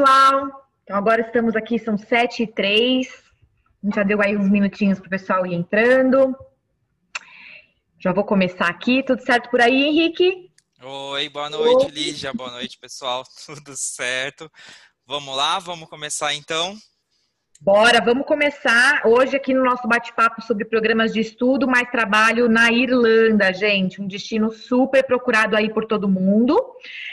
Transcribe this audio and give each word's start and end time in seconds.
pessoal? 0.00 0.66
Então, 0.82 0.96
agora 0.96 1.20
estamos 1.20 1.54
aqui, 1.54 1.78
são 1.78 1.98
7 1.98 2.44
e 2.44 2.46
3. 2.46 3.08
A 3.08 3.86
gente 3.86 3.94
já 3.94 4.02
deu 4.02 4.20
aí 4.22 4.36
uns 4.36 4.48
minutinhos 4.48 4.98
para 4.98 5.06
o 5.06 5.10
pessoal 5.10 5.46
ir 5.46 5.54
entrando. 5.54 6.34
Já 7.98 8.12
vou 8.12 8.24
começar 8.24 8.66
aqui. 8.66 9.02
Tudo 9.02 9.22
certo 9.22 9.50
por 9.50 9.60
aí, 9.60 9.84
Henrique? 9.84 10.50
Oi, 10.82 11.28
boa 11.28 11.50
noite, 11.50 11.86
Oi. 11.86 11.90
Lígia. 11.90 12.32
Boa 12.32 12.50
noite, 12.50 12.78
pessoal. 12.78 13.22
Tudo 13.46 13.76
certo. 13.76 14.50
Vamos 15.06 15.36
lá, 15.36 15.58
vamos 15.58 15.88
começar 15.88 16.34
então. 16.34 16.74
Bora, 17.62 18.00
vamos 18.02 18.24
começar 18.24 19.02
hoje 19.04 19.36
aqui 19.36 19.52
no 19.52 19.62
nosso 19.62 19.86
bate-papo 19.86 20.40
sobre 20.40 20.64
programas 20.64 21.12
de 21.12 21.20
estudo 21.20 21.68
mais 21.68 21.90
trabalho 21.90 22.48
na 22.48 22.72
Irlanda, 22.72 23.52
gente. 23.52 24.00
Um 24.00 24.08
destino 24.08 24.50
super 24.50 25.04
procurado 25.04 25.54
aí 25.54 25.68
por 25.68 25.84
todo 25.84 26.08
mundo. 26.08 26.58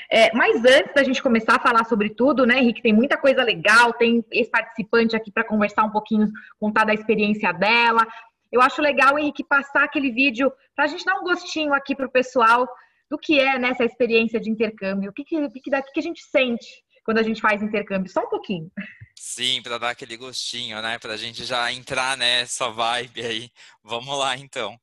É, 0.09 0.34
mas 0.34 0.63
antes 0.63 0.94
da 0.95 1.04
gente 1.04 1.21
começar 1.21 1.57
a 1.57 1.59
falar 1.59 1.84
sobre 1.84 2.12
tudo, 2.12 2.45
né, 2.45 2.59
Henrique, 2.59 2.81
tem 2.81 2.94
muita 2.94 3.18
coisa 3.18 3.44
legal, 3.44 3.91
tem 3.91 4.23
ex-participante 4.31 5.17
aqui 5.17 5.34
para 5.34 5.44
conversar 5.44 5.84
um 5.84 5.91
pouquinho, 5.91 6.31
contar 6.58 6.86
da 6.86 6.94
experiência 6.94 7.52
dela. 7.52 8.08
Eu 8.50 8.61
acho 8.61 8.81
legal, 8.81 9.20
Henrique, 9.20 9.44
passar 9.44 9.84
aquele 9.84 10.11
vídeo 10.11 10.50
para 10.73 10.86
a 10.86 10.88
gente 10.88 11.03
dar 11.03 11.20
um 11.20 11.25
gostinho 11.25 11.73
aqui 11.73 11.94
para 11.94 12.08
o 12.08 12.11
pessoal 12.11 12.66
do 13.09 13.17
que 13.17 13.38
é 13.38 13.59
nessa 13.59 13.84
experiência 13.84 14.39
de 14.39 14.50
intercâmbio, 14.50 15.09
o 15.09 15.14
que, 15.14 15.25
que, 15.25 15.50
que, 15.50 15.61
que 15.61 16.00
a 16.00 16.03
gente 16.03 16.23
sente 16.23 16.87
quando 17.07 17.20
a 17.20 17.23
gente 17.23 17.39
faz 17.39 17.63
intercâmbio. 17.63 18.11
Só 18.11 18.20
um 18.20 18.29
pouquinho. 18.29 18.70
Sim, 19.16 19.61
para 19.61 19.77
dar 19.77 19.91
aquele 19.91 20.17
gostinho, 20.17 20.81
né? 20.81 20.99
Para 20.99 21.13
a 21.13 21.17
gente 21.17 21.45
já 21.45 21.71
entrar 21.71 22.17
nessa 22.17 22.70
vibe 22.70 23.21
aí. 23.21 23.49
Vamos 23.81 24.20
lá, 24.20 24.35
então. 24.35 24.77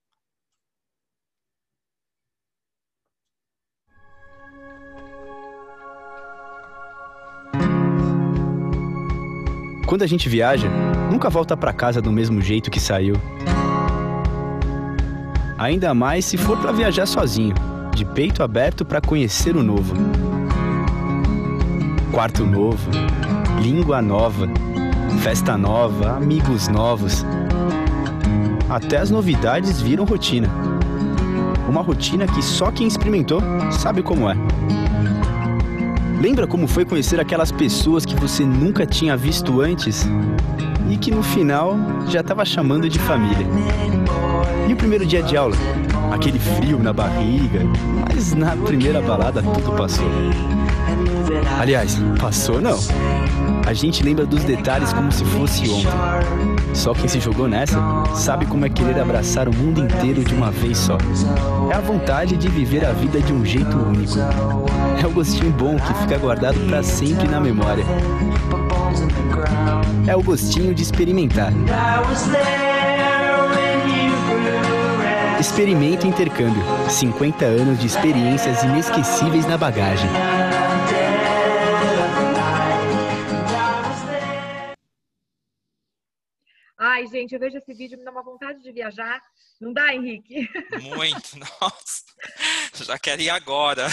Quando 9.86 10.02
a 10.02 10.06
gente 10.06 10.27
viaja, 10.27 10.66
nunca 11.12 11.28
volta 11.28 11.55
para 11.55 11.75
casa 11.75 12.00
do 12.00 12.11
mesmo 12.11 12.41
jeito 12.41 12.70
que 12.70 12.81
saiu. 12.81 13.16
Ainda 15.59 15.92
mais 15.92 16.25
se 16.25 16.38
for 16.38 16.59
para 16.59 16.72
viajar 16.72 17.05
sozinho, 17.05 17.55
de 17.94 18.06
peito 18.06 18.42
aberto 18.42 18.83
para 18.83 19.03
conhecer 19.03 19.55
o 19.55 19.62
novo 19.62 19.94
quarto 22.15 22.47
novo, 22.47 22.93
língua 23.61 24.01
nova, 24.01 24.48
festa 25.20 25.59
nova, 25.59 26.12
amigos 26.12 26.69
novos. 26.69 27.27
Até 28.71 28.98
as 28.98 29.11
novidades 29.11 29.81
viram 29.81 30.05
rotina. 30.05 30.48
Uma 31.69 31.83
rotina 31.83 32.25
que 32.25 32.41
só 32.41 32.71
quem 32.71 32.87
experimentou 32.87 33.43
sabe 33.73 34.01
como 34.01 34.31
é. 34.31 34.37
Lembra 36.25 36.47
como 36.47 36.67
foi 36.67 36.86
conhecer 36.86 37.20
aquelas 37.20 37.53
pessoas 37.53 38.06
que 38.06 38.14
você 38.14 38.47
nunca 38.47 38.86
tinha 38.86 39.14
visto 39.14 39.61
antes 39.61 40.08
e 40.89 40.97
que 40.97 41.11
no 41.11 41.22
final 41.22 41.77
já 42.08 42.20
estava 42.20 42.47
chamando 42.47 42.89
de 42.89 42.98
família? 42.98 43.47
E 44.66 44.72
o 44.72 44.77
primeiro 44.77 45.05
dia 45.05 45.22
de 45.22 45.36
aula? 45.36 45.55
Aquele 46.11 46.39
frio 46.39 46.78
na 46.78 46.94
barriga, 46.94 47.61
mas 48.08 48.33
na 48.33 48.56
primeira 48.56 49.03
balada 49.03 49.42
tudo 49.42 49.77
passou. 49.77 50.11
Aliás, 51.61 51.98
passou 52.19 52.59
não. 52.59 52.78
A 53.66 53.75
gente 53.75 54.03
lembra 54.03 54.25
dos 54.25 54.44
detalhes 54.44 54.94
como 54.94 55.12
se 55.12 55.27
fosse 55.27 55.69
ontem. 55.69 56.64
Só 56.75 56.94
quem 56.94 57.06
se 57.06 57.20
jogou 57.20 57.47
nessa 57.47 57.78
sabe 58.14 58.47
como 58.47 58.64
é 58.64 58.70
querer 58.70 58.98
abraçar 58.98 59.47
o 59.47 59.55
mundo 59.55 59.81
inteiro 59.81 60.25
de 60.25 60.33
uma 60.33 60.50
vez 60.50 60.78
só. 60.78 60.97
É 61.70 61.75
a 61.75 61.81
vontade 61.81 62.34
de 62.34 62.48
viver 62.48 62.83
a 62.83 62.92
vida 62.92 63.20
de 63.20 63.31
um 63.31 63.44
jeito 63.44 63.77
único. 63.77 64.14
É 65.05 65.06
o 65.06 65.10
gostinho 65.10 65.52
bom 65.52 65.77
que 65.77 65.92
fica 66.00 66.16
guardado 66.16 66.58
para 66.66 66.83
sempre 66.83 67.28
na 67.28 67.38
memória. 67.38 67.84
É 70.08 70.16
o 70.16 70.22
gostinho 70.22 70.74
de 70.74 70.83
experimentar. 70.83 71.52
Experimento 75.38 76.06
Intercâmbio. 76.06 76.62
50 76.88 77.44
anos 77.44 77.78
de 77.81 77.87
experiências 77.87 78.62
inesquecíveis 78.62 79.44
na 79.44 79.59
bagagem. 79.59 80.09
Ai, 86.78 87.06
gente, 87.09 87.34
eu 87.34 87.41
vejo 87.41 87.59
esse 87.59 87.75
vídeo 87.75 87.98
me 87.98 88.04
dá 88.06 88.10
uma 88.10 88.22
vontade 88.22 88.62
de 88.62 88.72
viajar. 88.72 89.20
Não 89.60 89.70
dá, 89.70 89.94
Henrique? 89.94 90.48
Muito, 90.82 91.38
nossa. 91.60 92.04
Já 92.87 92.98
quero 92.98 93.20
ir 93.20 93.28
agora. 93.28 93.87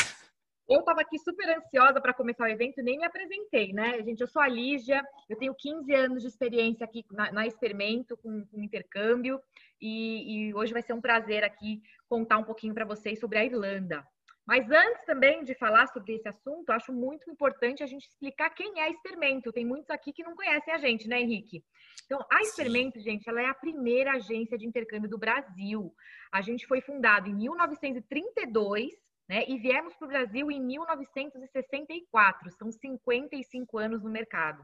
Eu 0.72 0.80
estava 0.80 1.02
aqui 1.02 1.20
super 1.20 1.50
ansiosa 1.50 2.00
para 2.00 2.14
começar 2.14 2.46
o 2.46 2.48
evento 2.48 2.80
e 2.80 2.84
nem 2.84 2.98
me 2.98 3.04
apresentei, 3.04 3.74
né? 3.74 4.02
Gente, 4.04 4.22
eu 4.22 4.28
sou 4.28 4.42
a 4.42 4.48
Lígia, 4.48 5.04
eu 5.28 5.38
tenho 5.38 5.54
15 5.54 5.94
anos 5.94 6.22
de 6.22 6.30
experiência 6.30 6.86
aqui 6.86 7.04
na, 7.12 7.30
na 7.30 7.46
Experimento 7.46 8.16
com, 8.16 8.46
com 8.46 8.64
intercâmbio 8.64 9.42
e, 9.82 10.48
e, 10.48 10.54
hoje 10.54 10.72
vai 10.72 10.82
ser 10.82 10.94
um 10.94 11.02
prazer 11.02 11.44
aqui 11.44 11.82
contar 12.08 12.38
um 12.38 12.46
pouquinho 12.46 12.74
para 12.74 12.86
vocês 12.86 13.20
sobre 13.20 13.38
a 13.38 13.44
Irlanda. 13.44 14.02
Mas 14.48 14.66
antes 14.72 15.04
também 15.04 15.44
de 15.44 15.54
falar 15.56 15.88
sobre 15.88 16.16
esse 16.16 16.30
assunto, 16.30 16.70
acho 16.70 16.94
muito 16.94 17.30
importante 17.30 17.84
a 17.84 17.86
gente 17.86 18.08
explicar 18.08 18.50
quem 18.52 18.80
é 18.80 18.84
a 18.84 18.90
Experimento. 18.90 19.52
Tem 19.52 19.66
muitos 19.66 19.90
aqui 19.90 20.14
que 20.14 20.24
não 20.24 20.38
conhecem 20.38 20.74
a 20.74 20.78
gente, 20.78 21.06
né, 21.06 21.20
Henrique? 21.20 21.62
Então, 22.06 22.26
a 22.32 22.42
Experimento, 22.42 22.98
gente, 22.98 23.28
ela 23.28 23.42
é 23.42 23.46
a 23.48 23.54
primeira 23.54 24.14
agência 24.14 24.58
de 24.58 24.66
intercâmbio 24.66 25.10
do 25.10 25.18
Brasil. 25.18 25.94
A 26.32 26.42
gente 26.42 26.66
foi 26.66 26.80
fundado 26.80 27.28
em 27.28 27.36
1932, 27.36 29.11
né? 29.32 29.46
E 29.48 29.58
viemos 29.58 29.96
para 29.96 30.06
o 30.06 30.10
Brasil 30.10 30.52
em 30.52 30.60
1964. 30.60 32.52
São 32.52 32.70
55 32.70 33.78
anos 33.78 34.04
no 34.04 34.10
mercado. 34.10 34.62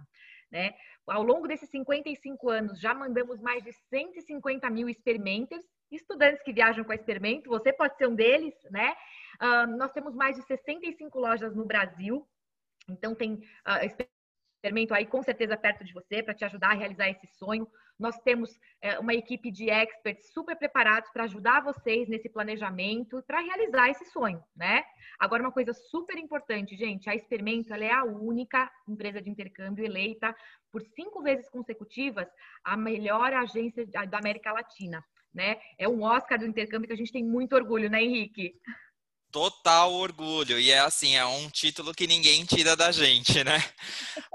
Né? 0.52 0.76
Ao 1.08 1.24
longo 1.24 1.48
desses 1.48 1.70
55 1.70 2.50
anos, 2.50 2.78
já 2.78 2.94
mandamos 2.94 3.40
mais 3.40 3.64
de 3.64 3.72
150 3.72 4.70
mil 4.70 4.90
experimenters, 4.90 5.64
estudantes 5.90 6.44
que 6.44 6.52
viajam 6.52 6.84
com 6.84 6.92
a 6.92 6.96
Experimento, 6.96 7.50
você 7.50 7.72
pode 7.72 7.96
ser 7.96 8.10
um 8.10 8.16
deles, 8.16 8.54
né? 8.70 8.94
Uh, 9.42 9.68
nós 9.78 9.94
temos 9.94 10.14
mais 10.14 10.36
de 10.36 10.42
65 10.44 11.18
lojas 11.18 11.56
no 11.56 11.64
Brasil, 11.64 12.28
então 12.90 13.16
tem 13.16 13.36
uh, 13.36 14.06
experimento 14.62 14.94
aí 14.94 15.06
com 15.06 15.24
certeza 15.24 15.56
perto 15.56 15.86
de 15.86 15.94
você 15.94 16.22
para 16.22 16.34
te 16.34 16.44
ajudar 16.44 16.72
a 16.72 16.76
realizar 16.76 17.08
esse 17.08 17.28
sonho. 17.28 17.66
Nós 18.00 18.18
temos 18.20 18.60
é, 18.82 19.00
uma 19.00 19.14
equipe 19.14 19.52
de 19.52 19.70
experts 19.70 20.32
super 20.32 20.56
preparados 20.56 21.10
para 21.12 21.24
ajudar 21.24 21.62
vocês 21.62 22.08
nesse 22.08 22.30
planejamento 22.30 23.24
para 23.26 23.40
realizar 23.40 23.90
esse 23.90 24.06
sonho, 24.06 24.44
né? 24.56 24.84
Agora, 25.18 25.42
uma 25.42 25.52
coisa 25.52 25.74
super 25.74 26.18
importante, 26.18 26.76
gente, 26.76 27.10
a 27.10 27.16
Experimento 27.16 27.74
é 27.74 27.92
a 27.92 28.04
única 28.04 28.72
empresa 28.88 29.22
de 29.22 29.30
intercâmbio 29.30 29.84
eleita 29.84 30.36
por 30.72 30.82
cinco 30.82 31.24
vezes 31.24 31.50
consecutivas 31.50 32.28
a 32.64 32.78
melhor 32.78 33.34
agência 33.34 33.86
da 33.86 34.18
América 34.20 34.52
Latina, 34.52 35.04
né? 35.34 35.60
É 35.78 35.88
um 35.88 36.04
Oscar 36.04 36.38
do 36.38 36.46
intercâmbio 36.46 36.88
que 36.88 36.94
a 36.94 36.98
gente 36.98 37.12
tem 37.12 37.24
muito 37.24 37.56
orgulho, 37.56 37.90
né, 37.90 38.04
Henrique? 38.04 38.60
Total 39.32 39.94
orgulho. 39.94 40.60
E 40.60 40.72
é 40.72 40.80
assim, 40.80 41.16
é 41.16 41.26
um 41.26 41.50
título 41.50 41.94
que 41.94 42.08
ninguém 42.08 42.46
tira 42.46 42.76
da 42.76 42.92
gente, 42.92 43.44
né? 43.44 43.64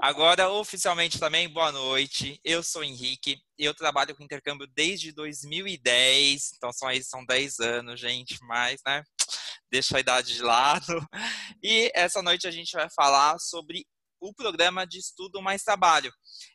Agora, 0.01 0.49
oficialmente 0.51 1.19
também, 1.19 1.49
boa 1.49 1.73
noite. 1.73 2.41
Eu 2.45 2.63
sou 2.63 2.85
Henrique. 2.85 3.39
Eu 3.59 3.75
trabalho 3.75 4.15
com 4.15 4.25
intercâmbio 4.25 4.67
desde 4.75 5.13
2010. 5.13 6.53
Então, 6.57 6.73
são 6.73 6.89
aí 6.89 7.03
são 7.03 7.25
10 7.25 7.61
anos, 7.61 8.01
gente, 8.01 8.39
mas, 8.43 8.81
né? 8.87 9.03
Deixa 9.71 9.97
a 9.97 10.01
idade 10.01 10.35
de 10.35 10.43
lado. 10.43 11.07
E 11.63 11.91
essa 11.95 12.23
noite 12.23 12.47
a 12.47 12.51
gente 12.51 12.73
vai 12.73 12.89
falar 12.95 13.39
sobre 13.39 13.87
o 14.23 14.33
programa 14.33 14.87
de 14.87 14.99
estudo 14.99 15.43
mais 15.43 15.65
trabalho. 15.65 16.13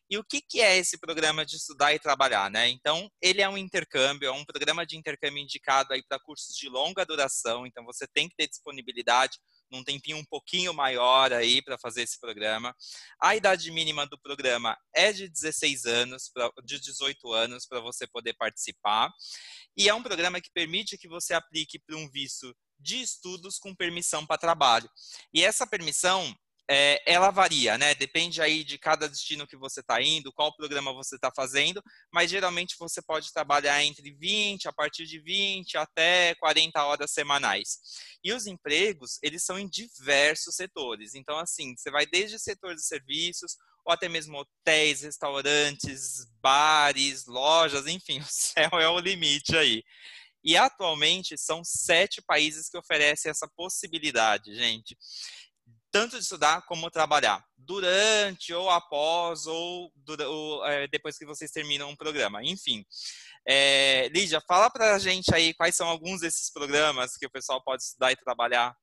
E 0.10 0.18
o 0.18 0.24
que, 0.24 0.42
que 0.42 0.62
é 0.62 0.78
esse 0.78 0.98
programa 0.98 1.46
de 1.46 1.58
estudar 1.58 1.94
e 1.94 2.00
trabalhar, 2.00 2.50
né? 2.50 2.70
Então, 2.70 3.12
ele 3.22 3.42
é 3.42 3.50
um 3.50 3.58
intercâmbio, 3.58 4.30
é 4.30 4.32
um 4.32 4.46
programa 4.46 4.86
de 4.86 4.98
intercâmbio 4.98 5.44
indicado 5.44 5.90
para 6.08 6.20
cursos 6.20 6.56
de 6.56 6.70
longa 6.70 7.06
duração. 7.06 7.68
Então, 7.68 7.84
você 7.84 8.08
tem 8.08 8.30
que 8.30 8.36
ter 8.38 8.48
disponibilidade 8.48 9.38
num 9.70 9.84
tempinho 9.84 10.16
um 10.16 10.24
pouquinho 10.24 10.74
maior 10.74 11.34
aí 11.34 11.62
para 11.62 11.78
fazer 11.78 12.04
esse 12.04 12.18
programa. 12.18 12.74
A 13.22 13.36
idade 13.36 13.70
mínima 13.70 14.08
do 14.08 14.18
programa 14.18 14.78
é 14.96 15.12
de 15.12 15.28
16 15.28 15.86
anos, 15.86 16.32
de 16.64 16.80
18 16.80 17.34
anos 17.34 17.66
para 17.68 17.82
você 17.82 18.08
poder 18.08 18.34
participar. 18.36 19.12
E 19.76 19.90
é 19.90 19.94
um 19.94 20.02
programa 20.02 20.40
que 20.40 20.50
permite 20.54 20.98
que 20.98 21.10
você 21.10 21.34
aplique 21.34 21.80
para 21.80 21.98
um 21.98 22.10
visto 22.10 22.56
de 22.80 23.02
estudos 23.02 23.58
com 23.58 23.76
permissão 23.76 24.26
para 24.26 24.38
trabalho. 24.38 24.90
E 25.34 25.44
essa 25.44 25.68
permissão, 25.68 26.34
é, 26.70 27.02
ela 27.06 27.32
varia, 27.32 27.78
né? 27.78 27.96
Depende 27.96 28.42
aí 28.42 28.64
de 28.64 28.78
cada 28.78 29.08
destino 29.08 29.48
que 29.48 29.56
você 29.56 29.80
está 29.80 30.02
indo, 30.02 30.34
qual 30.34 30.54
programa 30.54 30.94
você 30.94 31.16
está 31.16 31.32
fazendo, 31.34 31.82
mas 32.12 32.30
geralmente 32.30 32.76
você 32.78 33.02
pode 33.02 33.32
trabalhar 33.32 33.82
entre 33.84 34.12
20, 34.12 34.68
a 34.68 34.74
partir 34.74 35.06
de 35.06 35.18
20 35.20 35.78
até 35.78 36.36
40 36.36 36.84
horas 36.84 37.12
semanais. 37.12 37.80
E 38.22 38.34
os 38.34 38.48
empregos, 38.48 39.18
eles 39.24 39.44
são 39.44 39.58
em 39.58 39.68
diversos 39.68 40.56
setores. 40.56 41.16
Então, 41.16 41.40
assim, 41.40 41.74
você 41.78 41.90
vai 41.90 42.06
desde 42.06 42.36
o 42.36 42.40
setor 42.40 42.76
de 42.76 42.86
serviços, 42.86 43.56
ou 43.86 43.94
até 43.94 44.10
mesmo 44.10 44.38
hotéis, 44.38 45.04
restaurantes, 45.04 46.26
bares, 46.42 47.26
lojas, 47.26 47.88
enfim, 47.88 48.20
o 48.20 48.28
céu 48.28 48.72
é 48.74 48.90
o 48.90 49.00
limite 49.00 49.56
aí. 49.56 49.84
E 50.44 50.56
atualmente 50.58 51.38
são 51.38 51.62
sete 51.64 52.22
países 52.22 52.70
que 52.70 52.78
oferecem 52.78 53.30
essa 53.30 53.50
possibilidade, 53.56 54.54
gente 54.54 54.98
tanto 55.92 56.18
de 56.18 56.24
estudar 56.24 56.66
como 56.66 56.92
trabalhar, 56.92 57.44
durante 57.58 58.54
ou 58.54 58.70
após 58.70 59.46
ou, 59.46 59.92
ou 60.28 60.66
é, 60.66 60.88
depois 60.88 61.18
que 61.18 61.26
vocês 61.26 61.52
terminam 61.52 61.90
um 61.90 61.96
programa, 61.96 62.44
enfim. 62.44 62.86
É, 63.48 64.10
Lídia, 64.10 64.42
fala 64.48 64.70
para 64.70 64.96
a 64.96 65.00
gente 65.00 65.34
aí 65.34 65.54
quais 65.54 65.76
são 65.76 65.88
alguns 65.88 66.22
desses 66.22 66.52
programas 66.52 67.16
que 67.16 67.26
o 67.26 67.32
pessoal 67.32 67.64
pode 67.64 67.84
estudar 67.84 68.12
e 68.12 68.18
trabalhar. 68.18 68.76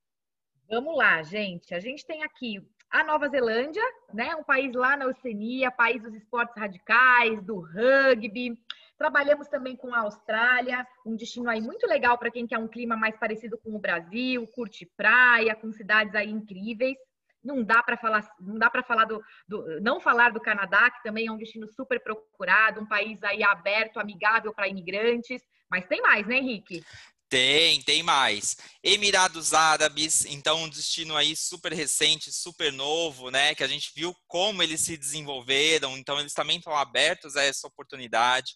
Vamos 0.67 0.97
lá, 0.97 1.21
gente. 1.21 1.73
A 1.75 1.79
gente 1.79 2.05
tem 2.05 2.23
aqui 2.23 2.59
a 2.89 3.03
Nova 3.03 3.29
Zelândia, 3.29 3.83
né? 4.13 4.35
Um 4.35 4.43
país 4.43 4.73
lá 4.73 4.97
na 4.97 5.05
Oceania, 5.07 5.69
país 5.69 6.01
dos 6.01 6.13
esportes 6.13 6.55
radicais, 6.57 7.43
do 7.43 7.59
rugby. 7.59 8.57
Trabalhamos 8.97 9.47
também 9.47 9.75
com 9.75 9.93
a 9.93 9.99
Austrália, 9.99 10.87
um 11.05 11.15
destino 11.15 11.49
aí 11.49 11.61
muito 11.61 11.85
legal 11.85 12.17
para 12.17 12.31
quem 12.31 12.47
quer 12.47 12.57
um 12.57 12.67
clima 12.67 12.95
mais 12.95 13.17
parecido 13.17 13.57
com 13.57 13.75
o 13.75 13.79
Brasil, 13.79 14.47
curte 14.47 14.89
praia, 14.95 15.55
com 15.55 15.71
cidades 15.71 16.15
aí 16.15 16.29
incríveis. 16.29 16.97
Não 17.43 17.61
dá 17.63 17.83
para 17.83 17.97
falar, 17.97 18.27
não 18.39 18.57
dá 18.57 18.69
para 18.69 18.83
falar 18.83 19.05
do, 19.05 19.21
do, 19.47 19.79
não 19.81 19.99
falar 19.99 20.31
do 20.31 20.39
Canadá, 20.39 20.89
que 20.89 21.03
também 21.03 21.27
é 21.27 21.31
um 21.31 21.37
destino 21.37 21.67
super 21.67 22.01
procurado, 22.01 22.81
um 22.81 22.87
país 22.87 23.21
aí 23.23 23.43
aberto, 23.43 23.99
amigável 23.99 24.53
para 24.53 24.67
imigrantes. 24.67 25.41
Mas 25.69 25.85
tem 25.85 26.01
mais, 26.01 26.25
né, 26.25 26.37
Henrique? 26.37 26.83
Tem, 27.27 27.81
tem 27.81 28.03
mais. 28.03 28.55
Emirados 28.83 29.53
Árabes, 29.53 30.25
então 30.25 30.63
um 30.63 30.69
destino 30.69 31.17
aí 31.17 31.35
super 31.35 31.73
recente, 31.73 32.31
super 32.31 32.71
novo, 32.71 33.31
né? 33.31 33.55
Que 33.55 33.63
a 33.63 33.67
gente 33.67 33.91
viu 33.95 34.15
como 34.27 34.61
eles 34.61 34.81
se 34.81 34.95
desenvolveram, 34.95 35.97
então 35.97 36.19
eles 36.19 36.33
também 36.33 36.57
estão 36.57 36.75
abertos 36.75 37.35
a 37.35 37.43
essa 37.43 37.67
oportunidade. 37.67 38.53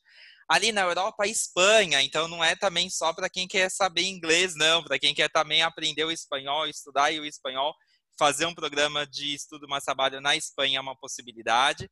Ali 0.50 0.72
na 0.72 0.82
Europa, 0.82 1.28
Espanha, 1.28 2.02
então 2.02 2.28
não 2.28 2.44
é 2.44 2.56
também 2.56 2.90
só 2.90 3.14
para 3.14 3.30
quem 3.30 3.48
quer 3.48 3.70
saber 3.70 4.02
inglês, 4.02 4.56
não, 4.56 4.84
para 4.84 4.98
quem 4.98 5.14
quer 5.14 5.30
também 5.30 5.62
aprender 5.62 6.04
o 6.06 6.12
espanhol, 6.12 6.66
estudar 6.66 7.12
o 7.12 7.26
espanhol, 7.26 7.74
fazer 8.18 8.48
um 8.48 8.56
programa 8.56 9.06
de 9.06 9.36
estudo 9.36 9.68
mais 9.68 9.84
trabalho 9.84 10.20
na 10.20 10.36
Espanha 10.36 10.80
é 10.80 10.82
uma 10.82 10.98
possibilidade. 10.98 11.90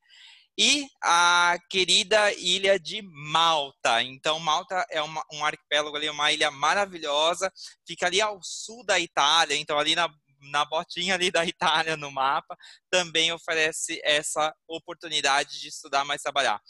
E 0.60 0.88
a 1.04 1.56
querida 1.70 2.34
ilha 2.34 2.80
de 2.80 3.04
Malta. 3.04 4.02
Então, 4.02 4.40
Malta 4.40 4.84
é 4.90 5.04
uma, 5.04 5.24
um 5.32 5.46
arquipélago 5.46 5.96
ali, 5.96 6.10
uma 6.10 6.32
ilha 6.32 6.50
maravilhosa, 6.50 7.54
fica 7.88 8.08
ali 8.08 8.20
ao 8.20 8.40
sul 8.42 8.84
da 8.84 9.00
Itália, 9.00 9.56
então 9.56 9.78
ali 9.78 9.96
na 9.96 10.10
na 10.40 10.66
botinha 10.66 11.16
ali 11.16 11.32
da 11.32 11.46
Itália 11.46 11.98
no 11.98 12.12
mapa, 12.12 12.56
também 12.90 13.32
oferece 13.32 14.00
essa 14.04 14.54
oportunidade 14.68 15.60
de 15.60 15.68
estudar 15.68 16.06
mais 16.06 16.22
trabalhar. 16.22 16.62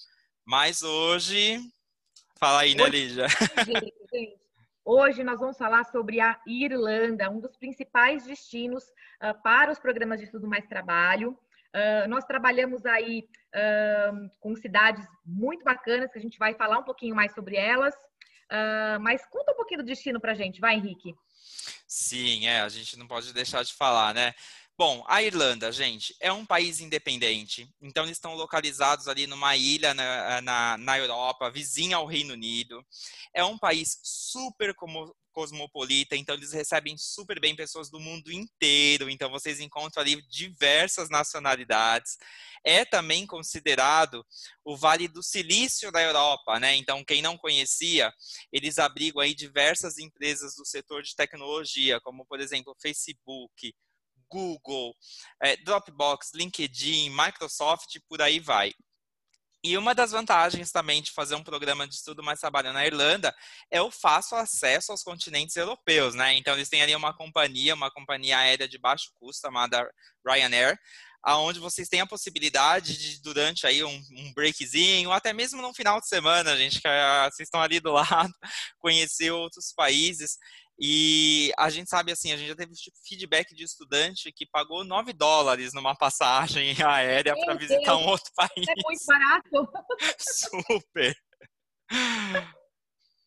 Mas 0.45 0.81
hoje 0.81 1.59
Fala 2.39 2.61
aí, 2.61 2.75
né, 2.75 2.85
Lígia? 2.87 3.25
Hoje 4.85 5.23
nós 5.23 5.39
vamos 5.39 5.57
falar 5.57 5.83
sobre 5.85 6.21
a 6.21 6.39
Irlanda, 6.47 7.29
um 7.29 7.39
dos 7.39 7.57
principais 7.57 8.25
destinos 8.25 8.83
uh, 8.83 9.41
para 9.43 9.71
os 9.71 9.79
programas 9.79 10.19
de 10.19 10.25
estudo 10.25 10.47
mais 10.47 10.65
trabalho. 10.67 11.31
Uh, 11.75 12.07
nós 12.07 12.23
trabalhamos 12.25 12.85
aí 12.85 13.27
uh, 13.53 14.29
com 14.39 14.55
cidades 14.55 15.05
muito 15.25 15.63
bacanas, 15.63 16.11
que 16.11 16.19
a 16.19 16.21
gente 16.21 16.37
vai 16.37 16.53
falar 16.53 16.77
um 16.77 16.83
pouquinho 16.83 17.15
mais 17.15 17.33
sobre 17.33 17.57
elas. 17.57 17.93
mas 19.01 19.25
conta 19.25 19.51
um 19.51 19.55
pouquinho 19.55 19.81
do 19.81 19.87
destino 19.87 20.21
para 20.21 20.31
a 20.31 20.35
gente, 20.35 20.61
vai, 20.61 20.75
Henrique. 20.75 21.13
Sim, 21.87 22.47
é, 22.47 22.61
a 22.61 22.69
gente 22.69 22.97
não 22.97 23.07
pode 23.07 23.33
deixar 23.33 23.63
de 23.63 23.73
falar, 23.73 24.13
né? 24.13 24.33
Bom, 24.79 25.03
a 25.07 25.24
Irlanda, 25.24 25.71
gente, 25.71 26.15
é 26.19 26.31
um 26.31 26.45
país 26.45 26.79
independente. 26.79 27.68
Então, 27.81 28.03
eles 28.03 28.18
estão 28.18 28.35
localizados 28.35 29.07
ali 29.07 29.25
numa 29.25 29.56
ilha 29.56 29.91
na, 29.95 30.39
na, 30.39 30.77
na 30.77 31.00
Europa, 31.00 31.50
vizinha 31.50 31.97
ao 31.97 32.06
Reino 32.06 32.33
Unido. 32.33 32.85
É 33.33 33.44
um 33.44 33.57
país 33.57 34.00
super 34.03 34.75
como, 34.75 35.15
cosmopolita, 35.31 36.15
então 36.15 36.35
eles 36.35 36.51
recebem 36.51 36.95
super 36.95 37.39
bem 37.39 37.56
pessoas 37.56 37.89
do 37.89 38.00
mundo 38.00 38.31
inteiro. 38.31 39.09
Então, 39.09 39.31
vocês 39.31 39.59
encontram 39.59 40.01
ali 40.01 40.21
diversas 40.27 41.09
nacionalidades. 41.09 42.15
É 42.63 42.85
também 42.85 43.25
considerado 43.25 44.23
o 44.63 44.77
Vale 44.77 45.07
do 45.07 45.23
Silício 45.23 45.91
da 45.91 46.03
Europa, 46.03 46.59
né? 46.59 46.75
Então, 46.75 47.03
quem 47.03 47.23
não 47.23 47.35
conhecia, 47.35 48.13
eles 48.51 48.77
abrigam 48.77 49.21
aí 49.21 49.33
diversas 49.33 49.97
empresas 49.97 50.56
do 50.56 50.65
setor 50.65 51.01
de 51.01 51.15
tecnologia, 51.15 52.00
como, 52.01 52.27
por 52.27 52.39
exemplo, 52.39 52.75
Facebook, 52.80 53.73
Google, 54.29 54.95
é, 55.41 55.57
Dropbox, 55.57 56.31
LinkedIn, 56.33 57.09
Microsoft, 57.09 57.97
por 58.07 58.21
aí 58.21 58.39
vai. 58.39 58.74
E 59.63 59.77
uma 59.77 59.94
das 59.94 60.12
vantagens 60.12 60.71
também 60.71 61.01
de 61.01 61.12
fazer 61.12 61.35
um 61.35 61.44
programa 61.44 61.88
de 61.88 61.95
estudo 61.95 62.24
mais 62.24 62.39
trabalho 62.39 62.71
na 62.71 62.85
Irlanda 62.85 63.35
é 63.71 63.81
o 63.81 63.91
fácil 63.91 64.38
acesso 64.38 64.91
aos 64.91 65.03
continentes 65.03 65.56
europeus, 65.56 66.13
né? 66.13 66.35
Então 66.35 66.53
eles 66.53 66.69
têm 66.69 66.81
ali 66.81 66.95
uma 66.95 67.13
companhia, 67.13 67.74
uma 67.74 67.91
companhia 67.91 68.38
aérea 68.38 68.68
de 68.68 68.77
baixo 68.77 69.12
custo 69.19 69.41
chamada 69.41 69.85
Ryanair, 70.25 70.77
aonde 71.23 71.59
vocês 71.59 71.89
têm 71.89 72.00
a 72.00 72.07
possibilidade 72.07 72.97
de 72.97 73.21
durante 73.21 73.68
aí 73.68 73.83
um, 73.83 74.01
um 74.12 74.33
breakzinho, 74.33 75.09
ou 75.09 75.13
até 75.13 75.33
mesmo 75.33 75.62
no 75.62 75.73
final 75.73 76.00
de 76.00 76.07
semana, 76.07 76.56
gente, 76.56 76.80
que 76.80 76.88
ah, 76.88 77.30
vocês 77.30 77.47
estão 77.47 77.62
ali 77.62 77.80
do 77.80 77.91
lado, 77.91 78.33
conhecer 78.80 79.31
outros 79.31 79.73
países. 79.73 80.38
E 80.79 81.51
a 81.57 81.69
gente 81.69 81.89
sabe 81.89 82.12
assim, 82.12 82.31
a 82.31 82.38
gente 82.38 82.50
já 82.50 82.56
teve 82.56 82.74
feedback 83.07 83.56
de 83.56 83.63
estudante 83.63 84.31
que 84.31 84.45
pagou 84.45 84.83
9 84.83 85.12
dólares 85.12 85.74
numa 85.74 85.95
passagem 85.95 86.75
aérea 86.85 87.35
para 87.35 87.56
visitar 87.56 87.97
um 87.97 88.07
outro 88.07 88.31
país. 88.35 88.68
É 88.68 88.74
muito 88.85 89.06
barato. 89.06 89.69
Super. 90.19 91.15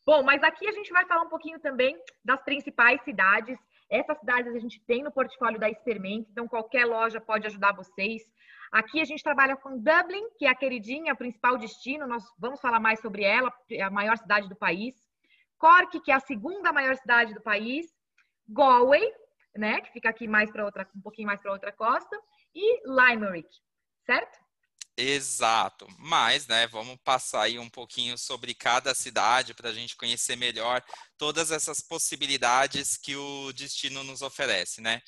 Bom, 0.07 0.23
mas 0.23 0.43
aqui 0.43 0.69
a 0.69 0.73
gente 0.73 0.93
vai 0.93 1.05
falar 1.07 1.23
um 1.23 1.29
pouquinho 1.29 1.59
também 1.59 1.97
das 2.25 2.43
principais 2.45 3.03
cidades. 3.03 3.59
Essas 3.91 4.19
cidades 4.21 4.55
a 4.55 4.59
gente 4.61 4.81
tem 4.87 5.03
no 5.03 5.11
portfólio 5.11 5.59
da 5.59 5.69
Experimento, 5.69 6.29
então 6.31 6.47
qualquer 6.47 6.85
loja 6.85 7.21
pode 7.21 7.49
ajudar 7.49 7.75
vocês. 7.75 8.23
Aqui 8.71 9.01
a 9.01 9.05
gente 9.05 9.23
trabalha 9.23 9.57
com 9.57 9.77
Dublin, 9.77 10.31
que 10.39 10.47
é 10.47 10.49
a 10.49 10.55
queridinha, 10.55 11.13
o 11.13 11.17
principal 11.17 11.59
destino. 11.59 12.07
Nós 12.07 12.23
vamos 12.39 12.61
falar 12.61 12.79
mais 12.79 13.01
sobre 13.01 13.25
ela, 13.25 13.53
é 13.69 13.83
a 13.83 13.91
maior 13.91 14.17
cidade 14.17 14.49
do 14.49 14.55
país. 14.55 14.95
Cork, 15.61 16.01
que 16.01 16.11
é 16.11 16.15
a 16.15 16.21
segunda 16.21 16.73
maior 16.73 16.97
cidade 16.97 17.35
do 17.35 17.43
país, 17.43 17.87
Galway, 18.49 19.07
né, 19.55 19.81
que 19.83 19.93
fica 19.93 20.09
aqui 20.09 20.27
mais 20.27 20.51
para 20.51 20.65
outra, 20.65 20.89
um 20.97 21.03
pouquinho 21.03 21.27
mais 21.27 21.41
para 21.41 21.53
outra 21.53 21.71
costa, 21.71 22.19
e 22.55 22.81
Limerick, 22.89 23.49
certo? 24.07 24.39
Exato. 24.97 25.87
Mas, 25.99 26.47
né, 26.47 26.67
vamos 26.67 26.97
passar 27.05 27.43
aí 27.43 27.59
um 27.59 27.69
pouquinho 27.69 28.19
sobre 28.19 28.55
cada 28.55 28.95
cidade 28.95 29.55
para 29.55 29.69
a 29.69 29.73
gente 29.73 29.97
conhecer 29.97 30.37
melhor 30.37 30.83
todas 31.17 31.51
essas 31.51 31.81
possibilidades 31.81 32.97
que 32.97 33.15
o 33.15 33.53
destino 33.53 34.03
nos 34.03 34.23
oferece, 34.23 34.81
né? 34.81 35.03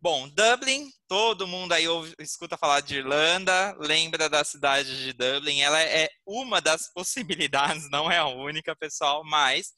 Bom, 0.00 0.28
Dublin, 0.28 0.88
todo 1.08 1.44
mundo 1.44 1.72
aí 1.72 1.88
ouve, 1.88 2.14
escuta 2.20 2.56
falar 2.56 2.80
de 2.80 2.98
Irlanda, 2.98 3.76
lembra 3.80 4.28
da 4.28 4.44
cidade 4.44 4.96
de 5.04 5.12
Dublin. 5.12 5.60
Ela 5.60 5.82
é 5.82 6.08
uma 6.24 6.60
das 6.60 6.92
possibilidades, 6.92 7.88
não 7.90 8.08
é 8.08 8.16
a 8.18 8.26
única, 8.26 8.76
pessoal, 8.76 9.24
mas 9.24 9.72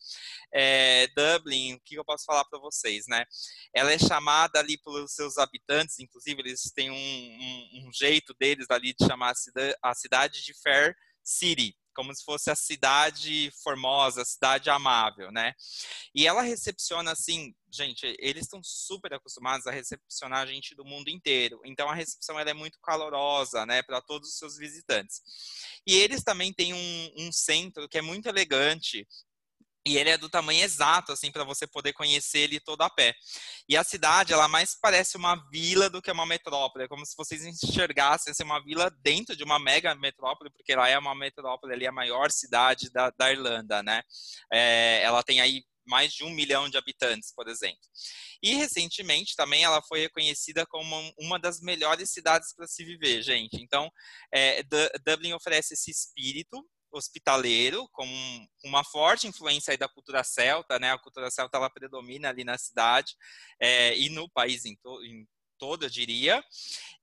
é, 0.53 1.09
Dublin, 1.17 1.73
o 1.73 1.81
que 1.81 1.95
eu 1.95 2.05
posso 2.05 2.27
falar 2.27 2.45
para 2.45 2.59
vocês, 2.59 3.07
né? 3.09 3.25
Ela 3.75 3.93
é 3.93 3.99
chamada 3.99 4.59
ali 4.59 4.77
pelos 4.83 5.15
seus 5.15 5.39
habitantes, 5.39 5.99
inclusive 5.99 6.39
eles 6.43 6.71
têm 6.75 6.91
um, 6.91 6.95
um, 6.95 7.89
um 7.89 7.91
jeito 7.95 8.35
deles 8.39 8.67
ali 8.69 8.93
de 8.93 9.07
chamar 9.07 9.33
a 9.33 9.91
a 9.91 9.95
cidade 9.95 10.45
de 10.45 10.53
Fair 10.63 10.95
City 11.25 11.75
como 11.95 12.15
se 12.15 12.25
fosse 12.25 12.51
a 12.51 12.57
cidade 12.57 13.53
formosa, 13.63 14.23
a 14.23 14.25
cidade 14.25 14.71
amável, 14.71 15.31
né? 15.31 15.55
E 16.15 16.27
ela 16.27 16.43
recepciona 16.43 17.13
assim, 17.13 17.55
gente, 17.73 18.17
eles 18.19 18.43
estão 18.43 18.61
super 18.63 19.15
acostumados 19.15 19.67
a 19.67 19.71
recepcionar 19.71 20.47
gente 20.47 20.75
do 20.75 20.85
mundo 20.85 21.09
inteiro. 21.09 21.61
Então 21.65 21.89
a 21.89 21.95
recepção 21.95 22.39
ela 22.39 22.51
é 22.51 22.55
muito 22.55 22.79
calorosa, 22.81 23.65
né, 23.67 23.83
para 23.83 24.01
todos 24.01 24.31
os 24.31 24.39
seus 24.39 24.57
visitantes. 24.57 25.23
E 25.87 25.95
eles 25.95 26.23
também 26.23 26.53
têm 26.53 26.75
um, 26.75 27.13
um 27.27 27.33
centro 27.33 27.89
que 27.89 27.99
é 27.99 28.03
muito 28.03 28.29
elegante, 28.29 29.07
e 29.87 29.97
ele 29.97 30.11
é 30.11 30.19
do 30.19 30.29
tamanho 30.29 30.63
exato, 30.63 31.13
assim, 31.13 31.33
para 31.33 31.45
você 31.45 31.67
poder 31.67 31.93
conhecer 31.95 32.41
ele 32.41 32.61
todo 32.61 32.83
a 32.83 32.91
pé. 32.91 33.15
E 33.69 33.77
a 33.77 33.85
cidade, 33.85 34.33
ela 34.33 34.47
mais 34.47 34.79
parece 34.79 35.17
uma 35.17 35.37
vila 35.51 35.89
do 35.89 36.03
que 36.03 36.11
uma 36.11 36.27
metrópole. 36.27 36.85
É 36.85 36.89
como 36.89 37.05
se 37.07 37.17
vocês 37.17 37.45
enxergassem 37.45 38.31
assim, 38.31 38.45
uma 38.45 38.63
vila 38.63 38.91
dentro 39.03 39.35
de 39.35 39.43
uma 39.43 39.59
mega 39.59 39.95
metrópole, 39.95 40.51
porque 40.51 40.73
ela 40.73 40.89
é 40.89 40.99
uma 40.99 41.15
metrópole, 41.15 41.73
ali, 41.73 41.87
a 41.87 41.93
maior 41.93 42.31
cidade 42.31 42.91
da, 42.91 43.11
da 43.11 43.33
Irlanda, 43.33 43.83
né? 43.83 44.03
É, 44.53 45.01
ela 45.03 45.23
tem 45.23 45.41
aí 45.41 45.65
mais 45.87 46.13
de 46.13 46.25
um 46.25 46.31
milhão 46.31 46.69
de 46.69 46.77
habitantes, 46.77 47.33
por 47.35 47.49
exemplo. 47.49 47.81
E 48.43 48.55
recentemente 48.55 49.35
também 49.35 49.65
ela 49.65 49.83
foi 49.83 50.01
reconhecida 50.01 50.67
como 50.67 51.13
uma 51.19 51.39
das 51.39 51.61
melhores 51.61 52.11
cidades 52.11 52.55
para 52.55 52.67
se 52.67 52.85
viver, 52.85 53.23
gente. 53.23 53.57
Então, 53.57 53.91
é, 54.33 54.63
Dublin 55.05 55.33
oferece 55.33 55.75
esse 55.75 55.91
espírito 55.91 56.65
hospitaleiro, 56.93 57.89
com 57.93 58.07
uma 58.65 58.85
forte 58.85 59.27
influência 59.27 59.77
da 59.79 59.89
cultura 59.89 60.23
celta, 60.25 60.79
né? 60.79 60.93
A 60.93 60.99
cultura 60.99 61.31
celta 61.31 61.57
ela 61.57 61.71
predomina 61.71 62.29
ali 62.29 62.45
na 62.45 62.59
cidade 62.59 63.15
é, 63.61 63.97
e 63.97 64.09
no 64.09 64.29
país 64.29 64.65
em, 64.65 64.77
to 64.77 65.03
em 65.05 65.27
todo, 65.61 65.85
eu 65.85 65.91
diria. 65.91 66.43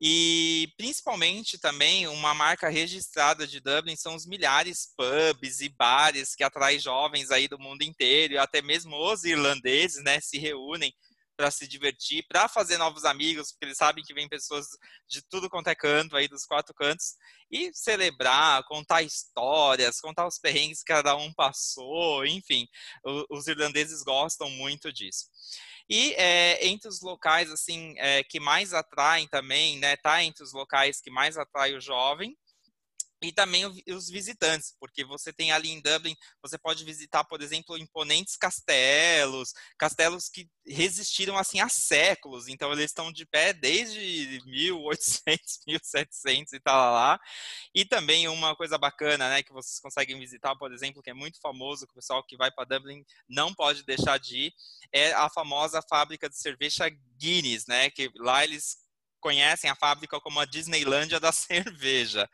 E 0.02 0.74
principalmente 0.76 1.60
também 1.60 2.08
uma 2.08 2.34
marca 2.34 2.68
registrada 2.68 3.46
de 3.46 3.60
Dublin 3.60 3.96
são 3.96 4.16
os 4.16 4.26
milhares 4.26 4.94
pubs 4.98 5.62
e 5.62 5.70
bares 5.70 6.36
que 6.36 6.44
atraem 6.44 6.80
jovens 6.80 7.30
aí 7.30 7.48
do 7.48 7.60
mundo 7.60 7.84
inteiro, 7.84 8.34
e 8.34 8.38
até 8.38 8.62
mesmo 8.62 8.98
os 8.98 9.24
irlandeses, 9.24 10.04
né, 10.04 10.20
se 10.20 10.40
reúnem 10.40 10.92
para 11.38 11.52
se 11.52 11.68
divertir, 11.68 12.26
para 12.28 12.50
fazer 12.50 12.78
novos 12.78 13.06
amigos, 13.06 13.52
porque 13.52 13.66
eles 13.66 13.78
sabem 13.78 14.04
que 14.04 14.14
vem 14.14 14.28
pessoas 14.28 14.66
de 15.08 15.22
tudo 15.22 15.50
quanto 15.50 15.68
é 15.68 15.76
canto 15.76 16.18
aí 16.18 16.28
dos 16.28 16.46
quatro 16.46 16.74
cantos 16.74 17.14
e 17.50 17.72
celebrar, 17.74 18.64
contar 18.64 19.04
histórias, 19.04 20.02
contar 20.02 20.28
os 20.28 20.40
perrengues 20.40 20.80
que 20.80 20.92
cada 20.92 21.16
um 21.16 21.32
passou, 21.34 22.26
enfim, 22.26 22.68
os 23.30 23.48
irlandeses 23.48 24.04
gostam 24.04 24.50
muito 24.50 24.92
disso. 24.92 25.28
E 25.90 26.14
é, 26.16 26.68
entre 26.68 26.90
os 26.90 27.02
locais 27.02 27.50
assim 27.50 27.94
é, 27.98 28.24
que 28.24 28.40
mais 28.40 28.74
atraem 28.74 29.28
também, 29.28 29.78
né, 29.78 29.96
tá 29.96 30.22
entre 30.22 30.44
os 30.44 30.52
locais 30.52 31.00
que 31.00 31.10
mais 31.10 31.38
atrai 31.38 31.74
o 31.76 31.80
jovem, 31.80 32.36
e 33.22 33.32
também 33.32 33.66
os 33.88 34.10
visitantes, 34.10 34.76
porque 34.80 35.04
você 35.04 35.34
tem 35.34 35.52
ali 35.52 35.70
em 35.70 35.82
Dublin, 35.82 36.16
você 36.42 36.58
pode 36.58 36.84
visitar, 36.84 37.24
por 37.24 37.42
exemplo, 37.42 37.78
imponentes 37.78 38.38
castelos, 38.38 39.54
castelos 39.78 40.30
que 40.30 40.48
resistiram 40.66 41.38
assim 41.38 41.60
há 41.60 41.68
séculos, 41.68 42.48
então 42.48 42.72
eles 42.72 42.86
estão 42.86 43.12
de 43.12 43.26
pé 43.26 43.54
desde 43.54 44.40
1800, 44.46 45.62
1700 45.66 46.54
e 46.54 46.60
tal 46.60 46.94
lá. 46.94 47.20
E 47.74 47.86
também 47.86 48.28
uma 48.28 48.56
coisa 48.56 48.78
bacana, 48.78 49.30
né, 49.30 49.42
que 49.42 49.54
vocês 49.54 49.80
conseguem 49.80 50.20
visitar, 50.20 50.56
por 50.56 50.72
exemplo, 50.72 51.02
que 51.02 51.10
é 51.10 51.14
muito 51.14 51.40
famoso, 51.40 51.88
que 51.88 51.94
o 51.94 51.96
pessoal 51.96 52.24
que 52.24 52.38
vai 52.38 52.52
para 52.52 52.66
Dublin 52.78 53.04
não 53.28 53.54
pode 53.54 53.84
deixar 53.84 54.20
de 54.20 54.48
ir, 54.48 54.54
é 54.92 55.14
a 55.14 55.30
famosa 55.30 55.82
fábrica 55.82 56.30
de 56.30 56.38
cerveja 56.38 56.88
Guinness, 57.18 57.66
né, 57.66 57.90
que 57.90 58.12
lá 58.18 58.44
eles 58.44 58.87
conhecem 59.20 59.70
a 59.70 59.76
fábrica 59.76 60.20
como 60.20 60.40
a 60.40 60.46
Disneylândia 60.46 61.20
da 61.20 61.32
cerveja. 61.34 62.30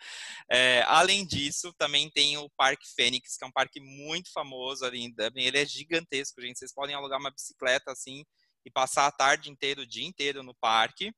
É, 0.49 0.83
além 0.87 1.25
disso, 1.25 1.73
também 1.73 2.09
tem 2.09 2.37
o 2.37 2.49
Parque 2.51 2.87
Fênix, 2.95 3.37
que 3.37 3.43
é 3.43 3.47
um 3.47 3.51
parque 3.51 3.79
muito 3.79 4.31
famoso 4.31 4.85
ali 4.85 5.01
em 5.01 5.11
Dublin. 5.13 5.43
Ele 5.43 5.59
é 5.59 5.65
gigantesco, 5.65 6.41
gente. 6.41 6.59
Vocês 6.59 6.73
podem 6.73 6.95
alugar 6.95 7.19
uma 7.19 7.31
bicicleta 7.31 7.91
assim 7.91 8.23
e 8.65 8.71
passar 8.71 9.07
a 9.07 9.11
tarde 9.11 9.49
inteira, 9.49 9.81
o 9.81 9.85
dia 9.85 10.05
inteiro 10.05 10.41
no 10.41 10.55
parque. 10.55 11.13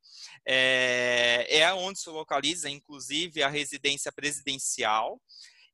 É, 0.47 1.45
é 1.49 1.73
onde 1.73 1.99
se 1.99 2.09
localiza, 2.09 2.69
inclusive, 2.69 3.43
a 3.43 3.49
residência 3.49 4.11
presidencial. 4.11 5.21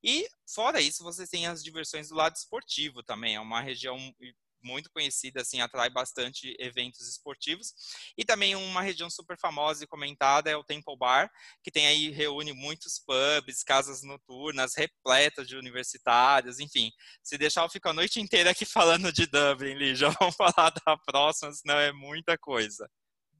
E, 0.04 0.28
fora 0.54 0.82
isso, 0.82 1.04
vocês 1.04 1.30
têm 1.30 1.48
as 1.48 1.64
diversões 1.64 2.10
do 2.10 2.16
lado 2.16 2.36
esportivo 2.36 3.04
também. 3.04 3.36
É 3.36 3.40
uma 3.40 3.62
região 3.62 3.98
muito 4.64 4.90
conhecida, 4.92 5.42
assim, 5.42 5.62
atrai 5.62 5.90
bastante 5.90 6.56
eventos 6.60 7.08
esportivos. 7.08 7.74
E 8.18 8.24
também 8.24 8.56
uma 8.56 8.82
região 8.82 9.10
super 9.10 9.38
famosa 9.38 9.84
e 9.84 9.88
comentada 9.88 10.50
é 10.50 10.56
o 10.56 10.64
Temple 10.64 10.98
Bar, 10.98 11.30
que 11.64 11.72
tem 11.72 11.88
aí, 11.88 12.10
reúne 12.10 12.54
muitos 12.54 13.00
pubs, 13.00 13.64
casas 13.64 14.02
noturnas, 14.04 14.76
repletas 14.76 15.48
de 15.48 15.56
universitários, 15.56 16.60
enfim. 16.60 16.92
Se 17.24 17.38
deixar, 17.38 17.64
eu 17.64 17.70
fico 17.70 17.90
a 17.90 17.94
noite 17.94 18.20
inteira 18.20 18.52
aqui 18.52 18.66
falando 18.66 19.12
de 19.12 19.26
Dublin, 19.26 19.74
Lígia. 19.74 20.10
Vamos 20.20 20.36
falar 20.36 20.72
da 20.86 20.98
próxima, 20.98 21.52
senão 21.52 21.78
é 21.78 21.92
muita 21.92 22.38
coisa. 22.38 22.90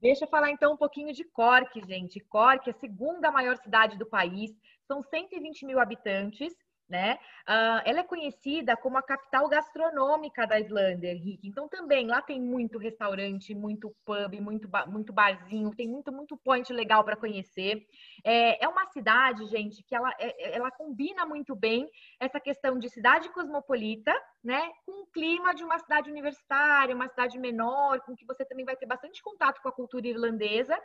Deixa 0.00 0.24
eu 0.24 0.28
falar 0.28 0.50
então 0.50 0.74
um 0.74 0.76
pouquinho 0.76 1.12
de 1.12 1.22
Cork, 1.24 1.80
gente. 1.86 2.18
Cork 2.28 2.68
é 2.68 2.72
a 2.72 2.80
segunda 2.80 3.30
maior 3.30 3.56
cidade 3.58 3.96
do 3.96 4.04
país, 4.04 4.50
são 4.88 5.00
120 5.00 5.64
mil 5.64 5.78
habitantes 5.78 6.52
né? 6.88 7.18
Uh, 7.48 7.82
ela 7.84 8.00
é 8.00 8.02
conhecida 8.02 8.76
como 8.76 8.98
a 8.98 9.02
capital 9.02 9.48
gastronômica 9.48 10.46
da 10.46 10.60
Islândia, 10.60 11.12
Henrique. 11.12 11.48
Então 11.48 11.68
também 11.68 12.06
lá 12.06 12.20
tem 12.20 12.40
muito 12.40 12.78
restaurante, 12.78 13.54
muito 13.54 13.94
pub, 14.04 14.40
muito, 14.40 14.68
muito 14.88 15.12
barzinho, 15.12 15.74
tem 15.74 15.88
muito 15.88 16.12
muito 16.12 16.36
point 16.36 16.72
legal 16.72 17.02
para 17.02 17.16
conhecer. 17.16 17.86
É, 18.24 18.64
é, 18.64 18.68
uma 18.68 18.86
cidade, 18.86 19.46
gente, 19.46 19.82
que 19.82 19.94
ela, 19.94 20.12
é, 20.18 20.56
ela 20.56 20.70
combina 20.70 21.24
muito 21.24 21.54
bem 21.56 21.88
essa 22.20 22.38
questão 22.38 22.78
de 22.78 22.88
cidade 22.88 23.28
cosmopolita, 23.30 24.12
né, 24.44 24.70
com 24.84 25.02
o 25.02 25.06
clima 25.06 25.54
de 25.54 25.64
uma 25.64 25.78
cidade 25.78 26.10
universitária, 26.10 26.94
uma 26.94 27.08
cidade 27.08 27.38
menor, 27.38 28.00
com 28.00 28.14
que 28.14 28.26
você 28.26 28.44
também 28.44 28.64
vai 28.64 28.76
ter 28.76 28.86
bastante 28.86 29.22
contato 29.22 29.62
com 29.62 29.68
a 29.68 29.72
cultura 29.72 30.06
irlandesa 30.06 30.78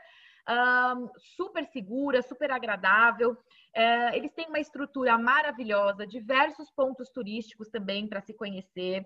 um, 0.50 1.10
super 1.36 1.66
segura, 1.66 2.22
super 2.22 2.52
agradável. 2.52 3.32
Uh, 3.32 4.14
eles 4.14 4.32
têm 4.34 4.48
uma 4.48 4.60
estrutura 4.60 5.18
maravilhosa, 5.18 6.08
diversos 6.08 6.72
pontos 6.72 7.10
turísticos 7.10 7.70
também 7.70 8.08
para 8.08 8.22
se 8.22 8.34
conhecer. 8.34 9.06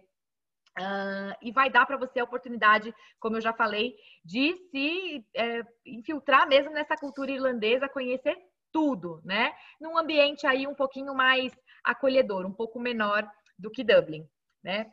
Uh, 0.80 1.36
e 1.42 1.52
vai 1.52 1.70
dar 1.70 1.86
para 1.86 1.98
você 1.98 2.20
a 2.20 2.24
oportunidade, 2.24 2.94
como 3.20 3.36
eu 3.36 3.42
já 3.42 3.52
falei, 3.52 3.94
de 4.24 4.56
se 4.70 5.26
é, 5.36 5.64
infiltrar 5.86 6.48
mesmo 6.48 6.72
nessa 6.72 6.96
cultura 6.96 7.30
irlandesa, 7.30 7.90
conhecer 7.90 8.38
tudo, 8.72 9.22
né? 9.26 9.54
Num 9.82 9.98
ambiente 9.98 10.48
aí 10.48 10.66
um 10.66 10.74
pouquinho 10.74 11.14
mais 11.14 11.52
acolhedor, 11.84 12.46
um 12.46 12.54
pouco 12.54 12.80
menor 12.80 13.30
do 13.60 13.70
que 13.70 13.84
Dublin, 13.84 14.26
né? 14.64 14.90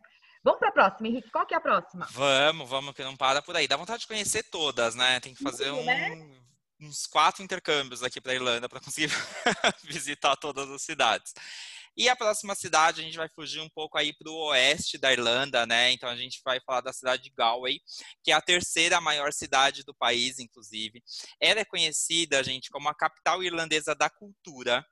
Vamos 0.49 0.61
para 0.61 0.71
a 0.71 0.73
próxima, 0.73 1.09
Henrique. 1.09 1.31
Qual 1.31 1.45
que 1.45 1.53
é 1.53 1.59
a 1.59 1.61
próxima? 1.61 2.09
Vamos, 2.11 2.71
vamos, 2.71 2.95
que 2.95 3.05
não 3.05 3.15
para 3.15 3.43
por 3.43 3.55
aí. 3.55 3.69
Dá 3.69 3.77
vontade 3.77 4.01
de 4.01 4.07
conhecer 4.07 4.45
todas, 4.45 4.95
né? 4.95 5.21
Tem 5.21 5.35
que 5.35 5.43
fazer 5.43 5.71
um, 5.71 5.85
né? 5.85 6.41
uns 6.81 7.07
quatro 7.07 7.43
intercâmbios 7.43 8.03
aqui 8.03 8.19
para 8.19 8.33
a 8.33 8.35
Irlanda 8.35 8.67
para 8.67 8.81
conseguir 8.81 9.09
visitar 9.85 10.37
todas 10.37 10.71
as 10.71 10.81
cidades. 10.81 11.35
E 11.95 12.09
a 12.09 12.17
próxima 12.17 12.55
cidade, 12.55 13.03
a 13.03 13.05
gente 13.05 13.19
vai 13.19 13.29
fugir 13.29 13.61
um 13.61 13.69
pouco 13.69 13.99
aí 13.99 14.15
para 14.15 14.31
o 14.31 14.47
oeste 14.47 14.97
da 14.97 15.13
Irlanda, 15.13 15.67
né? 15.67 15.93
Então 15.93 16.09
a 16.09 16.17
gente 16.17 16.41
vai 16.43 16.59
falar 16.61 16.81
da 16.81 16.95
cidade 16.95 17.25
de 17.25 17.33
Galway, 17.37 17.81
que 18.25 18.33
é 18.33 18.35
a 18.35 18.41
terceira 18.41 19.03
maior 19.03 19.35
cidade 19.35 19.85
do 19.85 19.93
país, 19.93 20.39
inclusive. 20.39 21.03
Ela 21.39 21.61
é 21.61 21.65
conhecida, 21.67 22.43
gente, 22.43 22.71
como 22.71 22.89
a 22.89 22.95
capital 22.95 23.43
irlandesa 23.43 23.95
da 23.95 24.09
cultura 24.09 24.83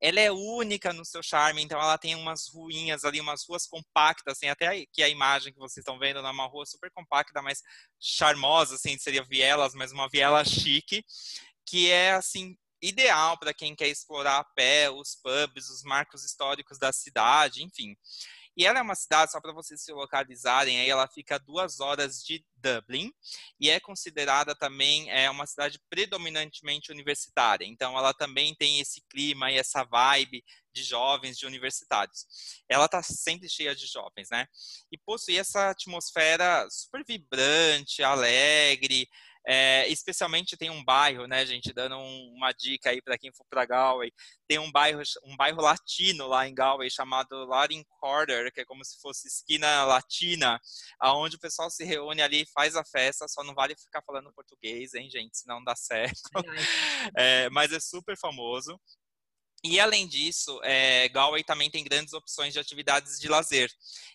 ela 0.00 0.20
é 0.20 0.30
única 0.30 0.92
no 0.92 1.04
seu 1.04 1.22
charme, 1.22 1.62
então 1.62 1.80
ela 1.80 1.96
tem 1.96 2.14
umas 2.14 2.48
ruínas 2.48 3.04
ali, 3.04 3.20
umas 3.20 3.44
ruas 3.48 3.66
compactas, 3.66 4.36
assim, 4.36 4.48
até 4.48 4.84
que 4.92 5.02
a 5.02 5.08
imagem 5.08 5.52
que 5.52 5.58
vocês 5.58 5.78
estão 5.78 5.98
vendo 5.98 6.18
é 6.18 6.30
uma 6.30 6.46
rua 6.46 6.66
super 6.66 6.90
compacta, 6.92 7.40
mas 7.42 7.62
charmosa, 8.00 8.74
assim, 8.74 8.98
seria 8.98 9.24
vielas, 9.24 9.74
mas 9.74 9.92
uma 9.92 10.08
viela 10.08 10.44
chique, 10.44 11.04
que 11.66 11.90
é, 11.90 12.12
assim, 12.12 12.56
ideal 12.82 13.38
para 13.38 13.54
quem 13.54 13.74
quer 13.74 13.88
explorar 13.88 14.38
a 14.38 14.44
pé 14.44 14.90
os 14.90 15.16
pubs, 15.16 15.70
os 15.70 15.82
marcos 15.82 16.24
históricos 16.24 16.78
da 16.78 16.92
cidade, 16.92 17.62
enfim. 17.62 17.96
E 18.56 18.64
ela 18.64 18.78
é 18.78 18.82
uma 18.82 18.94
cidade, 18.94 19.32
só 19.32 19.40
para 19.40 19.52
vocês 19.52 19.82
se 19.82 19.92
localizarem, 19.92 20.80
aí 20.80 20.88
ela 20.88 21.06
fica 21.06 21.34
a 21.34 21.38
duas 21.38 21.78
horas 21.78 22.24
de 22.24 22.44
Dublin 22.56 23.12
e 23.60 23.70
é 23.70 23.78
considerada 23.78 24.54
também 24.54 25.10
é 25.10 25.30
uma 25.30 25.46
cidade 25.46 25.78
predominantemente 25.90 26.90
universitária. 26.90 27.66
Então, 27.66 27.96
ela 27.98 28.14
também 28.14 28.54
tem 28.54 28.80
esse 28.80 29.02
clima 29.10 29.52
e 29.52 29.58
essa 29.58 29.84
vibe 29.84 30.42
de 30.72 30.82
jovens, 30.82 31.38
de 31.38 31.46
universitários. 31.46 32.26
Ela 32.68 32.86
está 32.86 33.02
sempre 33.02 33.48
cheia 33.48 33.74
de 33.74 33.86
jovens, 33.86 34.28
né? 34.30 34.46
E 34.90 34.98
possui 34.98 35.38
essa 35.38 35.70
atmosfera 35.70 36.66
super 36.70 37.04
vibrante, 37.06 38.02
alegre, 38.02 39.08
é, 39.46 39.86
especialmente 39.88 40.56
tem 40.56 40.70
um 40.70 40.84
bairro, 40.84 41.26
né, 41.26 41.46
gente, 41.46 41.72
dando 41.72 41.96
um, 41.96 42.34
uma 42.36 42.52
dica 42.52 42.90
aí 42.90 43.00
para 43.00 43.16
quem 43.16 43.32
for 43.32 43.46
para 43.48 43.64
Galway, 43.64 44.12
tem 44.48 44.58
um 44.58 44.70
bairro, 44.72 45.02
um 45.24 45.36
bairro 45.36 45.60
latino 45.60 46.26
lá 46.26 46.48
em 46.48 46.54
Galway 46.54 46.90
chamado 46.90 47.44
Latin 47.46 47.84
Quarter, 48.00 48.52
que 48.52 48.60
é 48.60 48.64
como 48.64 48.84
se 48.84 49.00
fosse 49.00 49.28
esquina 49.28 49.84
latina, 49.84 50.60
aonde 51.00 51.36
o 51.36 51.40
pessoal 51.40 51.70
se 51.70 51.84
reúne 51.84 52.22
ali 52.22 52.42
e 52.42 52.50
faz 52.52 52.74
a 52.74 52.84
festa, 52.84 53.28
só 53.28 53.44
não 53.44 53.54
vale 53.54 53.76
ficar 53.76 54.02
falando 54.02 54.32
português, 54.34 54.94
hein, 54.94 55.08
gente, 55.08 55.38
senão 55.38 55.56
não 55.56 55.64
dá 55.64 55.76
certo. 55.76 56.20
É, 57.16 57.48
mas 57.50 57.72
é 57.72 57.78
super 57.78 58.16
famoso. 58.18 58.78
E 59.68 59.80
além 59.80 60.06
disso, 60.06 60.60
é, 60.62 61.08
Galway 61.08 61.42
também 61.42 61.68
tem 61.68 61.82
grandes 61.82 62.14
opções 62.14 62.52
de 62.52 62.60
atividades 62.60 63.18
de 63.18 63.26
lazer. 63.26 63.68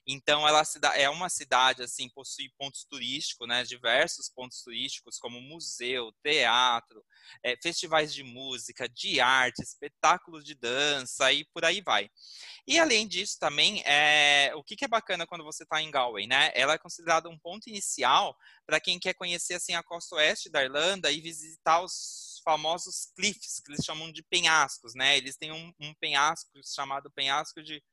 Então, 0.08 0.48
ela 0.48 0.63
é 0.96 1.10
uma 1.10 1.27
cidade 1.27 1.84
assim 1.84 2.08
possui 2.10 2.50
pontos 2.58 2.86
turísticos, 2.86 3.46
né? 3.48 3.62
Diversos 3.65 4.29
pontos 4.29 4.63
turísticos 4.63 5.20
como 5.20 5.41
museu, 5.41 6.10
teatro, 6.24 7.03
é, 7.43 7.58
festivais 7.62 8.13
de 8.13 8.24
música, 8.24 8.88
de 8.88 9.20
arte, 9.20 9.62
espetáculos 9.62 10.46
de 10.46 10.55
dança 10.55 11.34
e 11.34 11.43
por 11.53 11.65
aí 11.65 11.81
vai. 11.81 12.10
E 12.65 12.79
além 12.79 13.05
disso, 13.05 13.38
também 13.38 13.84
é 13.86 14.53
o 14.55 14.63
que, 14.63 14.77
que 14.77 14.86
é 14.86 14.88
bacana 14.88 15.27
quando 15.27 15.43
você 15.43 15.63
está 15.63 15.81
em 15.81 15.91
Galway, 15.91 16.27
né? 16.27 16.50
Ela 16.55 16.74
é 16.75 16.77
considerada 16.77 17.27
um 17.27 17.38
ponto 17.38 17.67
inicial 17.67 18.38
para 18.65 18.79
quem 18.79 18.98
quer 18.98 19.15
conhecer 19.15 19.55
assim 19.55 19.75
a 19.75 19.84
costa 19.84 20.15
oeste 20.15 20.50
da 20.50 20.63
Irlanda 20.63 21.12
e 21.12 21.20
visitar 21.20 21.84
os 21.84 22.30
famosos 22.43 23.12
cliffs, 23.15 23.60
que 23.60 23.71
eles 23.71 23.86
chamam 23.86 24.12
de 24.12 24.24
penhascos, 24.24 24.93
né? 24.93 25.17
Eles 25.17 25.38
têm 25.38 25.51
um, 25.51 25.74
um 25.79 25.93
penhasco 25.95 26.50
chamado 26.63 27.12
penhasco 27.12 27.62
de 27.62 27.83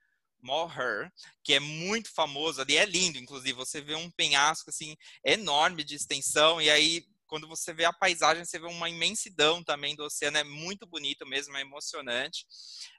Moher, 0.41 1.13
que 1.43 1.55
é 1.55 1.61
muito 1.61 2.13
famoso 2.13 2.61
ali, 2.61 2.77
é 2.77 2.85
lindo, 2.85 3.19
inclusive, 3.19 3.53
você 3.53 3.81
vê 3.81 3.95
um 3.95 4.11
penhasco, 4.11 4.71
assim, 4.71 4.97
enorme 5.25 5.83
de 5.85 5.95
extensão, 5.95 6.61
e 6.61 6.71
aí, 6.71 7.05
quando 7.27 7.49
você 7.49 7.73
vê 7.73 7.85
a 7.85 7.93
paisagem, 7.93 8.45
você 8.45 8.59
vê 8.59 8.67
uma 8.67 8.89
imensidão 8.89 9.63
também 9.63 9.95
do 9.95 10.05
oceano, 10.05 10.39
é 10.39 10.45
muito 10.45 10.87
bonito 10.87 11.27
mesmo, 11.27 11.57
é 11.57 11.61
emocionante. 11.61 12.47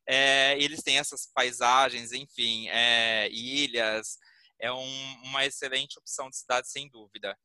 É, 0.05 0.55
eles 0.59 0.83
têm 0.83 0.99
essas 0.99 1.27
paisagens, 1.33 2.11
enfim, 2.11 2.67
é, 2.69 3.29
ilhas, 3.31 4.17
é 4.59 4.71
um, 4.71 5.21
uma 5.23 5.45
excelente 5.45 5.97
opção 5.97 6.29
de 6.29 6.37
cidade, 6.37 6.69
sem 6.69 6.89
dúvida. 6.89 7.35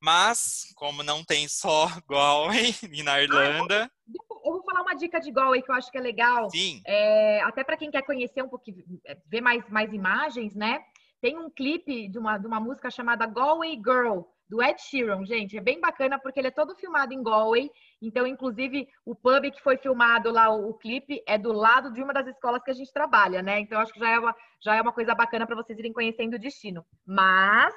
Mas, 0.00 0.72
como 0.76 1.02
não 1.02 1.22
tem 1.22 1.46
só 1.46 1.86
Galway 2.08 2.74
e 2.92 3.02
na 3.02 3.20
Irlanda. 3.20 3.84
Ah, 3.84 4.14
eu, 4.44 4.52
vou, 4.52 4.64
falar 4.64 4.82
uma 4.82 4.94
dica 4.94 5.20
de 5.20 5.30
Galway 5.30 5.62
que 5.62 5.70
eu 5.70 5.74
acho 5.74 5.90
que 5.90 5.98
é 5.98 6.00
legal. 6.00 6.48
Sim. 6.50 6.80
É, 6.86 7.42
até 7.42 7.62
para 7.62 7.76
quem 7.76 7.90
quer 7.90 8.02
conhecer 8.02 8.42
um 8.42 8.48
pouquinho, 8.48 8.82
é, 9.06 9.16
ver 9.26 9.40
mais, 9.40 9.68
mais 9.68 9.92
imagens, 9.92 10.54
né? 10.54 10.80
Tem 11.20 11.38
um 11.38 11.50
clipe 11.50 12.08
de 12.08 12.18
uma, 12.18 12.38
de 12.38 12.46
uma 12.46 12.58
música 12.58 12.90
chamada 12.90 13.26
Galway 13.26 13.74
Girl, 13.76 14.22
do 14.50 14.60
Ed 14.62 14.80
Sheeran, 14.82 15.24
gente. 15.24 15.56
É 15.56 15.60
bem 15.60 15.80
bacana 15.80 16.18
porque 16.18 16.40
ele 16.40 16.48
é 16.48 16.50
todo 16.50 16.74
filmado 16.74 17.14
em 17.14 17.22
Galway. 17.22 17.70
Então, 18.02 18.26
inclusive, 18.26 18.88
o 19.04 19.14
pub 19.14 19.48
que 19.50 19.62
foi 19.62 19.76
filmado 19.76 20.30
lá, 20.30 20.50
o, 20.50 20.70
o 20.70 20.74
clipe, 20.74 21.22
é 21.26 21.38
do 21.38 21.52
lado 21.52 21.92
de 21.92 22.02
uma 22.02 22.12
das 22.12 22.26
escolas 22.26 22.62
que 22.64 22.70
a 22.70 22.74
gente 22.74 22.92
trabalha, 22.92 23.42
né? 23.42 23.60
Então, 23.60 23.80
acho 23.80 23.92
que 23.92 24.00
já 24.00 24.10
é 24.10 24.18
uma, 24.18 24.34
já 24.60 24.74
é 24.74 24.82
uma 24.82 24.92
coisa 24.92 25.14
bacana 25.14 25.46
para 25.46 25.54
vocês 25.54 25.78
irem 25.78 25.92
conhecendo 25.92 26.34
o 26.34 26.38
destino. 26.38 26.84
Mas 27.06 27.72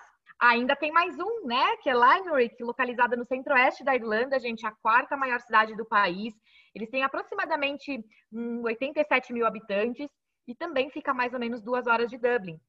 ainda 0.50 0.76
tem 0.76 0.92
mais 0.92 1.18
um, 1.18 1.46
né? 1.46 1.78
Que 1.78 1.90
é 1.90 1.94
Limerick, 1.94 2.62
localizada 2.64 3.16
no 3.16 3.26
centro-oeste 3.26 3.84
da 3.84 3.96
Irlanda, 3.96 4.40
gente, 4.40 4.66
a 4.66 4.72
quarta 4.72 5.16
maior 5.16 5.40
cidade 5.40 5.76
do 5.76 5.86
país. 5.86 6.34
Eles 6.76 6.90
têm 6.90 7.04
aproximadamente 7.04 8.04
hum, 8.32 8.62
87 8.64 9.32
mil 9.32 9.46
habitantes 9.46 10.10
e 10.48 10.54
também 10.54 10.90
fica 10.90 11.14
mais 11.14 11.34
ou 11.34 11.40
menos 11.40 11.62
duas 11.62 11.88
horas 11.88 12.10
de 12.10 12.18
Dublin. 12.18 12.60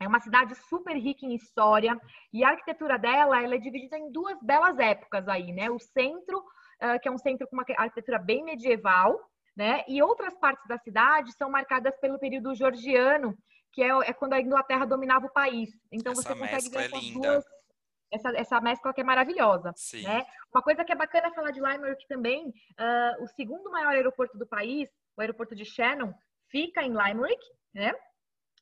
É 0.00 0.08
uma 0.08 0.18
cidade 0.18 0.56
super 0.68 0.96
rica 0.96 1.24
em 1.24 1.34
história 1.34 1.98
e 2.32 2.42
a 2.42 2.48
arquitetura 2.48 2.98
dela 2.98 3.40
ela 3.40 3.54
é 3.54 3.58
dividida 3.58 3.96
em 3.96 4.10
duas 4.10 4.36
belas 4.42 4.76
épocas 4.78 5.28
aí, 5.28 5.52
né? 5.52 5.70
O 5.70 5.78
centro, 5.78 6.38
uh, 6.38 6.98
que 7.00 7.08
é 7.08 7.12
um 7.12 7.18
centro 7.18 7.46
com 7.46 7.54
uma 7.54 7.64
arquitetura 7.76 8.18
bem 8.18 8.42
medieval, 8.42 9.20
né? 9.56 9.84
E 9.86 10.02
outras 10.02 10.36
partes 10.36 10.66
da 10.66 10.78
cidade 10.78 11.32
são 11.34 11.48
marcadas 11.48 11.96
pelo 12.00 12.18
período 12.18 12.54
georgiano, 12.56 13.38
que 13.74 13.82
é, 13.82 13.88
é 13.88 14.12
quando 14.12 14.34
a 14.34 14.40
Inglaterra 14.40 14.84
dominava 14.84 15.26
o 15.26 15.32
país. 15.32 15.70
Então 15.92 16.12
Essa 16.12 16.22
você 16.22 16.38
consegue 16.38 16.68
ver 16.70 16.78
é 16.78 16.84
essas 16.86 17.10
duas 17.10 17.44
essa, 18.14 18.28
essa 18.36 18.60
mescla 18.60 18.94
que 18.94 19.00
é 19.00 19.04
maravilhosa. 19.04 19.72
Sim. 19.76 20.02
Né? 20.02 20.24
Uma 20.54 20.62
coisa 20.62 20.84
que 20.84 20.92
é 20.92 20.96
bacana 20.96 21.34
falar 21.34 21.50
de 21.50 21.60
Limerick 21.60 22.06
também, 22.06 22.48
uh, 22.48 23.22
o 23.22 23.26
segundo 23.26 23.70
maior 23.70 23.92
aeroporto 23.92 24.38
do 24.38 24.46
país, 24.46 24.88
o 25.16 25.20
aeroporto 25.20 25.54
de 25.54 25.64
Shannon, 25.64 26.14
fica 26.48 26.82
em 26.82 26.90
Limerick, 26.90 27.42
né? 27.74 27.92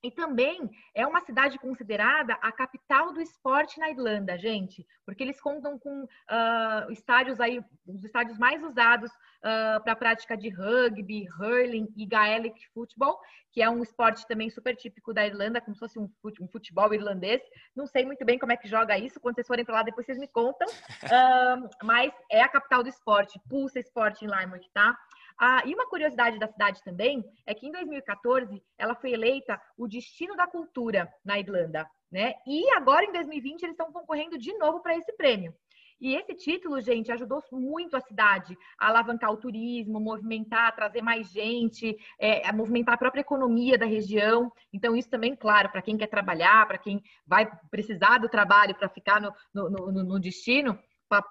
E 0.03 0.11
também 0.11 0.69
é 0.95 1.07
uma 1.07 1.21
cidade 1.21 1.59
considerada 1.59 2.35
a 2.43 2.51
capital 2.51 3.13
do 3.13 3.21
esporte 3.21 3.79
na 3.79 3.89
Irlanda, 3.89 4.37
gente, 4.37 4.85
porque 5.07 5.23
eles 5.23 5.41
contam 5.41 5.79
com 5.79 6.03
uh, 6.03 6.91
estádios 6.91 7.41
aí, 7.41 7.63
os 7.87 8.03
estádios 8.05 8.37
mais 8.37 8.63
usados 8.65 9.11
uh, 9.13 9.81
para 9.83 9.93
a 9.93 9.97
prática 9.97 10.37
de 10.37 10.49
rugby, 10.49 11.29
hurling 11.39 11.89
e 11.97 12.05
Gaelic 12.05 12.67
football, 12.75 13.21
que 13.53 13.63
é 13.63 13.71
um 13.71 13.83
esporte 13.83 14.27
também 14.27 14.51
super 14.51 14.75
típico 14.75 15.15
da 15.15 15.25
Irlanda, 15.25 15.61
como 15.61 15.75
se 15.75 15.81
fosse 15.81 15.99
um, 15.99 16.11
futebol 16.51 16.93
irlandês. 16.93 17.41
Não 17.77 17.87
sei 17.87 18.05
muito 18.05 18.25
bem 18.25 18.39
como 18.39 18.53
é 18.53 18.57
que 18.57 18.67
joga 18.67 18.99
isso, 18.99 19.21
quando 19.21 19.37
vocês 19.37 19.47
forem 19.47 19.65
para 19.65 19.77
lá, 19.77 19.83
depois 19.85 20.05
vocês 20.05 20.19
me 20.19 20.27
contam. 20.27 20.67
Uh, 20.69 21.69
mas 21.85 22.13
é 22.31 22.43
a 22.43 22.49
capital 22.49 22.83
do 22.83 22.89
esporte, 22.89 23.41
pulsa 23.49 23.79
esporte 23.79 24.25
em 24.25 24.29
Limerick, 24.29 24.69
tá? 24.73 24.99
Ah, 25.39 25.63
e 25.65 25.75
uma 25.75 25.87
curiosidade 25.87 26.39
da 26.39 26.49
cidade 26.49 26.83
também 26.83 27.25
é 27.47 27.55
que 27.55 27.67
em 27.67 27.73
2014 27.73 28.63
ela 28.79 28.95
foi 28.95 29.13
eleita 29.13 29.61
o 29.77 29.89
destino 29.89 30.37
da 30.37 30.47
cultura 30.47 31.13
na 31.25 31.39
Irlanda, 31.39 31.89
né? 32.11 32.35
E 32.47 32.69
agora 32.71 33.05
em 33.05 33.13
2020 33.13 33.63
eles 33.63 33.75
estão 33.75 33.93
concorrendo 33.93 34.39
de 34.39 34.57
novo 34.59 34.81
para 34.81 34.97
esse 34.97 35.13
prêmio. 35.17 35.55
E 36.03 36.17
esse 36.17 36.35
título, 36.35 36.81
gente, 36.81 37.13
ajudou 37.13 37.41
muito 37.53 37.97
a 37.97 38.01
cidade 38.01 38.59
a 38.77 38.89
alavancar 38.89 39.31
o 39.31 39.37
turismo, 39.37 40.01
movimentar, 40.01 40.75
trazer 40.75 41.01
mais 41.01 41.31
gente, 41.31 41.97
é, 42.19 42.45
a 42.45 42.53
movimentar 42.53 42.97
a 42.97 42.99
própria 42.99 43.21
economia 43.21 43.79
da 43.79 43.87
região. 43.87 44.51
Então, 44.73 44.97
isso 44.97 45.09
também, 45.09 45.37
claro, 45.37 45.71
para 45.71 45.81
quem 45.81 45.97
quer 45.97 46.09
trabalhar, 46.09 46.67
para 46.67 46.77
quem 46.77 47.01
vai 47.25 47.49
precisar 47.71 48.19
do 48.19 48.29
trabalho 48.29 48.75
para 48.75 48.89
ficar 48.89 49.21
no, 49.21 49.33
no, 49.55 49.71
no, 49.71 50.03
no, 50.03 50.19
destino, 50.19 50.77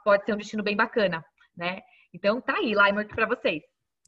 pode 0.05 0.23
ser 0.23 0.35
um 0.35 0.37
destino 0.37 0.63
bem 0.63 0.77
bacana, 0.77 1.21
né? 1.53 1.81
Então, 2.13 2.39
tá 2.39 2.53
aí, 2.55 2.73
Limerick, 2.73 3.13
para 3.13 3.27
vocês. 3.27 3.61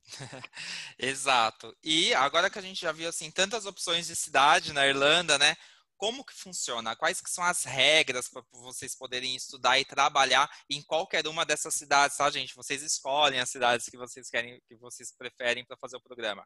Exato. 0.97 1.75
E 1.83 2.13
agora 2.13 2.49
que 2.49 2.59
a 2.59 2.61
gente 2.61 2.81
já 2.81 2.91
viu 2.91 3.09
assim 3.09 3.31
tantas 3.31 3.65
opções 3.65 4.07
de 4.07 4.15
cidade 4.15 4.73
na 4.73 4.87
Irlanda, 4.87 5.37
né? 5.37 5.55
Como 5.95 6.25
que 6.25 6.33
funciona? 6.33 6.97
Quais 6.97 7.21
que 7.21 7.29
são 7.29 7.43
as 7.43 7.63
regras 7.63 8.27
para 8.27 8.43
vocês 8.51 8.93
poderem 8.93 9.35
estudar 9.35 9.79
e 9.79 9.85
trabalhar 9.85 10.49
em 10.69 10.81
qualquer 10.81 11.25
uma 11.27 11.45
dessas 11.45 11.75
cidades, 11.75 12.17
tá, 12.17 12.29
gente? 12.29 12.55
Vocês 12.55 12.81
escolhem 12.81 13.39
as 13.39 13.49
cidades 13.49 13.87
que 13.87 13.95
vocês 13.95 14.29
querem, 14.29 14.61
que 14.67 14.75
vocês 14.75 15.13
preferem 15.15 15.63
para 15.63 15.77
fazer 15.77 15.95
o 15.95 16.01
programa. 16.01 16.45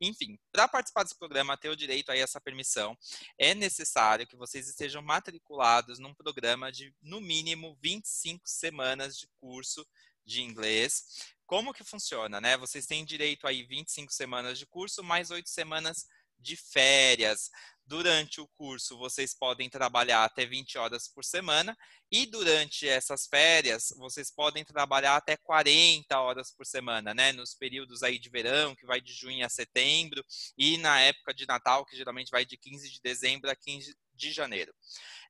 Enfim, 0.00 0.38
para 0.50 0.66
participar 0.66 1.02
desse 1.02 1.18
programa, 1.18 1.58
ter 1.58 1.68
o 1.68 1.76
direito 1.76 2.10
a 2.10 2.16
essa 2.16 2.40
permissão, 2.40 2.96
é 3.38 3.54
necessário 3.54 4.26
que 4.26 4.36
vocês 4.36 4.66
estejam 4.66 5.02
matriculados 5.02 5.98
num 5.98 6.14
programa 6.14 6.72
de 6.72 6.94
no 7.02 7.20
mínimo 7.20 7.76
25 7.82 8.48
semanas 8.48 9.18
de 9.18 9.28
curso 9.38 9.86
de 10.24 10.42
inglês. 10.42 11.04
Como 11.46 11.72
que 11.72 11.84
funciona, 11.84 12.40
né? 12.40 12.56
Vocês 12.56 12.86
têm 12.86 13.04
direito 13.04 13.46
aí 13.46 13.62
25 13.62 14.12
semanas 14.12 14.58
de 14.58 14.66
curso, 14.66 15.02
mais 15.02 15.30
8 15.30 15.48
semanas 15.48 16.06
de 16.38 16.56
férias. 16.56 17.50
Durante 17.84 18.40
o 18.40 18.48
curso, 18.48 18.98
vocês 18.98 19.32
podem 19.32 19.70
trabalhar 19.70 20.24
até 20.24 20.44
20 20.44 20.76
horas 20.76 21.06
por 21.06 21.24
semana 21.24 21.76
e 22.10 22.26
durante 22.26 22.88
essas 22.88 23.28
férias, 23.28 23.94
vocês 23.96 24.28
podem 24.28 24.64
trabalhar 24.64 25.14
até 25.14 25.36
40 25.36 26.20
horas 26.20 26.50
por 26.50 26.66
semana, 26.66 27.14
né? 27.14 27.32
Nos 27.32 27.54
períodos 27.54 28.02
aí 28.02 28.18
de 28.18 28.28
verão, 28.28 28.74
que 28.74 28.84
vai 28.84 29.00
de 29.00 29.12
junho 29.12 29.46
a 29.46 29.48
setembro, 29.48 30.24
e 30.58 30.76
na 30.78 31.00
época 31.00 31.32
de 31.32 31.46
Natal, 31.46 31.86
que 31.86 31.96
geralmente 31.96 32.30
vai 32.30 32.44
de 32.44 32.56
15 32.56 32.90
de 32.90 33.00
dezembro 33.00 33.48
a 33.48 33.54
15 33.54 33.96
de 34.12 34.32
janeiro. 34.32 34.74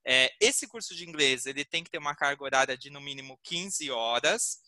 É, 0.02 0.32
esse 0.40 0.66
curso 0.66 0.94
de 0.94 1.06
inglês, 1.06 1.44
ele 1.44 1.64
tem 1.64 1.84
que 1.84 1.90
ter 1.90 1.98
uma 1.98 2.14
carga 2.14 2.42
horária 2.42 2.78
de 2.78 2.88
no 2.88 3.02
mínimo 3.02 3.38
15 3.42 3.90
horas, 3.90 4.60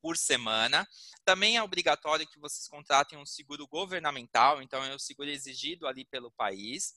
por 0.00 0.16
semana. 0.16 0.86
Também 1.24 1.56
é 1.56 1.62
obrigatório 1.62 2.26
que 2.26 2.38
vocês 2.38 2.68
contratem 2.68 3.18
um 3.18 3.26
seguro 3.26 3.66
governamental, 3.66 4.62
então 4.62 4.84
é 4.84 4.94
o 4.94 4.98
seguro 4.98 5.28
exigido 5.28 5.86
ali 5.86 6.04
pelo 6.04 6.30
país. 6.32 6.94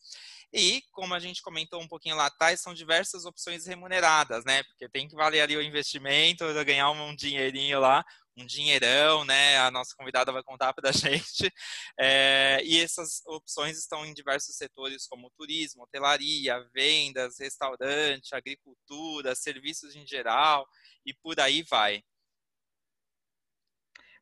E, 0.54 0.84
como 0.92 1.14
a 1.14 1.20
gente 1.20 1.42
comentou 1.42 1.82
um 1.82 1.88
pouquinho 1.88 2.16
lá 2.16 2.26
atrás, 2.26 2.60
são 2.60 2.74
diversas 2.74 3.26
opções 3.26 3.66
remuneradas, 3.66 4.44
né? 4.46 4.64
Porque 4.64 4.90
tem 4.90 5.08
que 5.08 5.16
valer 5.16 5.42
ali 5.42 5.56
o 5.56 5.62
investimento, 5.62 6.46
ganhar 6.66 6.92
um 6.92 7.16
dinheirinho 7.16 7.80
lá, 7.80 8.04
um 8.38 8.46
dinheirão, 8.46 9.24
né? 9.26 9.58
A 9.60 9.72
nossa 9.72 9.96
convidada 9.96 10.32
vai 10.32 10.44
contar 10.44 10.74
para 10.74 10.90
a 10.90 10.92
gente. 10.94 11.52
É, 12.00 12.62
e 12.64 12.80
essas 12.80 13.22
opções 13.28 13.78
estão 13.78 14.06
em 14.06 14.14
diversos 14.14 14.56
setores, 14.56 15.08
como 15.08 15.32
turismo, 15.38 15.84
hotelaria, 15.84 16.60
vendas, 16.74 17.40
restaurante, 17.40 18.36
agricultura, 18.36 19.36
serviços 19.36 19.96
em 19.96 20.06
geral, 20.06 20.68
e 21.06 21.14
por 21.14 21.40
aí 21.40 21.64
vai. 21.64 22.04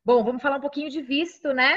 Bom, 0.02 0.24
vamos 0.24 0.40
falar 0.40 0.56
um 0.56 0.62
pouquinho 0.62 0.88
de 0.88 1.02
visto, 1.02 1.52
né? 1.52 1.76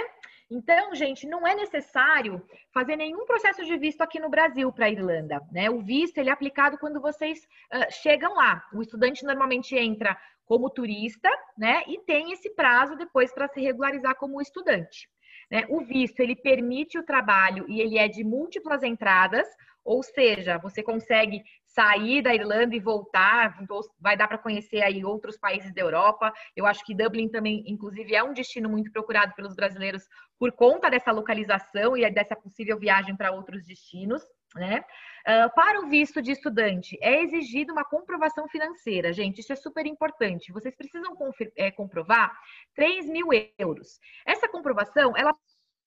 Então, 0.49 0.95
gente, 0.95 1.27
não 1.27 1.45
é 1.45 1.53
necessário 1.55 2.41
fazer 2.73 2.95
nenhum 2.95 3.25
processo 3.25 3.65
de 3.65 3.77
visto 3.77 4.01
aqui 4.01 4.19
no 4.19 4.29
Brasil 4.29 4.71
para 4.71 4.85
a 4.85 4.89
Irlanda, 4.89 5.41
né? 5.51 5.69
O 5.69 5.81
visto 5.81 6.17
ele 6.17 6.29
é 6.29 6.31
aplicado 6.31 6.77
quando 6.77 7.01
vocês 7.01 7.39
uh, 7.73 7.91
chegam 7.91 8.33
lá. 8.35 8.63
O 8.73 8.81
estudante 8.81 9.25
normalmente 9.25 9.75
entra 9.75 10.17
como 10.45 10.69
turista, 10.69 11.29
né? 11.57 11.83
E 11.87 11.99
tem 11.99 12.31
esse 12.31 12.49
prazo 12.51 12.95
depois 12.95 13.33
para 13.33 13.47
se 13.49 13.59
regularizar 13.59 14.15
como 14.15 14.41
estudante. 14.41 15.09
Né? 15.51 15.65
O 15.69 15.81
visto 15.81 16.19
ele 16.19 16.35
permite 16.35 16.97
o 16.97 17.03
trabalho 17.03 17.65
e 17.67 17.81
ele 17.81 17.97
é 17.97 18.07
de 18.07 18.23
múltiplas 18.23 18.83
entradas, 18.83 19.47
ou 19.83 20.01
seja, 20.01 20.57
você 20.57 20.81
consegue 20.81 21.43
sair 21.73 22.21
da 22.21 22.33
Irlanda 22.33 22.75
e 22.75 22.79
voltar, 22.79 23.57
vai 23.99 24.15
dar 24.15 24.27
para 24.27 24.37
conhecer 24.37 24.81
aí 24.81 25.03
outros 25.03 25.37
países 25.37 25.73
da 25.73 25.81
Europa. 25.81 26.31
Eu 26.55 26.65
acho 26.65 26.85
que 26.85 26.93
Dublin 26.93 27.27
também, 27.29 27.63
inclusive, 27.67 28.13
é 28.13 28.23
um 28.23 28.33
destino 28.33 28.69
muito 28.69 28.91
procurado 28.91 29.33
pelos 29.33 29.55
brasileiros 29.55 30.07
por 30.37 30.51
conta 30.51 30.89
dessa 30.89 31.11
localização 31.11 31.97
e 31.97 32.09
dessa 32.11 32.35
possível 32.35 32.77
viagem 32.77 33.15
para 33.15 33.31
outros 33.31 33.65
destinos. 33.65 34.21
Né? 34.55 34.85
Uh, 35.27 35.49
para 35.55 35.81
o 35.81 35.89
visto 35.89 36.21
de 36.21 36.31
estudante, 36.31 36.95
é 37.01 37.23
exigida 37.23 37.73
uma 37.73 37.83
comprovação 37.83 38.47
financeira, 38.47 39.11
gente, 39.11 39.39
isso 39.39 39.51
é 39.51 39.55
super 39.55 39.87
importante. 39.87 40.53
Vocês 40.53 40.75
precisam 40.75 41.11
é, 41.55 41.71
comprovar 41.71 42.31
3 42.75 43.07
mil 43.07 43.29
euros. 43.57 43.99
Essa 44.27 44.47
comprovação, 44.47 45.17
ela 45.17 45.35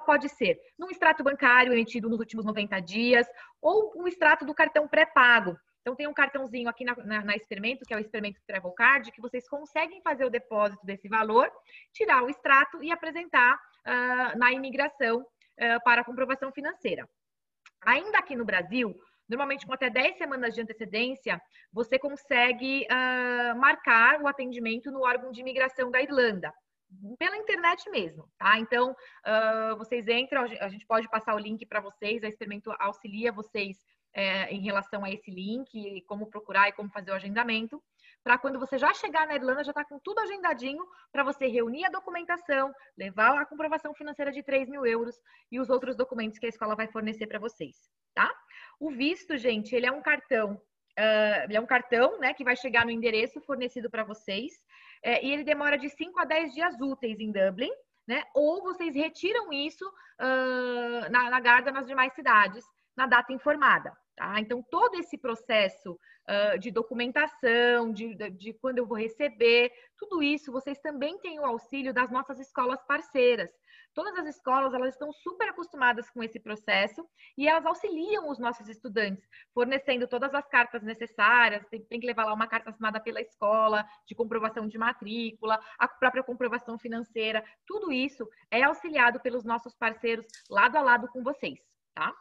pode 0.04 0.28
ser 0.28 0.58
num 0.76 0.90
extrato 0.90 1.22
bancário 1.22 1.72
emitido 1.72 2.08
nos 2.08 2.18
últimos 2.18 2.44
90 2.44 2.80
dias 2.80 3.26
ou 3.62 3.92
um 3.96 4.08
extrato 4.08 4.44
do 4.44 4.54
cartão 4.54 4.88
pré-pago. 4.88 5.56
Então, 5.86 5.94
tem 5.94 6.08
um 6.08 6.12
cartãozinho 6.12 6.68
aqui 6.68 6.84
na, 6.84 6.96
na, 6.96 7.24
na, 7.24 7.36
Experimento, 7.36 7.84
que 7.84 7.94
é 7.94 7.96
o 7.96 8.00
Experimento 8.00 8.40
Travel 8.44 8.72
Card, 8.72 9.12
que 9.12 9.20
vocês 9.20 9.48
conseguem 9.48 10.02
fazer 10.02 10.24
o 10.24 10.30
depósito 10.30 10.84
desse 10.84 11.06
valor, 11.08 11.48
tirar 11.92 12.24
o 12.24 12.28
extrato 12.28 12.82
e 12.82 12.90
apresentar 12.90 13.54
uh, 13.54 14.36
na 14.36 14.50
imigração 14.50 15.20
uh, 15.20 15.84
para 15.84 16.02
comprovação 16.02 16.50
financeira. 16.50 17.08
Ainda 17.82 18.18
aqui 18.18 18.34
no 18.34 18.44
Brasil, 18.44 19.00
normalmente 19.28 19.64
com 19.64 19.72
até 19.72 19.88
10 19.88 20.18
semanas 20.18 20.56
de 20.56 20.60
antecedência, 20.60 21.40
você 21.72 22.00
consegue 22.00 22.84
uh, 22.90 23.56
marcar 23.56 24.20
o 24.20 24.26
atendimento 24.26 24.90
no 24.90 25.02
órgão 25.02 25.30
de 25.30 25.40
imigração 25.40 25.88
da 25.88 26.02
Irlanda 26.02 26.52
pela 27.16 27.36
internet 27.36 27.88
mesmo, 27.90 28.28
tá? 28.38 28.58
Então, 28.58 28.90
uh, 28.90 29.76
vocês 29.76 30.06
entram, 30.08 30.42
a 30.42 30.68
gente 30.68 30.86
pode 30.86 31.08
passar 31.08 31.34
o 31.34 31.38
link 31.38 31.64
para 31.66 31.80
vocês, 31.80 32.24
a 32.24 32.28
Experimento 32.28 32.72
auxilia 32.78 33.30
vocês 33.30 33.76
é, 34.16 34.50
em 34.50 34.60
relação 34.60 35.04
a 35.04 35.10
esse 35.10 35.30
link, 35.30 36.00
como 36.06 36.26
procurar 36.26 36.68
e 36.70 36.72
como 36.72 36.90
fazer 36.90 37.10
o 37.10 37.14
agendamento, 37.14 37.82
para 38.24 38.38
quando 38.38 38.58
você 38.58 38.78
já 38.78 38.92
chegar 38.94 39.26
na 39.26 39.34
Irlanda, 39.34 39.62
já 39.62 39.72
está 39.72 39.84
com 39.84 40.00
tudo 40.00 40.20
agendadinho 40.20 40.82
para 41.12 41.22
você 41.22 41.46
reunir 41.46 41.84
a 41.84 41.90
documentação, 41.90 42.74
levar 42.96 43.38
a 43.38 43.44
comprovação 43.44 43.94
financeira 43.94 44.32
de 44.32 44.42
3 44.42 44.70
mil 44.70 44.86
euros 44.86 45.14
e 45.52 45.60
os 45.60 45.68
outros 45.68 45.94
documentos 45.94 46.38
que 46.38 46.46
a 46.46 46.48
escola 46.48 46.74
vai 46.74 46.88
fornecer 46.88 47.26
para 47.26 47.38
vocês, 47.38 47.76
tá? 48.14 48.34
O 48.80 48.90
visto, 48.90 49.36
gente, 49.36 49.76
ele 49.76 49.86
é 49.86 49.92
um 49.92 50.02
cartão 50.02 50.60
Uh, 50.98 51.44
ele 51.44 51.58
é 51.58 51.60
um 51.60 51.66
cartão, 51.66 52.18
né, 52.18 52.32
que 52.32 52.42
vai 52.42 52.56
chegar 52.56 52.86
no 52.86 52.90
endereço 52.90 53.38
fornecido 53.42 53.90
para 53.90 54.02
vocês. 54.02 54.54
É, 55.02 55.22
e 55.22 55.30
ele 55.30 55.44
demora 55.44 55.76
de 55.76 55.90
5 55.90 56.18
a 56.18 56.24
10 56.24 56.54
dias 56.54 56.80
úteis 56.80 57.20
em 57.20 57.30
Dublin, 57.30 57.70
né? 58.08 58.22
Ou 58.34 58.62
vocês 58.62 58.94
retiram 58.94 59.52
isso 59.52 59.86
uh, 59.86 61.10
na, 61.10 61.28
na 61.28 61.38
Garda 61.38 61.70
nas 61.70 61.86
demais 61.86 62.14
cidades, 62.14 62.64
na 62.96 63.06
data 63.06 63.30
informada. 63.30 63.92
Tá? 64.16 64.40
Então, 64.40 64.62
todo 64.70 64.94
esse 64.94 65.18
processo 65.18 65.92
uh, 65.92 66.58
de 66.58 66.70
documentação, 66.70 67.92
de, 67.92 68.14
de, 68.30 68.54
quando 68.54 68.78
eu 68.78 68.86
vou 68.86 68.96
receber, 68.96 69.70
tudo 69.98 70.22
isso, 70.22 70.50
vocês 70.50 70.78
também 70.78 71.18
têm 71.18 71.38
o 71.38 71.44
auxílio 71.44 71.92
das 71.92 72.10
nossas 72.10 72.40
escolas 72.40 72.82
parceiras. 72.86 73.50
Todas 73.92 74.14
as 74.18 74.36
escolas, 74.36 74.72
elas 74.72 74.94
estão 74.94 75.12
super 75.12 75.50
acostumadas 75.50 76.10
com 76.10 76.22
esse 76.22 76.40
processo 76.40 77.06
e 77.36 77.46
elas 77.46 77.64
auxiliam 77.66 78.30
os 78.30 78.38
nossos 78.38 78.68
estudantes, 78.68 79.26
fornecendo 79.52 80.08
todas 80.08 80.32
as 80.34 80.46
cartas 80.48 80.82
necessárias, 80.82 81.66
tem, 81.68 81.82
tem 81.84 82.00
que 82.00 82.06
levar 82.06 82.24
lá 82.24 82.32
uma 82.32 82.46
carta 82.46 82.70
assinada 82.70 83.00
pela 83.00 83.20
escola, 83.20 83.86
de 84.06 84.14
comprovação 84.14 84.66
de 84.66 84.78
matrícula, 84.78 85.60
a 85.78 85.88
própria 85.88 86.22
comprovação 86.22 86.78
financeira, 86.78 87.44
tudo 87.66 87.92
isso 87.92 88.26
é 88.50 88.62
auxiliado 88.62 89.20
pelos 89.20 89.44
nossos 89.44 89.74
parceiros 89.74 90.26
lado 90.50 90.76
a 90.76 90.82
lado 90.82 91.08
com 91.08 91.22
vocês, 91.22 91.58
tá? 91.94 92.14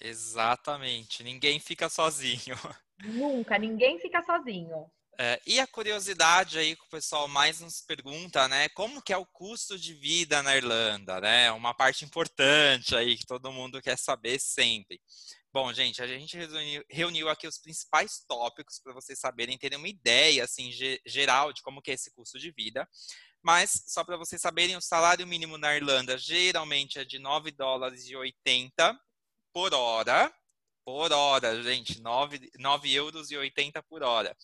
Exatamente, 0.00 1.22
ninguém 1.22 1.58
fica 1.58 1.88
sozinho. 1.88 2.56
Nunca, 3.02 3.58
ninguém 3.58 3.98
fica 4.00 4.24
sozinho. 4.24 4.90
É, 5.20 5.40
e 5.44 5.58
a 5.58 5.66
curiosidade 5.66 6.60
aí 6.60 6.76
que 6.76 6.84
o 6.84 6.90
pessoal 6.90 7.26
mais 7.26 7.60
nos 7.60 7.80
pergunta, 7.80 8.46
né? 8.46 8.68
Como 8.68 9.02
que 9.02 9.12
é 9.12 9.16
o 9.16 9.26
custo 9.26 9.76
de 9.76 9.92
vida 9.92 10.40
na 10.44 10.56
Irlanda, 10.56 11.20
né? 11.20 11.50
Uma 11.50 11.74
parte 11.74 12.04
importante 12.04 12.94
aí 12.94 13.16
que 13.16 13.26
todo 13.26 13.50
mundo 13.50 13.82
quer 13.82 13.98
saber 13.98 14.38
sempre. 14.38 15.00
Bom, 15.52 15.72
gente, 15.72 16.00
a 16.00 16.06
gente 16.06 16.36
reuniu, 16.36 16.84
reuniu 16.88 17.28
aqui 17.28 17.48
os 17.48 17.58
principais 17.58 18.24
tópicos 18.28 18.78
para 18.78 18.92
vocês 18.92 19.18
saberem, 19.18 19.58
terem 19.58 19.76
uma 19.76 19.88
ideia, 19.88 20.44
assim, 20.44 20.70
geral 21.04 21.52
de 21.52 21.62
como 21.62 21.82
que 21.82 21.90
é 21.90 21.94
esse 21.94 22.12
custo 22.12 22.38
de 22.38 22.52
vida. 22.52 22.88
Mas, 23.42 23.82
só 23.88 24.04
para 24.04 24.16
vocês 24.16 24.40
saberem, 24.40 24.76
o 24.76 24.80
salário 24.80 25.26
mínimo 25.26 25.58
na 25.58 25.74
Irlanda 25.74 26.16
geralmente 26.16 27.00
é 27.00 27.04
de 27.04 27.18
9 27.18 27.50
dólares 27.50 28.08
e 28.08 28.14
80 28.14 28.96
por 29.58 29.74
hora. 29.74 30.32
Por 30.84 31.12
hora, 31.12 31.60
gente, 31.64 32.00
9, 32.00 32.48
9 32.60 32.94
euros 32.94 33.28
e 33.32 33.36
80 33.36 33.82
por 33.82 34.04
hora. 34.04 34.36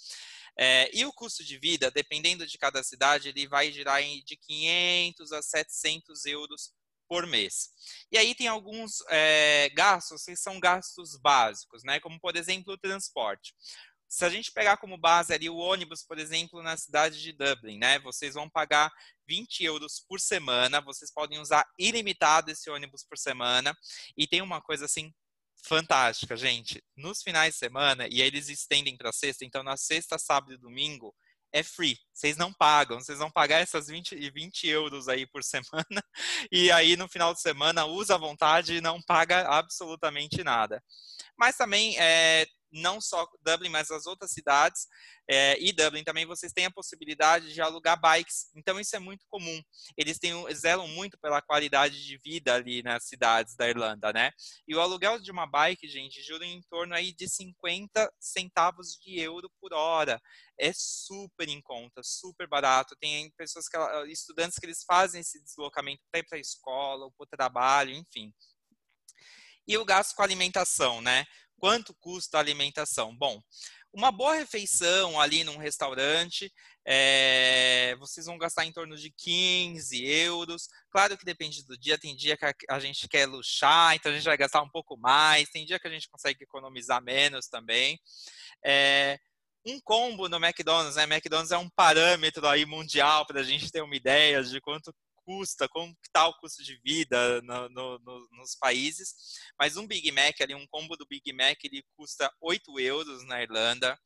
É, 0.58 0.90
e 0.92 1.06
o 1.06 1.12
custo 1.12 1.44
de 1.44 1.56
vida, 1.56 1.88
dependendo 1.88 2.44
de 2.44 2.58
cada 2.58 2.82
cidade, 2.82 3.28
ele 3.28 3.46
vai 3.46 3.70
girar 3.70 4.02
de 4.02 4.36
500 4.36 5.30
a 5.30 5.40
700 5.40 6.26
euros 6.26 6.72
por 7.08 7.28
mês. 7.28 7.70
E 8.10 8.18
aí 8.18 8.34
tem 8.34 8.48
alguns 8.48 9.04
é, 9.08 9.70
gastos 9.76 10.24
que 10.24 10.34
são 10.34 10.58
gastos 10.58 11.16
básicos, 11.16 11.84
né? 11.84 12.00
Como, 12.00 12.18
por 12.18 12.34
exemplo, 12.34 12.74
o 12.74 12.78
transporte. 12.78 13.54
Se 14.14 14.24
a 14.24 14.28
gente 14.28 14.52
pegar 14.52 14.76
como 14.76 14.96
base 14.96 15.34
ali 15.34 15.50
o 15.50 15.56
ônibus, 15.56 16.04
por 16.04 16.20
exemplo, 16.20 16.62
na 16.62 16.76
cidade 16.76 17.20
de 17.20 17.32
Dublin, 17.32 17.78
né? 17.78 17.98
Vocês 17.98 18.34
vão 18.34 18.48
pagar 18.48 18.88
20 19.26 19.64
euros 19.64 20.04
por 20.08 20.20
semana, 20.20 20.80
vocês 20.80 21.12
podem 21.12 21.40
usar 21.40 21.66
ilimitado 21.76 22.48
esse 22.48 22.70
ônibus 22.70 23.04
por 23.04 23.18
semana. 23.18 23.76
E 24.16 24.24
tem 24.28 24.40
uma 24.40 24.62
coisa 24.62 24.84
assim 24.84 25.12
fantástica, 25.66 26.36
gente. 26.36 26.80
Nos 26.96 27.22
finais 27.24 27.54
de 27.54 27.58
semana, 27.58 28.06
e 28.06 28.22
aí 28.22 28.28
eles 28.28 28.48
estendem 28.48 28.96
para 28.96 29.10
sexta, 29.12 29.44
então 29.44 29.64
na 29.64 29.76
sexta, 29.76 30.16
sábado 30.16 30.52
e 30.52 30.58
domingo 30.58 31.12
é 31.52 31.64
free. 31.64 31.98
Vocês 32.12 32.36
não 32.36 32.52
pagam, 32.52 33.00
vocês 33.00 33.18
vão 33.18 33.32
pagar 33.32 33.58
essas 33.58 33.88
20, 33.88 34.14
20 34.30 34.68
euros 34.68 35.08
aí 35.08 35.26
por 35.26 35.42
semana, 35.42 36.04
e 36.52 36.70
aí 36.70 36.96
no 36.96 37.08
final 37.08 37.34
de 37.34 37.40
semana 37.40 37.84
usa 37.84 38.14
à 38.14 38.18
vontade 38.18 38.76
e 38.76 38.80
não 38.80 39.02
paga 39.02 39.48
absolutamente 39.48 40.44
nada. 40.44 40.80
Mas 41.36 41.56
também 41.56 41.98
é, 41.98 42.46
não 42.74 43.00
só 43.00 43.26
Dublin, 43.40 43.68
mas 43.68 43.90
as 43.90 44.04
outras 44.06 44.32
cidades 44.32 44.86
é, 45.28 45.58
e 45.58 45.72
Dublin 45.72 46.04
também 46.04 46.26
vocês 46.26 46.52
têm 46.52 46.66
a 46.66 46.70
possibilidade 46.70 47.54
de 47.54 47.60
alugar 47.60 47.98
bikes. 47.98 48.50
Então 48.54 48.78
isso 48.78 48.94
é 48.94 48.98
muito 48.98 49.24
comum. 49.30 49.62
Eles 49.96 50.18
têm, 50.18 50.34
zelam 50.54 50.86
muito 50.88 51.18
pela 51.18 51.40
qualidade 51.40 52.04
de 52.04 52.18
vida 52.18 52.54
ali 52.54 52.82
nas 52.82 53.04
cidades 53.04 53.56
da 53.56 53.68
Irlanda, 53.68 54.12
né? 54.12 54.32
E 54.68 54.74
o 54.74 54.80
aluguel 54.80 55.18
de 55.18 55.30
uma 55.30 55.46
bike, 55.46 55.88
gente, 55.88 56.22
jura 56.22 56.44
em 56.44 56.60
torno 56.68 56.94
aí 56.94 57.12
de 57.12 57.28
50 57.28 58.12
centavos 58.20 58.98
de 59.02 59.18
euro 59.18 59.50
por 59.60 59.72
hora. 59.72 60.20
É 60.58 60.72
super 60.74 61.48
em 61.48 61.60
conta, 61.62 62.02
super 62.02 62.46
barato. 62.46 62.96
Tem 63.00 63.30
pessoas 63.36 63.66
que 63.68 63.76
estudantes 64.08 64.58
que 64.58 64.66
eles 64.66 64.84
fazem 64.84 65.20
esse 65.20 65.42
deslocamento 65.42 66.02
para 66.10 66.20
ir 66.20 66.24
para 66.24 66.38
a 66.38 66.40
escola 66.40 67.06
ou 67.06 67.12
para 67.12 67.24
o 67.24 67.28
trabalho, 67.28 67.92
enfim. 67.92 68.32
E 69.66 69.78
o 69.78 69.84
gasto 69.84 70.14
com 70.14 70.22
alimentação, 70.22 71.00
né? 71.00 71.24
Quanto 71.58 71.94
custa 72.00 72.36
a 72.36 72.40
alimentação? 72.40 73.16
Bom, 73.16 73.40
uma 73.92 74.10
boa 74.10 74.34
refeição 74.34 75.20
ali 75.20 75.44
num 75.44 75.56
restaurante, 75.56 76.52
é, 76.84 77.94
vocês 77.98 78.26
vão 78.26 78.36
gastar 78.36 78.64
em 78.64 78.72
torno 78.72 78.96
de 78.96 79.10
15 79.16 80.04
euros. 80.04 80.68
Claro 80.90 81.16
que 81.16 81.24
depende 81.24 81.64
do 81.64 81.78
dia, 81.78 81.96
tem 81.96 82.16
dia 82.16 82.36
que 82.36 82.44
a 82.68 82.78
gente 82.80 83.08
quer 83.08 83.26
luxar, 83.26 83.94
então 83.94 84.10
a 84.10 84.14
gente 84.14 84.24
vai 84.24 84.36
gastar 84.36 84.62
um 84.62 84.68
pouco 84.68 84.96
mais, 84.96 85.48
tem 85.48 85.64
dia 85.64 85.78
que 85.78 85.86
a 85.86 85.90
gente 85.90 86.08
consegue 86.08 86.42
economizar 86.42 87.02
menos 87.02 87.46
também. 87.46 87.98
É, 88.64 89.18
um 89.64 89.80
combo 89.80 90.28
no 90.28 90.44
McDonald's, 90.44 90.96
né? 90.96 91.04
McDonald's 91.04 91.52
é 91.52 91.56
um 91.56 91.70
parâmetro 91.70 92.46
aí 92.46 92.66
mundial 92.66 93.24
para 93.26 93.40
a 93.40 93.44
gente 93.44 93.70
ter 93.70 93.80
uma 93.80 93.96
ideia 93.96 94.42
de 94.42 94.60
quanto 94.60 94.92
custa, 95.24 95.68
como 95.68 95.96
está 96.04 96.26
o 96.28 96.38
custo 96.38 96.62
de 96.62 96.76
vida 96.84 97.40
no, 97.42 97.68
no, 97.68 97.98
no, 97.98 98.28
nos 98.32 98.54
países. 98.54 99.14
Mas 99.58 99.76
um 99.76 99.86
Big 99.86 100.10
Mac, 100.12 100.40
ali, 100.40 100.54
um 100.54 100.66
combo 100.66 100.96
do 100.96 101.06
Big 101.06 101.32
Mac, 101.32 101.58
ele 101.64 101.84
custa 101.96 102.32
8 102.40 102.78
euros 102.80 103.24
na 103.26 103.42
Irlanda. 103.42 103.98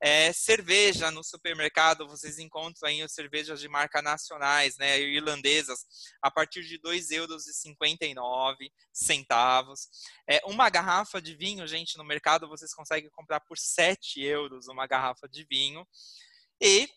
É, 0.00 0.32
cerveja 0.32 1.10
no 1.10 1.22
supermercado, 1.22 2.06
vocês 2.06 2.38
encontram 2.38 2.88
aí 2.88 3.08
cervejas 3.08 3.60
de 3.60 3.68
marca 3.68 4.02
nacionais, 4.02 4.76
né, 4.76 5.00
irlandesas, 5.00 5.86
a 6.20 6.30
partir 6.30 6.62
de 6.64 6.78
2,59 6.78 7.12
euros 7.12 7.44
centavos. 8.92 9.88
É, 10.28 10.40
uma 10.46 10.68
garrafa 10.68 11.22
de 11.22 11.34
vinho, 11.34 11.66
gente, 11.66 11.96
no 11.96 12.04
mercado 12.04 12.48
vocês 12.48 12.74
conseguem 12.74 13.08
comprar 13.10 13.40
por 13.40 13.56
7 13.56 14.20
euros 14.20 14.68
uma 14.68 14.86
garrafa 14.86 15.28
de 15.28 15.44
vinho. 15.44 15.86
E 16.60 16.88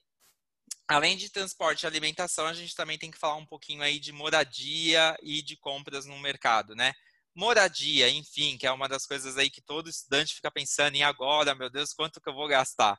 além 0.88 1.18
de 1.18 1.30
transporte 1.30 1.84
e 1.84 1.88
alimentação, 1.88 2.46
a 2.46 2.54
gente 2.54 2.76
também 2.76 2.98
tem 2.98 3.12
que 3.12 3.18
falar 3.18 3.36
um 3.36 3.46
pouquinho 3.46 3.82
aí 3.82 4.00
de 4.00 4.12
moradia 4.12 5.18
e 5.22 5.42
de 5.42 5.58
compras 5.58 6.06
no 6.06 6.18
mercado, 6.20 6.76
né? 6.76 6.94
Moradia, 7.36 8.10
enfim, 8.10 8.58
que 8.58 8.66
é 8.66 8.72
uma 8.72 8.88
das 8.88 9.06
coisas 9.06 9.38
aí 9.38 9.50
que 9.50 9.62
todo 9.62 9.90
estudante 9.90 10.34
fica 10.34 10.50
pensando 10.50 10.96
em 10.96 11.04
agora, 11.04 11.54
meu 11.54 11.70
Deus, 11.70 11.94
quanto 11.94 12.20
que 12.20 12.30
eu 12.30 12.34
vou 12.34 12.48
gastar? 12.48 12.98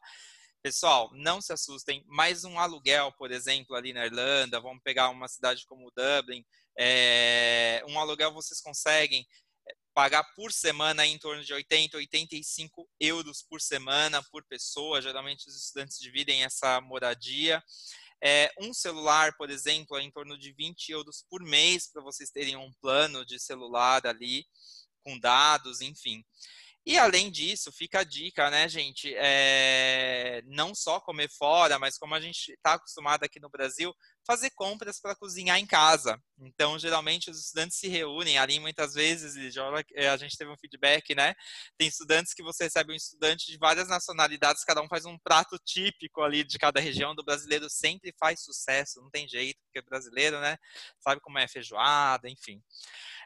Pessoal, 0.62 1.11
não 1.14 1.40
se 1.40 1.53
assustem. 1.53 2.05
Mais 2.07 2.44
um 2.44 2.59
aluguel, 2.59 3.12
por 3.12 3.31
exemplo, 3.31 3.74
ali 3.74 3.92
na 3.92 4.07
Irlanda, 4.07 4.61
vamos 4.61 4.83
pegar 4.83 5.09
uma 5.09 5.27
cidade 5.27 5.64
como 5.66 5.90
Dublin, 5.90 6.44
é, 6.79 7.83
um 7.88 7.98
aluguel 7.98 8.33
vocês 8.33 8.61
conseguem 8.61 9.27
pagar 9.98 10.22
por 10.37 10.52
semana 10.52 11.04
em 11.04 11.18
torno 11.18 11.42
de 11.42 11.52
80, 11.52 11.96
85 11.96 12.88
euros 13.00 13.42
por 13.42 13.61
semana 13.61 14.22
por 14.30 14.44
pessoa. 14.44 15.02
Geralmente 15.02 15.48
os 15.48 15.56
estudantes 15.56 15.98
dividem 15.98 16.44
essa 16.44 16.80
moradia. 16.80 17.61
É, 18.22 18.48
um 18.61 18.72
celular, 18.72 19.37
por 19.37 19.50
exemplo, 19.50 19.98
é 19.98 20.02
em 20.02 20.11
torno 20.12 20.38
de 20.38 20.52
20 20.52 20.92
euros 20.92 21.24
por 21.28 21.42
mês 21.42 21.90
para 21.90 22.00
vocês 22.00 22.30
terem 22.30 22.54
um 22.54 22.72
plano 22.80 23.26
de 23.26 23.40
celular 23.40 24.06
ali 24.06 24.46
com 25.02 25.18
dados, 25.18 25.80
enfim. 25.80 26.24
E 26.87 26.96
além 26.96 27.28
disso, 27.28 27.72
fica 27.72 27.98
a 27.98 28.04
dica, 28.04 28.48
né, 28.50 28.68
gente? 28.68 29.12
É, 29.16 30.42
não 30.46 30.76
só 30.76 31.00
comer 31.00 31.28
fora, 31.28 31.76
mas 31.76 31.98
como 31.98 32.14
a 32.14 32.20
gente 32.20 32.52
está 32.52 32.74
acostumado 32.74 33.24
aqui 33.24 33.40
no 33.40 33.50
Brasil, 33.50 33.92
fazer 34.29 34.51
compras 34.51 35.01
para 35.01 35.17
cozinhar 35.17 35.59
em 35.59 35.64
casa. 35.64 36.23
Então, 36.38 36.79
geralmente, 36.79 37.31
os 37.31 37.41
estudantes 37.41 37.79
se 37.79 37.88
reúnem 37.88 38.37
ali 38.37 38.61
muitas 38.61 38.93
vezes, 38.93 39.35
e 39.37 39.51
é, 39.95 40.11
a 40.11 40.17
gente 40.19 40.37
teve 40.37 40.51
um 40.51 40.59
feedback, 40.59 41.14
né? 41.14 41.35
Tem 41.79 41.88
estudantes 41.88 42.35
que 42.35 42.43
você 42.43 42.64
recebe 42.64 42.93
um 42.93 42.97
estudante 42.97 43.47
de 43.47 43.57
várias 43.57 43.88
nacionalidades, 43.88 44.64
cada 44.64 44.83
um 44.83 44.88
faz 44.88 45.07
um 45.07 45.19
prato 45.19 45.59
típico 45.64 46.21
ali 46.21 46.45
de 46.45 46.59
cada 46.59 46.79
região. 46.79 47.14
Do 47.14 47.25
brasileiro 47.25 47.71
sempre 47.71 48.14
faz 48.21 48.43
sucesso, 48.45 49.01
não 49.01 49.09
tem 49.09 49.27
jeito, 49.27 49.59
porque 49.64 49.79
é 49.79 49.83
brasileiro, 49.83 50.38
né? 50.41 50.59
Sabe 51.01 51.23
como 51.23 51.38
é 51.38 51.49
feijoada, 51.49 52.29
enfim. 52.29 52.62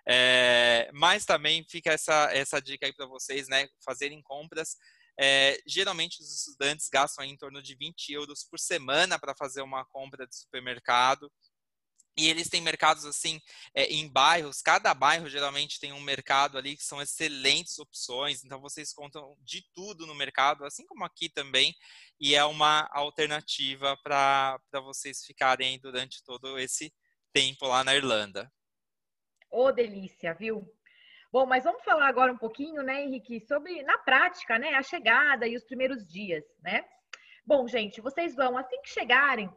É, 0.07 0.89
mas 0.95 1.25
também 1.25 1.67
fica 1.69 1.91
essa, 1.91 2.31
essa 2.33 2.63
dica 2.63 2.87
aí 2.87 2.93
para 2.93 3.07
vocês, 3.07 3.49
né? 3.49 3.67
Fazerem 3.85 4.23
compras. 4.23 4.77
É, 5.19 5.61
geralmente 5.67 6.21
os 6.21 6.33
estudantes 6.33 6.89
gastam 6.89 7.25
em 7.25 7.37
torno 7.37 7.63
de 7.63 7.75
20 7.75 8.13
euros 8.13 8.45
por 8.45 8.59
semana 8.59 9.19
para 9.19 9.35
fazer 9.35 9.63
uma 9.63 9.85
compra 9.85 10.27
de 10.27 10.37
supermercado. 10.37 11.31
E 12.17 12.29
eles 12.29 12.49
têm 12.51 12.61
mercados 12.61 13.07
assim 13.07 13.41
é, 13.75 13.85
em 13.85 14.07
bairros, 14.07 14.61
cada 14.61 14.93
bairro 14.93 15.31
geralmente 15.31 15.81
tem 15.81 15.95
um 15.95 16.01
mercado 16.01 16.59
ali 16.59 16.77
que 16.77 16.85
são 16.85 17.01
excelentes 17.01 17.79
opções, 17.79 18.45
então 18.45 18.61
vocês 18.61 18.93
contam 18.93 19.35
de 19.41 19.65
tudo 19.73 20.07
no 20.07 20.15
mercado, 20.15 20.63
assim 20.67 20.85
como 20.85 21.05
aqui 21.05 21.31
também, 21.31 21.75
e 22.21 22.35
é 22.35 22.45
uma 22.45 22.87
alternativa 22.93 23.97
para 24.03 24.61
vocês 24.85 25.25
ficarem 25.25 25.81
durante 25.81 26.23
todo 26.23 26.59
esse 26.59 26.93
tempo 27.33 27.67
lá 27.67 27.83
na 27.83 27.97
Irlanda. 27.97 28.53
Ô, 29.51 29.65
oh, 29.65 29.73
delícia, 29.73 30.35
viu? 30.35 30.71
Bom, 31.33 31.47
mas 31.47 31.65
vamos 31.65 31.83
falar 31.83 32.09
agora 32.09 32.31
um 32.31 32.37
pouquinho, 32.37 32.83
né, 32.83 33.03
Henrique, 33.03 33.41
sobre 33.41 33.83
na 33.85 33.97
prática, 33.97 34.59
né, 34.59 34.75
a 34.75 34.83
chegada 34.83 35.49
e 35.49 35.57
os 35.57 35.65
primeiros 35.65 36.07
dias, 36.07 36.45
né? 36.63 36.85
Bom, 37.47 37.67
gente, 37.67 38.03
vocês 38.03 38.37
vão 38.37 38.57
assim 38.59 38.79
que 38.83 38.91
chegarem, 38.91 39.51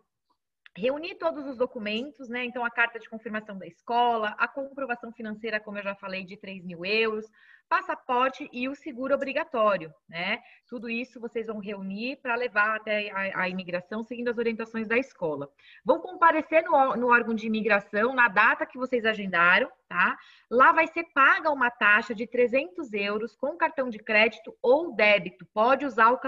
reunir 0.77 1.15
todos 1.15 1.45
os 1.47 1.57
documentos, 1.57 2.27
né? 2.27 2.43
Então, 2.43 2.65
a 2.65 2.69
carta 2.69 2.99
de 2.99 3.09
confirmação 3.09 3.57
da 3.57 3.65
escola, 3.65 4.35
a 4.37 4.47
comprovação 4.47 5.11
financeira, 5.11 5.59
como 5.59 5.77
eu 5.77 5.83
já 5.83 5.95
falei, 5.95 6.25
de 6.25 6.37
3 6.37 6.65
mil 6.65 6.85
euros, 6.85 7.25
passaporte 7.67 8.47
e 8.51 8.67
o 8.69 8.75
seguro 8.75 9.15
obrigatório, 9.15 9.91
né? 10.07 10.39
Tudo 10.67 10.89
isso 10.89 11.19
vocês 11.19 11.47
vão 11.47 11.59
reunir 11.59 12.17
para 12.17 12.35
levar 12.35 12.75
até 12.75 13.09
a, 13.09 13.41
a, 13.41 13.49
imigração, 13.49 14.03
seguindo 14.03 14.29
as 14.29 14.37
orientações 14.37 14.87
da 14.87 14.97
escola. 14.97 15.49
Vão 15.83 15.99
comparecer 15.99 16.63
no, 16.63 16.95
no 16.95 17.07
órgão 17.07 17.33
de 17.33 17.47
imigração 17.47 18.13
na 18.13 18.27
data 18.27 18.65
que 18.65 18.77
vocês 18.77 19.05
agendaram, 19.05 19.71
tá? 19.87 20.17
Lá 20.49 20.71
vai 20.71 20.87
ser 20.87 21.05
paga 21.13 21.51
uma 21.51 21.71
taxa 21.71 22.13
de 22.13 22.27
300 22.27 22.93
euros 22.93 23.35
com 23.35 23.57
cartão 23.57 23.89
de 23.89 23.97
crédito 23.97 24.55
ou 24.61 24.93
débito. 24.93 25.45
Pode 25.53 25.85
usar 25.85 26.11
o, 26.11 26.19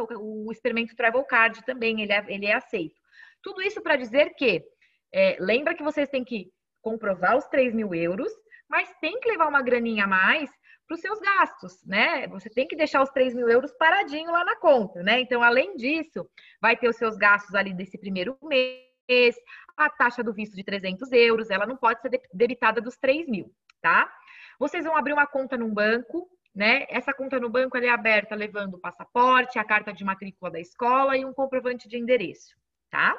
o 0.48 0.52
experimento 0.52 0.96
Travel 0.96 1.24
Card 1.24 1.64
também, 1.66 2.02
ele 2.02 2.14
é, 2.14 2.26
ele 2.28 2.46
é 2.46 2.54
aceito. 2.54 3.07
Tudo 3.48 3.62
isso 3.62 3.82
para 3.82 3.96
dizer 3.96 4.34
que, 4.36 4.62
é, 5.10 5.38
lembra 5.40 5.74
que 5.74 5.82
vocês 5.82 6.10
têm 6.10 6.22
que 6.22 6.52
comprovar 6.82 7.38
os 7.38 7.48
3 7.48 7.74
mil 7.74 7.96
euros, 7.96 8.30
mas 8.68 8.94
tem 9.00 9.18
que 9.22 9.30
levar 9.30 9.48
uma 9.48 9.62
graninha 9.62 10.04
a 10.04 10.08
mais 10.08 10.50
para 10.86 10.96
os 10.96 11.00
seus 11.00 11.18
gastos, 11.22 11.82
né? 11.86 12.28
Você 12.28 12.50
tem 12.50 12.68
que 12.68 12.76
deixar 12.76 13.02
os 13.02 13.10
3 13.12 13.34
mil 13.34 13.48
euros 13.48 13.72
paradinho 13.80 14.30
lá 14.34 14.44
na 14.44 14.58
conta, 14.58 15.02
né? 15.02 15.22
Então, 15.22 15.42
além 15.42 15.78
disso, 15.78 16.30
vai 16.60 16.76
ter 16.76 16.90
os 16.90 16.98
seus 16.98 17.16
gastos 17.16 17.56
ali 17.56 17.74
desse 17.74 17.98
primeiro 17.98 18.38
mês, 18.44 19.38
a 19.78 19.90
taxa 19.90 20.22
do 20.22 20.34
visto 20.34 20.54
de 20.54 20.66
300 20.66 21.10
euros, 21.14 21.50
ela 21.50 21.66
não 21.66 21.78
pode 21.78 22.02
ser 22.02 22.22
debitada 22.34 22.82
dos 22.82 22.98
3 22.98 23.30
mil, 23.30 23.50
tá? 23.82 24.14
Vocês 24.60 24.84
vão 24.84 24.98
abrir 24.98 25.14
uma 25.14 25.26
conta 25.26 25.56
num 25.56 25.74
banco, 25.74 26.30
né? 26.54 26.86
Essa 26.90 27.14
conta 27.14 27.40
no 27.40 27.50
banco 27.50 27.78
é 27.78 27.88
aberta 27.88 28.36
levando 28.36 28.74
o 28.74 28.82
passaporte, 28.82 29.58
a 29.58 29.64
carta 29.64 29.94
de 29.94 30.04
matrícula 30.04 30.52
da 30.52 30.60
escola 30.60 31.16
e 31.16 31.24
um 31.24 31.32
comprovante 31.32 31.88
de 31.88 31.98
endereço 31.98 32.58
tá? 32.90 33.16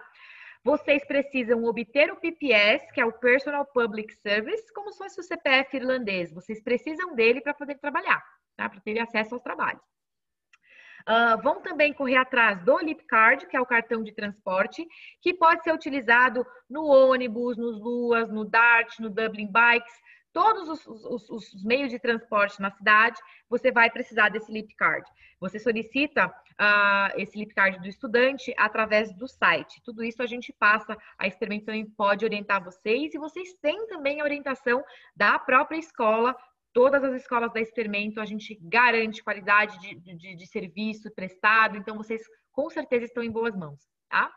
Vocês 0.64 1.04
precisam 1.07 1.64
obter 1.64 2.12
o 2.12 2.16
PPS, 2.16 2.90
que 2.92 3.00
é 3.00 3.04
o 3.04 3.12
Personal 3.12 3.64
Public 3.66 4.12
Service, 4.16 4.72
como 4.74 4.92
se 4.92 4.98
fosse 4.98 5.20
o 5.20 5.22
CPF 5.22 5.76
irlandês. 5.76 6.33
Vocês 6.33 6.62
precisam 6.62 7.14
dele 7.14 7.40
para 7.40 7.54
poder 7.54 7.78
trabalhar, 7.78 8.22
tá? 8.57 8.68
Para 8.68 8.81
ter 8.81 8.98
acesso 8.98 9.35
aos 9.35 9.42
trabalhos. 9.42 9.83
Uh, 11.09 11.40
vão 11.42 11.62
também 11.62 11.94
correr 11.94 12.16
atrás 12.16 12.62
do 12.64 12.78
Lip 12.81 13.02
Card, 13.07 13.46
que 13.46 13.57
é 13.57 13.61
o 13.61 13.64
cartão 13.64 14.02
de 14.02 14.12
transporte, 14.12 14.87
que 15.22 15.33
pode 15.33 15.62
ser 15.62 15.72
utilizado 15.72 16.44
no 16.68 16.85
ônibus, 16.85 17.57
nos 17.57 17.81
Luas, 17.81 18.31
no 18.31 18.44
Dart, 18.44 18.98
no 18.98 19.09
Dublin 19.09 19.50
Bikes, 19.50 19.94
todos 20.35 20.68
os, 20.68 20.87
os, 20.87 21.31
os, 21.31 21.64
meios 21.64 21.90
de 21.90 21.98
transporte 21.98 22.61
na 22.61 22.70
cidade, 22.70 23.18
você 23.48 23.72
vai 23.72 23.90
precisar 23.90 24.28
desse 24.28 24.52
Lip 24.52 24.74
Card. 24.76 25.09
Você 25.40 25.59
solicita 25.59 26.31
uh, 26.61 27.12
esse 27.16 27.38
Lip 27.38 27.55
Card 27.55 27.79
do 27.79 27.88
estudante 27.88 28.53
através 28.57 29.12
do 29.14 29.27
site. 29.27 29.81
Tudo 29.83 30.05
isso 30.05 30.23
a 30.23 30.27
gente 30.27 30.53
passa, 30.53 30.97
a 31.18 31.27
Experimento 31.27 31.66
também 31.66 31.87
pode 31.87 32.25
orientar 32.25 32.62
vocês 32.62 33.14
e 33.14 33.18
vocês 33.18 33.55
têm 33.62 33.87
também 33.87 34.21
a 34.21 34.25
orientação 34.25 34.85
da 35.14 35.38
própria 35.38 35.79
escola. 35.79 36.37
Todas 36.73 37.03
as 37.03 37.14
escolas 37.14 37.53
da 37.53 37.61
Experimento, 37.61 38.21
a 38.21 38.25
gente 38.25 38.59
garante 38.61 39.23
qualidade 39.23 39.79
de, 39.79 39.94
de, 39.94 40.37
de 40.37 40.47
serviço 40.47 41.11
prestado, 41.11 41.77
então 41.77 41.97
vocês 41.97 42.23
com 42.53 42.68
certeza 42.68 43.05
estão 43.05 43.23
em 43.23 43.31
boas 43.31 43.57
mãos, 43.57 43.81
tá? 44.09 44.31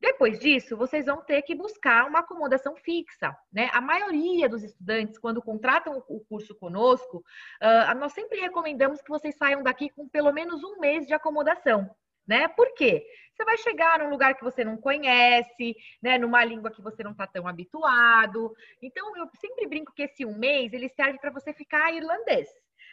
Depois 0.00 0.38
disso, 0.38 0.76
vocês 0.78 1.04
vão 1.04 1.18
ter 1.22 1.42
que 1.42 1.54
buscar 1.54 2.06
uma 2.06 2.20
acomodação 2.20 2.74
fixa, 2.74 3.36
né? 3.52 3.68
A 3.72 3.82
maioria 3.82 4.48
dos 4.48 4.62
estudantes, 4.62 5.18
quando 5.18 5.42
contratam 5.42 6.02
o 6.08 6.20
curso 6.20 6.54
conosco, 6.54 7.18
uh, 7.62 7.94
nós 7.98 8.12
sempre 8.14 8.40
recomendamos 8.40 9.02
que 9.02 9.10
vocês 9.10 9.36
saiam 9.36 9.62
daqui 9.62 9.90
com 9.90 10.08
pelo 10.08 10.32
menos 10.32 10.64
um 10.64 10.78
mês 10.80 11.06
de 11.06 11.12
acomodação, 11.12 11.94
né? 12.26 12.48
Por 12.48 12.72
quê? 12.74 13.04
Você 13.34 13.44
vai 13.44 13.58
chegar 13.58 13.98
num 13.98 14.08
lugar 14.08 14.34
que 14.34 14.44
você 14.44 14.64
não 14.64 14.78
conhece, 14.78 15.76
né? 16.02 16.16
Numa 16.16 16.42
língua 16.44 16.70
que 16.70 16.80
você 16.80 17.02
não 17.02 17.12
está 17.12 17.26
tão 17.26 17.46
habituado. 17.46 18.54
Então, 18.80 19.14
eu 19.18 19.28
sempre 19.38 19.66
brinco 19.66 19.92
que 19.92 20.02
esse 20.02 20.24
um 20.24 20.38
mês 20.38 20.72
ele 20.72 20.88
serve 20.88 21.18
para 21.18 21.30
você 21.30 21.52
ficar 21.52 21.92
irlandês. 21.92 22.48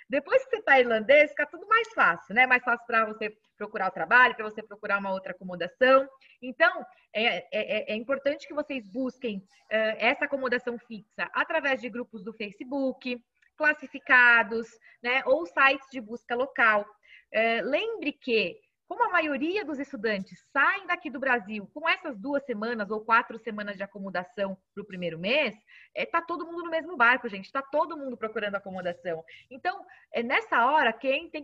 Depois 0.10 0.44
que 0.44 0.52
você 0.52 0.58
está 0.58 0.80
irlandês, 0.80 1.32
fica 1.32 1.46
tudo 1.46 1.68
mais 1.68 1.88
fácil, 1.94 2.34
né? 2.34 2.46
Mais 2.46 2.64
fácil 2.64 2.86
para 2.86 3.06
você 3.06 3.36
procurar 3.58 3.88
o 3.88 3.92
trabalho, 3.92 4.36
para 4.36 4.46
você 4.46 4.64
procurar 4.64 5.00
uma 5.00 5.12
outra 5.12 5.32
acomodação. 5.32 6.08
Então, 6.42 6.86
é, 7.14 7.38
é, 7.38 7.46
é, 7.52 7.94
é 7.94 7.96
importante 7.96 8.48
que 8.48 8.54
vocês 8.54 8.86
busquem 8.86 9.38
uh, 9.38 9.98
essa 9.98 10.26
acomodação 10.26 10.78
fixa 10.80 11.30
através 11.34 11.82
de 11.82 11.90
grupos 11.90 12.24
do 12.24 12.34
Facebook, 12.34 13.22
classificados, 13.58 14.68
né? 15.04 15.24
Ou 15.26 15.46
sites 15.46 15.90
de 15.92 16.00
busca 16.00 16.36
local. 16.36 16.86
Uh, 17.34 17.70
lembre 17.70 18.14
que 18.14 18.58
como 18.88 19.04
a 19.04 19.10
maioria 19.10 19.66
dos 19.66 19.80
estudantes 19.80 20.40
saem 20.54 20.88
daqui 20.88 21.10
do 21.10 21.20
Brasil 21.20 21.70
com 21.74 21.88
essas 21.90 22.18
duas 22.18 22.44
semanas 22.46 22.90
ou 22.90 23.02
quatro 23.02 23.38
semanas 23.38 23.76
de 23.76 23.84
acomodação 23.84 24.58
para 24.74 24.82
o 24.82 24.86
primeiro 24.86 25.20
mês, 25.20 25.56
está 25.94 26.20
é, 26.20 26.26
todo 26.26 26.46
mundo 26.46 26.64
no 26.64 26.72
mesmo 26.72 26.96
barco, 26.96 27.28
gente. 27.28 27.46
Está 27.46 27.62
todo 27.62 27.98
mundo 27.98 28.16
procurando 28.16 28.56
acomodação. 28.56 29.24
Então, 29.52 29.86
é 30.12 30.24
nessa 30.24 30.66
hora 30.66 30.96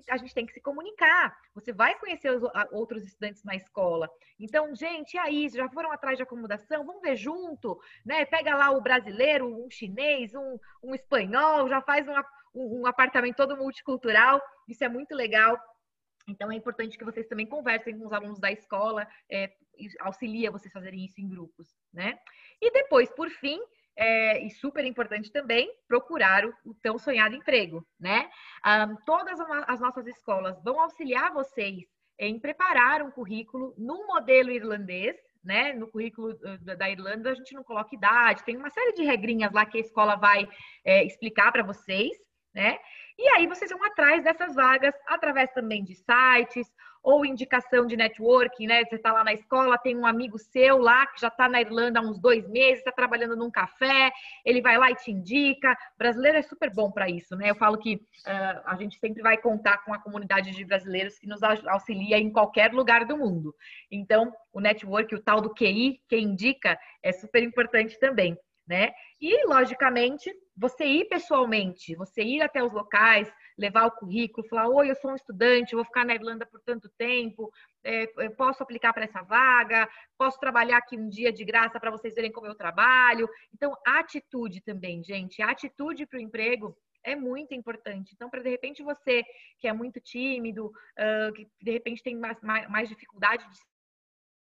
a 0.10 0.18
gente 0.18 0.34
tem 0.34 0.46
que 0.46 0.54
se 0.54 0.62
comunicar. 0.62 1.36
Você 1.54 1.74
vai 1.74 1.98
conhecer 2.00 2.32
os 2.32 2.44
a, 2.54 2.68
outros 2.72 3.04
estudantes 3.04 3.44
na 3.44 3.56
escola. 3.56 4.10
Então, 4.40 4.74
gente, 4.74 5.16
e 5.16 5.20
aí? 5.20 5.50
Já 5.50 5.70
foram 5.70 5.92
atrás 5.92 6.18
de 6.18 6.24
acomodação? 6.24 6.86
Vamos 6.86 7.02
ver 7.02 7.16
junto, 7.16 7.80
né? 8.06 8.24
Pega 8.26 8.56
lá 8.56 8.72
o 8.72 8.82
brasileiro, 8.82 9.48
um 9.48 9.70
chinês, 9.70 10.34
um, 10.34 10.58
um 10.82 10.96
espanhol, 10.96 11.68
já 11.68 11.82
faz 11.82 12.08
um, 12.08 12.14
um, 12.56 12.82
um 12.82 12.88
apartamento 12.88 13.36
todo 13.36 13.58
multicultural. 13.58 14.42
Isso 14.68 14.84
é 14.84 14.90
muito 14.90 15.14
legal. 15.14 15.58
Então, 16.28 16.52
é 16.52 16.56
importante 16.56 16.98
que 16.98 17.04
vocês 17.04 17.28
também 17.28 17.46
conversem 17.46 17.98
com 17.98 18.06
os 18.06 18.14
alunos 18.14 18.40
da 18.40 18.52
escola, 18.52 19.08
é, 19.30 19.52
auxilia 20.00 20.52
vocês 20.52 20.72
fazerem 20.72 21.04
isso 21.06 21.20
em 21.20 21.28
grupos, 21.28 21.68
né? 21.92 22.18
E 22.62 22.72
depois, 22.72 23.10
por 23.12 23.30
fim, 23.30 23.60
é, 23.96 24.44
e 24.44 24.50
super 24.50 24.86
importante 24.86 25.32
também, 25.32 25.72
procurar 25.88 26.46
o, 26.46 26.54
o 26.66 26.74
tão 26.76 26.98
sonhado 26.98 27.36
emprego, 27.36 27.86
né? 28.00 28.30
Um, 28.66 28.96
todas 29.06 29.40
as 29.68 29.80
nossas 29.80 30.08
escolas 30.08 30.62
vão 30.64 30.80
auxiliar 30.80 31.34
vocês 31.34 31.84
em 32.18 32.40
preparar 32.40 33.02
um 33.02 33.12
currículo 33.12 33.74
no 33.78 34.08
modelo 34.08 34.52
irlandês, 34.52 35.16
né? 35.44 35.74
No 35.74 35.88
currículo 35.88 36.38
da 36.62 36.90
Irlanda, 36.90 37.32
a 37.32 37.36
gente 37.36 37.54
não 37.54 37.64
coloca 37.64 37.96
idade, 37.96 38.44
tem 38.46 38.56
uma 38.56 38.70
série 38.70 38.94
de 38.94 39.04
regrinhas 39.04 39.52
lá 39.52 39.66
que 39.66 39.78
a 39.78 39.82
escola 39.82 40.16
vai 40.16 40.48
é, 40.86 41.04
explicar 41.04 41.52
para 41.52 41.64
vocês, 41.64 42.16
né? 42.54 42.80
E 43.18 43.28
aí 43.30 43.48
vocês 43.48 43.70
vão 43.72 43.84
atrás 43.84 44.24
dessas 44.24 44.56
vagas 44.56 44.94
através 45.08 45.52
também 45.52 45.84
de 45.84 45.96
sites 45.96 46.68
ou 47.04 47.26
indicação 47.26 47.86
de 47.86 47.98
networking, 47.98 48.66
né? 48.66 48.86
Você 48.86 48.96
está 48.96 49.12
lá 49.12 49.26
na 49.26 49.34
escola, 49.34 49.78
tem 49.78 49.96
um 49.96 50.06
amigo 50.06 50.40
seu 50.40 50.78
lá 50.78 51.06
que 51.06 51.20
já 51.20 51.28
está 51.28 51.50
na 51.50 51.60
Irlanda 51.60 52.00
há 52.00 52.02
uns 52.02 52.18
dois 52.18 52.48
meses, 52.48 52.80
está 52.80 52.94
trabalhando 52.94 53.36
num 53.36 53.52
café, 53.52 54.10
ele 54.46 54.62
vai 54.62 54.78
lá 54.78 54.90
e 54.90 54.96
te 54.96 55.12
indica. 55.12 55.74
O 55.74 55.98
brasileiro 55.98 56.38
é 56.38 56.42
super 56.42 56.74
bom 56.74 56.90
para 56.90 57.10
isso, 57.10 57.36
né? 57.36 57.50
Eu 57.50 57.56
falo 57.56 57.78
que 57.78 57.96
uh, 57.96 58.62
a 58.66 58.76
gente 58.80 58.98
sempre 59.00 59.22
vai 59.22 59.38
contar 59.38 59.80
com 59.80 59.94
a 59.94 60.00
comunidade 60.00 60.52
de 60.52 60.64
brasileiros 60.64 61.20
que 61.20 61.28
nos 61.28 61.44
auxilia 61.44 62.18
em 62.18 62.32
qualquer 62.32 62.72
lugar 62.72 63.04
do 63.06 63.18
mundo. 63.18 63.54
Então, 63.92 64.34
o 64.54 64.62
network, 64.62 65.14
o 65.14 65.22
tal 65.22 65.42
do 65.42 65.54
QI, 65.54 66.00
que 66.08 66.18
indica, 66.18 66.80
é 67.04 67.12
super 67.12 67.44
importante 67.44 68.00
também 68.00 68.38
né? 68.68 68.92
E, 69.20 69.46
logicamente, 69.48 70.34
você 70.56 70.86
ir 70.86 71.06
pessoalmente, 71.06 71.96
você 71.96 72.24
ir 72.24 72.42
até 72.42 72.64
os 72.64 72.72
locais, 72.72 73.32
levar 73.58 73.86
o 73.86 73.92
currículo, 73.92 74.48
falar: 74.48 74.70
Oi, 74.70 74.90
eu 74.90 74.96
sou 74.96 75.12
um 75.12 75.16
estudante, 75.16 75.76
vou 75.76 75.86
ficar 75.86 76.06
na 76.06 76.16
Irlanda 76.16 76.46
por 76.46 76.62
tanto 76.62 76.90
tempo, 76.98 77.52
é, 77.84 78.08
posso 78.30 78.64
aplicar 78.64 78.94
para 78.94 79.06
essa 79.06 79.22
vaga, 79.22 79.90
posso 80.18 80.40
trabalhar 80.40 80.78
aqui 80.78 80.98
um 80.98 81.10
dia 81.10 81.32
de 81.32 81.44
graça 81.44 81.80
para 81.80 81.92
vocês 81.92 82.16
verem 82.16 82.32
como 82.32 82.48
eu 82.48 82.56
trabalho. 82.56 83.28
Então, 83.54 83.76
atitude 83.86 84.62
também, 84.62 85.04
gente, 85.04 85.42
atitude 85.42 86.06
para 86.06 86.18
o 86.18 86.22
emprego 86.22 86.76
é 87.04 87.16
muito 87.16 87.54
importante. 87.54 88.14
Então, 88.16 88.30
para 88.30 88.42
de 88.42 88.50
repente 88.50 88.82
você 88.82 89.24
que 89.60 89.68
é 89.68 89.74
muito 89.74 90.00
tímido, 90.00 90.68
uh, 90.68 91.34
que 91.34 91.48
de 91.62 91.72
repente 91.72 92.02
tem 92.02 92.16
mais, 92.16 92.40
mais, 92.42 92.70
mais 92.70 92.90
dificuldade 92.90 93.44
de 93.50 93.58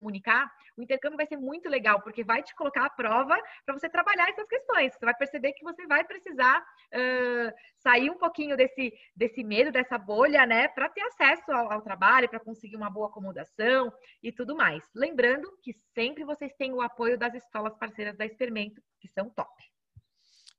comunicar, 0.02 0.50
o 0.76 0.82
intercâmbio 0.82 1.16
vai 1.16 1.26
ser 1.26 1.36
muito 1.36 1.68
legal, 1.68 2.02
porque 2.02 2.24
vai 2.24 2.42
te 2.42 2.54
colocar 2.56 2.86
à 2.86 2.90
prova 2.90 3.38
para 3.64 3.78
você 3.78 3.88
trabalhar 3.88 4.28
essas 4.28 4.48
questões. 4.48 4.92
Você 4.92 5.04
vai 5.04 5.14
perceber 5.14 5.52
que 5.52 5.62
você 5.62 5.86
vai 5.86 6.04
precisar 6.04 6.60
uh, 6.60 7.52
sair 7.78 8.10
um 8.10 8.18
pouquinho 8.18 8.56
desse, 8.56 8.92
desse 9.14 9.44
medo, 9.44 9.70
dessa 9.70 9.96
bolha, 9.96 10.44
né, 10.44 10.66
para 10.68 10.88
ter 10.88 11.02
acesso 11.02 11.50
ao, 11.52 11.72
ao 11.72 11.82
trabalho, 11.82 12.28
para 12.28 12.40
conseguir 12.40 12.76
uma 12.76 12.90
boa 12.90 13.06
acomodação 13.06 13.92
e 14.22 14.32
tudo 14.32 14.56
mais. 14.56 14.82
Lembrando 14.94 15.56
que 15.62 15.72
sempre 15.94 16.24
vocês 16.24 16.52
têm 16.54 16.72
o 16.72 16.82
apoio 16.82 17.16
das 17.16 17.32
escolas 17.34 17.76
parceiras 17.76 18.16
da 18.16 18.26
Experimento, 18.26 18.82
que 19.00 19.08
são 19.08 19.30
top. 19.30 19.52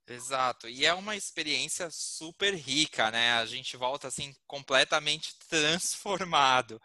Exato, 0.06 0.68
e 0.68 0.84
é 0.84 0.92
uma 0.92 1.16
experiência 1.16 1.88
super 1.90 2.54
rica, 2.54 3.10
né? 3.10 3.32
A 3.34 3.46
gente 3.46 3.74
volta 3.74 4.08
assim 4.08 4.34
completamente 4.46 5.34
transformado. 5.48 6.80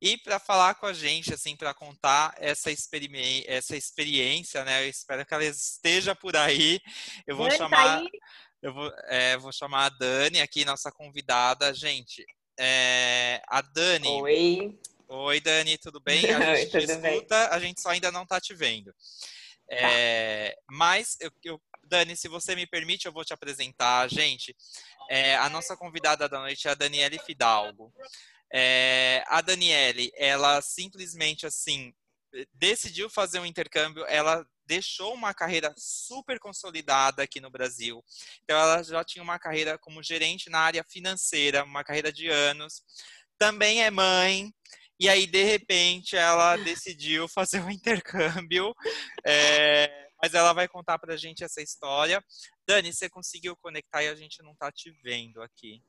E 0.00 0.18
para 0.18 0.38
falar 0.38 0.74
com 0.74 0.86
a 0.86 0.92
gente, 0.92 1.32
assim, 1.32 1.56
para 1.56 1.72
contar 1.72 2.34
essa, 2.36 2.70
experi 2.70 3.44
essa 3.46 3.76
experiência, 3.76 4.64
né? 4.64 4.84
Eu 4.84 4.88
espero 4.88 5.24
que 5.24 5.32
ela 5.32 5.44
esteja 5.44 6.14
por 6.14 6.36
aí. 6.36 6.80
Eu 7.26 7.36
vou 7.36 7.50
chamar. 7.50 8.02
Eu 8.62 8.74
vou, 8.74 8.92
é, 9.04 9.36
vou 9.38 9.52
chamar 9.52 9.86
a 9.86 9.88
Dani 9.90 10.40
aqui, 10.40 10.64
nossa 10.64 10.92
convidada. 10.92 11.72
Gente, 11.72 12.24
é, 12.58 13.40
a 13.48 13.62
Dani. 13.62 14.08
Oi. 14.08 14.78
Oi, 15.08 15.40
Dani, 15.40 15.78
tudo 15.78 16.00
bem? 16.00 16.18
A 16.34 16.56
gente 16.56 16.72
tudo 16.72 16.82
escuta, 16.82 17.38
bem. 17.38 17.48
a 17.52 17.58
gente 17.60 17.80
só 17.80 17.90
ainda 17.90 18.10
não 18.10 18.24
está 18.24 18.40
te 18.40 18.52
vendo. 18.52 18.92
É, 19.70 20.56
mas, 20.68 21.16
eu, 21.20 21.30
eu, 21.44 21.62
Dani, 21.84 22.16
se 22.16 22.26
você 22.26 22.56
me 22.56 22.66
permite, 22.66 23.06
eu 23.06 23.12
vou 23.12 23.24
te 23.24 23.32
apresentar. 23.32 24.08
Gente, 24.10 24.54
é, 25.08 25.36
a 25.36 25.48
nossa 25.48 25.76
convidada 25.76 26.28
da 26.28 26.40
noite 26.40 26.66
é 26.66 26.72
a 26.72 26.74
Daniele 26.74 27.18
Fidalgo. 27.20 27.92
É, 28.52 29.24
a 29.26 29.40
Daniele, 29.40 30.10
ela 30.16 30.60
simplesmente 30.62 31.46
assim 31.46 31.92
decidiu 32.52 33.08
fazer 33.08 33.38
um 33.38 33.46
intercâmbio, 33.46 34.04
ela 34.06 34.46
deixou 34.66 35.14
uma 35.14 35.32
carreira 35.32 35.72
super 35.76 36.38
consolidada 36.38 37.22
aqui 37.22 37.40
no 37.40 37.50
Brasil. 37.50 38.04
Então, 38.42 38.58
ela 38.58 38.82
já 38.82 39.04
tinha 39.04 39.22
uma 39.22 39.38
carreira 39.38 39.78
como 39.78 40.02
gerente 40.02 40.50
na 40.50 40.58
área 40.58 40.84
financeira, 40.84 41.64
uma 41.64 41.84
carreira 41.84 42.12
de 42.12 42.28
anos. 42.28 42.82
Também 43.38 43.84
é 43.84 43.90
mãe, 43.90 44.52
e 44.98 45.08
aí, 45.08 45.26
de 45.26 45.44
repente, 45.44 46.16
ela 46.16 46.56
decidiu 46.56 47.28
fazer 47.34 47.60
um 47.60 47.70
intercâmbio. 47.70 48.74
É, 49.24 50.08
mas 50.20 50.34
ela 50.34 50.52
vai 50.52 50.66
contar 50.66 50.98
pra 50.98 51.16
gente 51.16 51.44
essa 51.44 51.60
história. 51.60 52.22
Dani, 52.66 52.92
você 52.92 53.08
conseguiu 53.08 53.56
conectar 53.56 54.02
e 54.02 54.08
a 54.08 54.14
gente 54.14 54.42
não 54.42 54.54
tá 54.56 54.72
te 54.72 54.90
vendo 55.02 55.42
aqui. 55.42 55.82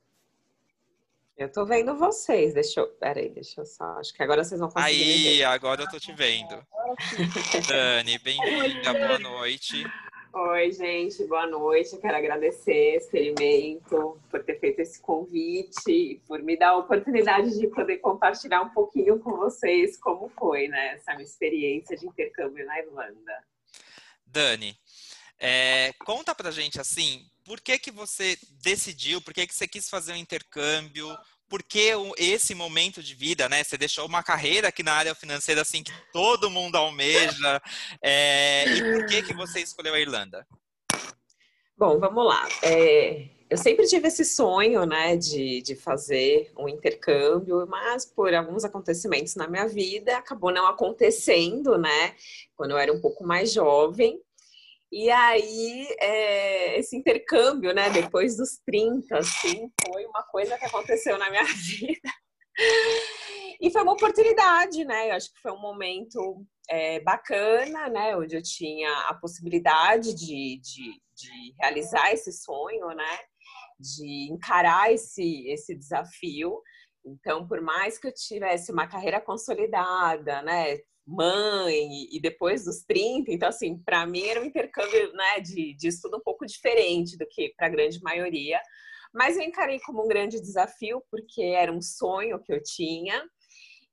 Eu 1.38 1.48
tô 1.48 1.64
vendo 1.64 1.94
vocês. 1.94 2.52
Deixa 2.52 2.80
eu. 2.80 2.88
Peraí, 2.88 3.28
deixa 3.28 3.60
eu 3.60 3.64
só. 3.64 3.84
Acho 4.00 4.12
que 4.12 4.20
agora 4.20 4.42
vocês 4.42 4.58
vão 4.58 4.68
conseguir. 4.68 5.28
Aí, 5.28 5.44
agora 5.44 5.82
eu 5.82 5.88
tô 5.88 6.00
te 6.00 6.12
vendo. 6.12 6.66
Dani, 7.68 8.18
bem-vinda, 8.18 8.92
boa 8.92 9.20
noite. 9.20 9.84
Oi, 10.32 10.72
gente, 10.72 11.24
boa 11.26 11.46
noite. 11.46 11.92
Eu 11.92 12.00
quero 12.00 12.16
agradecer 12.16 12.96
Experimento 12.96 14.20
por 14.28 14.42
ter 14.42 14.58
feito 14.58 14.80
esse 14.80 15.00
convite, 15.00 16.20
por 16.26 16.42
me 16.42 16.58
dar 16.58 16.70
a 16.70 16.78
oportunidade 16.78 17.56
de 17.56 17.68
poder 17.68 17.98
compartilhar 17.98 18.60
um 18.62 18.70
pouquinho 18.70 19.20
com 19.20 19.36
vocês 19.36 19.96
como 19.96 20.28
foi, 20.30 20.66
né, 20.66 20.94
essa 20.94 21.12
minha 21.12 21.24
experiência 21.24 21.96
de 21.96 22.04
intercâmbio 22.04 22.66
na 22.66 22.80
Irlanda. 22.80 23.44
Dani, 24.26 24.76
é, 25.38 25.92
conta 26.04 26.34
pra 26.34 26.50
gente 26.50 26.80
assim, 26.80 27.24
por 27.48 27.62
que 27.62 27.78
que 27.78 27.90
você 27.90 28.36
decidiu, 28.62 29.22
por 29.22 29.32
que 29.32 29.46
que 29.46 29.54
você 29.54 29.66
quis 29.66 29.88
fazer 29.88 30.12
um 30.12 30.16
intercâmbio, 30.16 31.16
por 31.48 31.62
que 31.62 31.92
esse 32.18 32.54
momento 32.54 33.02
de 33.02 33.14
vida, 33.14 33.48
né? 33.48 33.64
Você 33.64 33.78
deixou 33.78 34.04
uma 34.04 34.22
carreira 34.22 34.68
aqui 34.68 34.82
na 34.82 34.92
área 34.92 35.14
financeira 35.14 35.62
assim 35.62 35.82
que 35.82 35.90
todo 36.12 36.50
mundo 36.50 36.76
almeja, 36.76 37.62
é, 38.02 38.66
e 38.68 38.92
por 38.92 39.06
que 39.06 39.22
que 39.22 39.32
você 39.32 39.60
escolheu 39.60 39.94
a 39.94 39.98
Irlanda? 39.98 40.46
Bom, 41.74 41.98
vamos 41.98 42.26
lá. 42.26 42.46
É, 42.62 43.30
eu 43.48 43.56
sempre 43.56 43.86
tive 43.86 44.08
esse 44.08 44.26
sonho, 44.26 44.84
né, 44.84 45.16
de, 45.16 45.62
de 45.62 45.74
fazer 45.74 46.52
um 46.54 46.68
intercâmbio, 46.68 47.66
mas 47.66 48.04
por 48.04 48.34
alguns 48.34 48.62
acontecimentos 48.62 49.36
na 49.36 49.48
minha 49.48 49.66
vida 49.66 50.18
acabou 50.18 50.52
não 50.52 50.66
acontecendo, 50.66 51.78
né, 51.78 52.14
quando 52.54 52.72
eu 52.72 52.78
era 52.78 52.92
um 52.92 53.00
pouco 53.00 53.24
mais 53.24 53.54
jovem. 53.54 54.20
E 54.90 55.10
aí, 55.10 55.86
é, 56.00 56.78
esse 56.78 56.96
intercâmbio, 56.96 57.74
né, 57.74 57.90
depois 57.90 58.36
dos 58.36 58.58
30, 58.64 59.18
assim, 59.18 59.70
foi 59.86 60.06
uma 60.06 60.22
coisa 60.22 60.56
que 60.56 60.64
aconteceu 60.64 61.18
na 61.18 61.28
minha 61.30 61.44
vida. 61.54 62.10
E 63.60 63.70
foi 63.70 63.82
uma 63.82 63.92
oportunidade, 63.92 64.84
né? 64.84 65.10
Eu 65.10 65.14
acho 65.14 65.32
que 65.32 65.40
foi 65.40 65.52
um 65.52 65.60
momento 65.60 66.44
é, 66.70 67.00
bacana, 67.00 67.88
né? 67.88 68.16
Onde 68.16 68.36
eu 68.36 68.42
tinha 68.42 68.90
a 69.08 69.14
possibilidade 69.14 70.14
de, 70.14 70.60
de, 70.60 71.02
de 71.14 71.54
realizar 71.60 72.12
esse 72.12 72.32
sonho, 72.32 72.88
né? 72.88 73.18
De 73.78 74.32
encarar 74.32 74.92
esse, 74.92 75.48
esse 75.48 75.74
desafio. 75.74 76.62
Então, 77.04 77.46
por 77.46 77.60
mais 77.60 77.98
que 77.98 78.06
eu 78.06 78.14
tivesse 78.14 78.70
uma 78.70 78.86
carreira 78.86 79.20
consolidada, 79.20 80.40
né? 80.42 80.78
Mãe, 81.08 82.06
e 82.14 82.20
depois 82.20 82.64
dos 82.64 82.82
30, 82.84 83.32
então, 83.32 83.48
assim, 83.48 83.78
para 83.78 84.06
mim 84.06 84.26
era 84.26 84.40
um 84.40 84.44
intercâmbio 84.44 85.10
né, 85.14 85.40
de, 85.40 85.74
de 85.74 85.88
estudo 85.88 86.18
um 86.18 86.22
pouco 86.22 86.44
diferente 86.44 87.16
do 87.16 87.26
que 87.26 87.54
para 87.56 87.66
a 87.66 87.70
grande 87.70 87.98
maioria. 88.02 88.60
Mas 89.12 89.36
eu 89.38 89.42
encarei 89.42 89.80
como 89.80 90.04
um 90.04 90.08
grande 90.08 90.38
desafio, 90.38 91.02
porque 91.10 91.42
era 91.42 91.72
um 91.72 91.80
sonho 91.80 92.38
que 92.38 92.52
eu 92.52 92.62
tinha. 92.62 93.24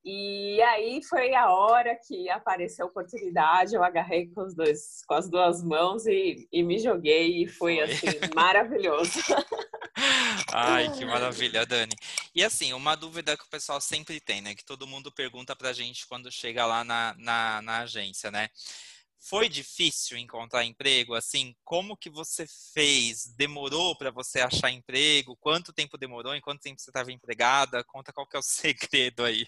E 0.07 0.61
aí 0.61 1.01
foi 1.03 1.33
a 1.33 1.49
hora 1.49 1.95
que 1.95 2.29
apareceu 2.29 2.85
a 2.85 2.89
oportunidade, 2.89 3.73
eu 3.73 3.83
agarrei 3.83 4.27
com, 4.27 4.47
dois, 4.49 5.03
com 5.07 5.15
as 5.15 5.27
duas 5.27 5.63
mãos 5.63 6.05
e, 6.05 6.47
e 6.51 6.61
me 6.61 6.77
joguei 6.77 7.41
e 7.41 7.47
foi, 7.47 7.77
Foi. 7.77 7.81
assim, 7.81 8.19
maravilhoso. 8.35 9.19
Ai, 10.53 10.91
que 10.91 11.03
maravilha, 11.05 11.65
Dani. 11.65 11.95
E 12.35 12.43
assim, 12.43 12.71
uma 12.73 12.95
dúvida 12.95 13.35
que 13.35 13.45
o 13.45 13.49
pessoal 13.49 13.81
sempre 13.81 14.19
tem, 14.19 14.41
né? 14.41 14.53
Que 14.53 14.63
todo 14.63 14.85
mundo 14.85 15.11
pergunta 15.11 15.55
pra 15.55 15.73
gente 15.73 16.05
quando 16.05 16.31
chega 16.31 16.67
lá 16.67 16.83
na, 16.83 17.15
na, 17.17 17.61
na 17.63 17.79
agência, 17.79 18.29
né? 18.29 18.49
Foi 19.27 19.49
difícil 19.49 20.19
encontrar 20.19 20.63
emprego? 20.63 21.15
Assim, 21.15 21.55
como 21.63 21.97
que 21.97 22.11
você 22.11 22.45
fez? 22.73 23.25
Demorou 23.35 23.97
para 23.97 24.11
você 24.11 24.39
achar 24.39 24.69
emprego? 24.69 25.35
Quanto 25.37 25.73
tempo 25.73 25.97
demorou? 25.97 26.35
Em 26.35 26.41
quanto 26.41 26.61
tempo 26.61 26.79
você 26.79 26.91
estava 26.91 27.11
empregada? 27.11 27.83
Conta 27.85 28.13
qual 28.13 28.27
que 28.27 28.35
é 28.35 28.39
o 28.39 28.43
segredo 28.45 29.23
aí. 29.23 29.47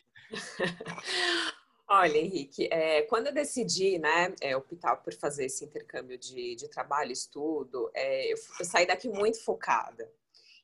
Olha, 1.87 2.17
Henrique, 2.17 2.67
é, 2.71 3.03
quando 3.03 3.27
eu 3.27 3.33
decidi, 3.33 3.99
né, 3.99 4.33
é, 4.41 4.57
optar 4.57 4.95
por 4.97 5.13
fazer 5.13 5.45
esse 5.45 5.63
intercâmbio 5.63 6.17
de, 6.17 6.55
de 6.55 6.67
trabalho 6.67 7.11
estudo, 7.11 7.91
é, 7.93 8.33
eu, 8.33 8.37
eu 8.59 8.65
saí 8.65 8.87
daqui 8.87 9.07
muito 9.07 9.41
focada. 9.43 10.11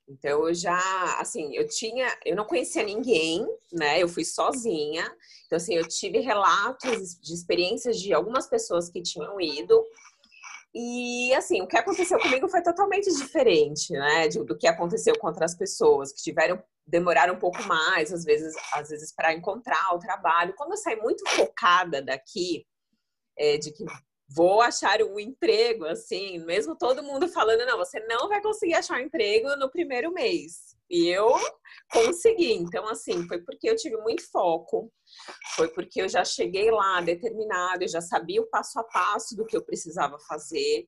Então, 0.08 0.48
eu 0.48 0.54
já, 0.54 0.80
assim, 1.20 1.56
eu 1.56 1.68
tinha, 1.68 2.08
eu 2.26 2.36
não 2.36 2.46
conhecia 2.46 2.84
ninguém, 2.84 3.46
né, 3.72 4.02
eu 4.02 4.08
fui 4.08 4.26
sozinha. 4.26 5.04
Então, 5.46 5.58
assim, 5.58 5.76
eu 5.76 5.88
tive 5.88 6.20
relatos 6.20 7.16
de 7.22 7.34
experiências 7.34 8.00
de 8.00 8.14
algumas 8.14 8.48
pessoas 8.48 8.90
que 8.90 9.02
tinham 9.02 9.40
ido. 9.40 9.84
E, 10.76 11.34
assim, 11.36 11.62
o 11.62 11.68
que 11.68 11.78
aconteceu 11.78 12.20
comigo 12.20 12.50
foi 12.50 12.62
totalmente 12.62 13.10
diferente, 13.16 13.94
né, 13.94 14.28
do 14.28 14.58
que 14.58 14.68
aconteceu 14.68 15.18
com 15.18 15.28
outras 15.28 15.56
pessoas 15.56 16.12
que 16.12 16.22
tiveram 16.22 16.62
demoraram 16.86 17.36
um 17.36 17.40
pouco 17.40 17.64
mais, 17.64 18.12
às 18.12 18.24
vezes, 18.24 18.54
às 18.74 18.90
vezes 18.90 19.14
para 19.16 19.34
encontrar 19.34 19.96
o 19.96 20.00
trabalho. 20.00 20.54
Quando 20.58 20.72
eu 20.72 20.78
saí 20.78 20.98
muito 20.98 21.28
focada 21.30 22.02
daqui, 22.02 22.66
é, 23.38 23.58
de 23.58 23.72
que 23.72 23.86
vou 24.36 24.62
achar 24.62 25.02
um 25.02 25.20
emprego, 25.20 25.86
assim, 25.86 26.40
mesmo 26.40 26.76
todo 26.76 27.04
mundo 27.04 27.28
falando, 27.28 27.66
não, 27.66 27.78
você 27.78 28.00
não 28.08 28.28
vai 28.28 28.42
conseguir 28.42 28.76
achar 28.76 28.98
um 28.98 29.06
emprego 29.06 29.56
no 29.58 29.70
primeiro 29.70 30.12
mês. 30.12 30.74
E 30.90 31.08
eu 31.08 31.34
consegui. 31.92 32.54
Então, 32.54 32.88
assim, 32.88 33.28
foi 33.28 33.42
porque 33.42 33.70
eu 33.70 33.76
tive 33.76 33.98
muito 33.98 34.30
foco, 34.30 34.92
foi 35.56 35.68
porque 35.70 36.02
eu 36.02 36.10
já 36.10 36.24
cheguei 36.24 36.70
lá 36.70 37.02
determinada, 37.02 37.84
eu 37.84 37.88
já 37.88 38.02
sabia 38.02 38.42
o 38.42 38.50
passo 38.50 38.80
a 38.80 38.84
passo 38.84 39.36
do 39.36 39.46
que 39.46 39.56
eu 39.56 39.64
precisava 39.64 40.18
fazer. 40.28 40.88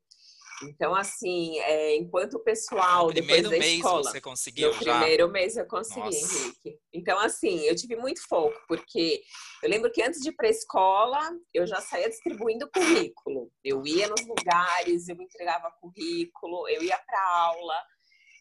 Então, 0.64 0.96
assim, 0.96 1.60
é, 1.60 1.96
enquanto 1.96 2.36
o 2.36 2.44
pessoal 2.44 3.08
No 3.08 3.14
depois 3.14 3.42
primeiro 3.42 3.50
da 3.50 3.58
mês 3.58 3.76
escola, 3.76 4.04
você 4.04 4.22
conseguiu 4.22 4.74
no 4.74 4.82
já? 4.82 5.00
primeiro 5.00 5.30
mês 5.30 5.58
eu 5.58 5.68
consegui, 5.68 6.00
Nossa. 6.00 6.38
Henrique. 6.38 6.80
Então, 6.94 7.20
assim, 7.20 7.60
eu 7.62 7.76
tive 7.76 7.96
muito 7.96 8.26
foco, 8.28 8.58
porque 8.68 9.22
eu 9.62 9.70
lembro 9.70 9.92
que 9.92 10.02
antes 10.02 10.22
de 10.22 10.30
ir 10.30 10.34
para 10.34 10.48
a 10.48 10.52
escola, 10.52 11.20
eu 11.54 11.68
já 11.68 11.82
saía 11.82 12.10
distribuindo 12.10 12.70
currículo. 12.72 13.52
Eu 13.64 13.86
ia 13.86 14.08
nos 14.08 14.26
lugares, 14.26 15.10
eu 15.10 15.16
entregava 15.16 15.72
currículo, 15.82 16.68
eu 16.70 16.82
ia 16.84 16.98
para 16.98 17.38
aula. 17.38 17.76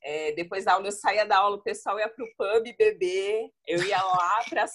É, 0.07 0.33
depois 0.33 0.67
da 0.67 0.75
aula, 0.75 0.87
eu 0.89 0.93
saía 0.93 1.25
da 1.25 1.39
aula, 1.39 1.57
o 1.57 1.63
pessoal 1.63 1.99
ia 1.99 2.09
para 2.11 2.23
o 2.23 2.29
pub 2.37 2.77
beber, 2.77 3.49
eu 3.67 3.83
ia 3.83 4.03
lá 4.03 4.45
para 4.51 4.67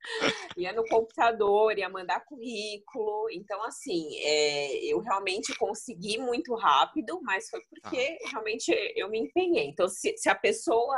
ia 0.56 0.72
no 0.72 0.84
computador, 0.84 1.76
ia 1.76 1.88
mandar 1.88 2.24
currículo. 2.24 3.28
Então, 3.32 3.60
assim, 3.64 4.16
é, 4.20 4.84
eu 4.84 5.00
realmente 5.00 5.52
consegui 5.56 6.18
muito 6.18 6.54
rápido, 6.54 7.20
mas 7.22 7.50
foi 7.50 7.60
porque 7.68 8.16
realmente 8.30 8.70
eu 8.94 9.10
me 9.10 9.18
empenhei. 9.18 9.66
Então, 9.66 9.88
se, 9.88 10.16
se 10.16 10.28
a 10.28 10.36
pessoa 10.36 10.96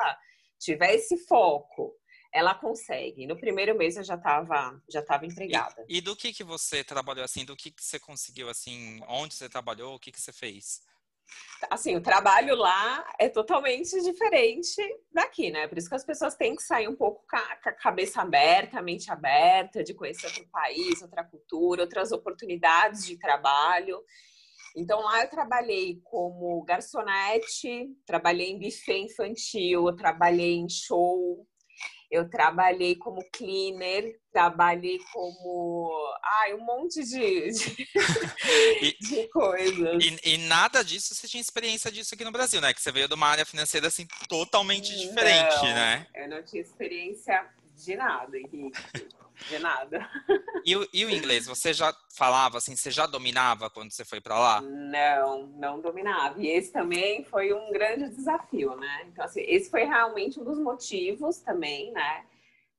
tiver 0.60 0.94
esse 0.94 1.16
foco, 1.26 1.96
ela 2.32 2.54
consegue. 2.54 3.26
No 3.26 3.38
primeiro 3.38 3.76
mês 3.76 3.96
eu 3.96 4.04
já 4.04 4.14
estava 4.16 4.80
já 4.88 5.02
tava 5.02 5.26
empregada. 5.26 5.84
E 5.88 6.00
do 6.00 6.14
que 6.14 6.32
que 6.32 6.44
você 6.44 6.84
trabalhou 6.84 7.24
assim? 7.24 7.44
Do 7.44 7.56
que 7.56 7.70
que 7.70 7.82
você 7.82 7.98
conseguiu 7.98 8.48
assim? 8.48 9.00
Onde 9.08 9.34
você 9.34 9.48
trabalhou? 9.48 9.94
O 9.94 9.98
que 9.98 10.12
que 10.12 10.20
você 10.20 10.32
fez? 10.32 10.82
Assim, 11.70 11.96
o 11.96 12.00
trabalho 12.00 12.56
lá 12.56 13.06
é 13.18 13.28
totalmente 13.28 14.00
diferente 14.02 14.82
daqui, 15.12 15.50
né? 15.50 15.68
Por 15.68 15.78
isso 15.78 15.88
que 15.88 15.94
as 15.94 16.04
pessoas 16.04 16.34
têm 16.34 16.56
que 16.56 16.62
sair 16.62 16.88
um 16.88 16.96
pouco 16.96 17.24
com 17.28 17.36
a, 17.36 17.72
cabeça 17.72 18.20
aberta, 18.20 18.78
a 18.78 18.82
mente 18.82 19.10
aberta, 19.10 19.82
de 19.84 19.94
conhecer 19.94 20.26
outro 20.26 20.46
país, 20.50 21.00
outra 21.02 21.22
cultura, 21.22 21.82
outras 21.82 22.10
oportunidades 22.10 23.06
de 23.06 23.16
trabalho. 23.16 24.02
Então 24.76 25.00
lá 25.02 25.22
eu 25.22 25.30
trabalhei 25.30 26.00
como 26.04 26.64
garçonete, 26.64 27.88
trabalhei 28.06 28.50
em 28.50 28.58
buffet 28.58 29.04
infantil, 29.04 29.94
trabalhei 29.94 30.54
em 30.54 30.68
show, 30.68 31.46
Eu 32.12 32.28
trabalhei 32.28 32.94
como 32.94 33.24
cleaner, 33.32 34.20
trabalhei 34.30 34.98
como. 35.10 35.90
Ai, 36.22 36.52
um 36.52 36.62
monte 36.62 37.02
de, 37.02 37.50
de, 37.50 37.88
e, 38.82 38.96
de 39.00 39.28
coisas. 39.28 40.04
E, 40.04 40.34
e, 40.34 40.36
nada 40.36 40.84
disso 40.84 41.14
você 41.14 41.26
tinha 41.26 41.40
experiência 41.40 41.90
disso 41.90 42.14
aqui 42.14 42.22
no 42.22 42.30
Brasil, 42.30 42.60
né? 42.60 42.74
Que 42.74 42.82
você 42.82 42.92
veio 42.92 43.08
de 43.08 43.14
uma 43.14 43.28
área 43.28 43.46
financeira 43.46 43.86
assim 43.86 44.06
totalmente 44.28 44.94
diferente, 44.94 45.56
não, 45.56 45.62
né? 45.62 46.06
Eu 46.14 46.28
não 46.28 46.42
tinha 46.42 46.60
experiência 46.60 47.48
de 47.84 47.96
nada, 47.96 48.38
Henrique. 48.38 48.72
De 49.48 49.58
nada. 49.58 50.08
E 50.64 50.76
o, 50.76 50.86
e 50.92 51.04
o 51.04 51.10
inglês, 51.10 51.46
você 51.46 51.72
já 51.72 51.92
falava 52.16 52.58
assim, 52.58 52.76
você 52.76 52.90
já 52.90 53.06
dominava 53.06 53.68
quando 53.70 53.90
você 53.90 54.04
foi 54.04 54.20
para 54.20 54.38
lá? 54.38 54.60
Não, 54.60 55.46
não 55.48 55.80
dominava. 55.80 56.40
E 56.40 56.48
esse 56.48 56.72
também 56.72 57.24
foi 57.24 57.52
um 57.52 57.72
grande 57.72 58.08
desafio, 58.10 58.76
né? 58.76 59.06
Então, 59.06 59.24
assim, 59.24 59.40
esse 59.42 59.70
foi 59.70 59.84
realmente 59.84 60.38
um 60.38 60.44
dos 60.44 60.58
motivos 60.58 61.38
também, 61.38 61.92
né? 61.92 62.24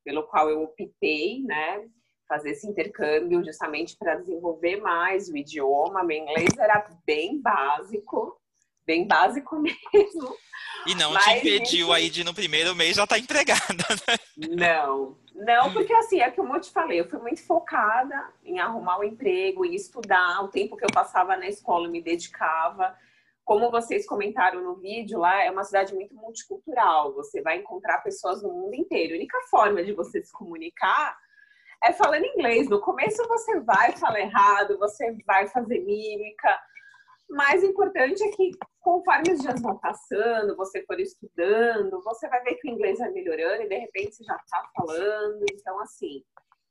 Pelo 0.03 0.23
qual 0.23 0.49
eu 0.49 0.63
optei, 0.63 1.41
né? 1.43 1.87
Fazer 2.27 2.51
esse 2.51 2.67
intercâmbio 2.67 3.43
justamente 3.43 3.97
para 3.97 4.15
desenvolver 4.15 4.77
mais 4.77 5.27
o 5.27 5.35
idioma. 5.35 6.03
Meu 6.03 6.17
inglês 6.17 6.57
era 6.57 6.87
bem 7.05 7.41
básico, 7.41 8.39
bem 8.85 9.07
básico 9.07 9.57
mesmo. 9.59 10.35
E 10.85 10.95
não 10.95 11.13
Mas, 11.13 11.23
te 11.23 11.37
impediu 11.37 11.93
aí 11.93 12.09
de 12.09 12.23
no 12.23 12.33
primeiro 12.33 12.75
mês 12.75 12.95
já 12.95 13.03
estar 13.03 13.15
tá 13.15 13.21
empregada, 13.21 13.85
né? 14.07 14.17
Não, 14.49 15.17
não, 15.33 15.71
porque 15.71 15.93
assim, 15.93 16.19
é 16.19 16.29
como 16.29 16.55
eu 16.55 16.61
te 16.61 16.71
falei, 16.71 16.99
eu 16.99 17.09
fui 17.09 17.19
muito 17.19 17.45
focada 17.45 18.29
em 18.43 18.59
arrumar 18.59 18.99
um 18.99 19.03
emprego, 19.03 19.65
em 19.65 19.73
estudar, 19.73 20.43
o 20.43 20.49
tempo 20.49 20.75
que 20.75 20.83
eu 20.83 20.91
passava 20.93 21.37
na 21.37 21.47
escola 21.47 21.87
eu 21.87 21.91
me 21.91 22.01
dedicava. 22.01 22.95
Como 23.45 23.71
vocês 23.71 24.05
comentaram 24.05 24.61
no 24.61 24.75
vídeo, 24.75 25.19
lá 25.19 25.43
é 25.43 25.51
uma 25.51 25.63
cidade 25.63 25.93
muito 25.93 26.15
multicultural, 26.15 27.13
você 27.13 27.41
vai 27.41 27.57
encontrar 27.57 28.01
pessoas 28.01 28.41
no 28.41 28.49
mundo 28.49 28.75
inteiro. 28.75 29.13
A 29.13 29.17
única 29.17 29.37
forma 29.49 29.83
de 29.83 29.91
você 29.93 30.23
se 30.23 30.31
comunicar 30.31 31.17
é 31.83 31.91
falando 31.91 32.25
inglês. 32.25 32.69
No 32.69 32.79
começo 32.79 33.27
você 33.27 33.59
vai 33.59 33.91
falar 33.93 34.21
errado, 34.21 34.77
você 34.77 35.11
vai 35.25 35.47
fazer 35.47 35.79
mímica, 35.79 36.57
mais 37.29 37.63
importante 37.63 38.23
é 38.23 38.29
que 38.31 38.51
conforme 38.79 39.33
os 39.33 39.39
dias 39.39 39.61
vão 39.61 39.77
passando, 39.79 40.55
você 40.55 40.83
for 40.85 40.99
estudando, 40.99 42.01
você 42.03 42.27
vai 42.27 42.43
ver 42.43 42.55
que 42.55 42.69
o 42.69 42.71
inglês 42.71 42.99
vai 42.99 43.09
melhorando 43.11 43.63
e 43.63 43.69
de 43.69 43.77
repente 43.77 44.15
você 44.15 44.23
já 44.23 44.35
está 44.35 44.69
falando. 44.75 45.43
Então, 45.51 45.79
assim, 45.79 46.23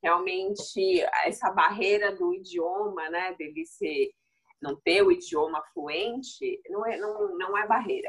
realmente 0.03 1.01
essa 1.25 1.51
barreira 1.51 2.15
do 2.15 2.35
idioma, 2.35 3.09
né, 3.11 3.35
dele 3.35 3.65
ser 3.67 4.11
não 4.61 4.77
ter 4.77 5.03
o 5.03 5.11
idioma 5.11 5.63
fluente, 5.75 6.61
não 6.71 6.87
é, 6.87 6.97
não, 6.97 7.37
não 7.37 7.59
é 7.59 7.67
barreira. 7.67 8.09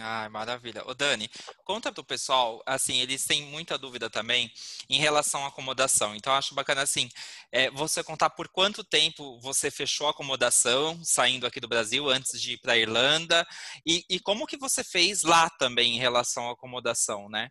Ah, 0.00 0.26
maravilha. 0.30 0.82
Ô 0.86 0.94
Dani, 0.94 1.28
conta 1.64 1.92
pro 1.92 2.02
pessoal, 2.02 2.62
assim, 2.64 3.00
eles 3.00 3.26
têm 3.26 3.42
muita 3.42 3.76
dúvida 3.76 4.08
também 4.08 4.50
em 4.88 4.98
relação 4.98 5.44
à 5.44 5.48
acomodação. 5.48 6.14
Então, 6.14 6.32
acho 6.32 6.54
bacana, 6.54 6.80
assim, 6.80 7.10
é, 7.50 7.70
você 7.70 8.02
contar 8.02 8.30
por 8.30 8.48
quanto 8.48 8.82
tempo 8.82 9.38
você 9.40 9.70
fechou 9.70 10.06
a 10.06 10.10
acomodação, 10.10 10.98
saindo 11.04 11.46
aqui 11.46 11.60
do 11.60 11.68
Brasil, 11.68 12.08
antes 12.08 12.40
de 12.40 12.54
ir 12.54 12.58
para 12.58 12.72
a 12.72 12.78
Irlanda, 12.78 13.46
e, 13.86 14.02
e, 14.08 14.18
como 14.18 14.46
que 14.46 14.56
você 14.56 14.82
fez 14.82 15.22
lá 15.24 15.50
também 15.50 15.96
em 15.96 15.98
relação 15.98 16.48
à 16.48 16.52
acomodação, 16.52 17.28
né? 17.28 17.50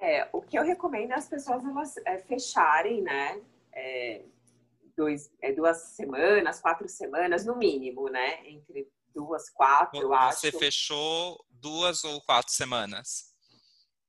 É, 0.00 0.28
o 0.32 0.40
que 0.40 0.56
eu 0.56 0.62
recomendo 0.62 1.10
é 1.10 1.14
as 1.16 1.28
pessoas 1.28 1.64
elas, 1.64 1.96
é, 2.06 2.18
fecharem, 2.18 3.02
né, 3.02 3.42
é, 3.72 4.22
dois, 4.96 5.28
é, 5.42 5.52
duas 5.52 5.76
semanas, 5.96 6.60
quatro 6.60 6.88
semanas, 6.88 7.44
no 7.44 7.56
mínimo, 7.56 8.08
né, 8.08 8.48
entre 8.48 8.88
duas, 9.12 9.50
quatro, 9.50 10.00
eu 10.00 10.14
acho. 10.14 10.40
Você 10.40 10.52
fechou 10.52 11.44
duas 11.60 12.04
ou 12.04 12.20
quatro 12.22 12.52
semanas? 12.52 13.28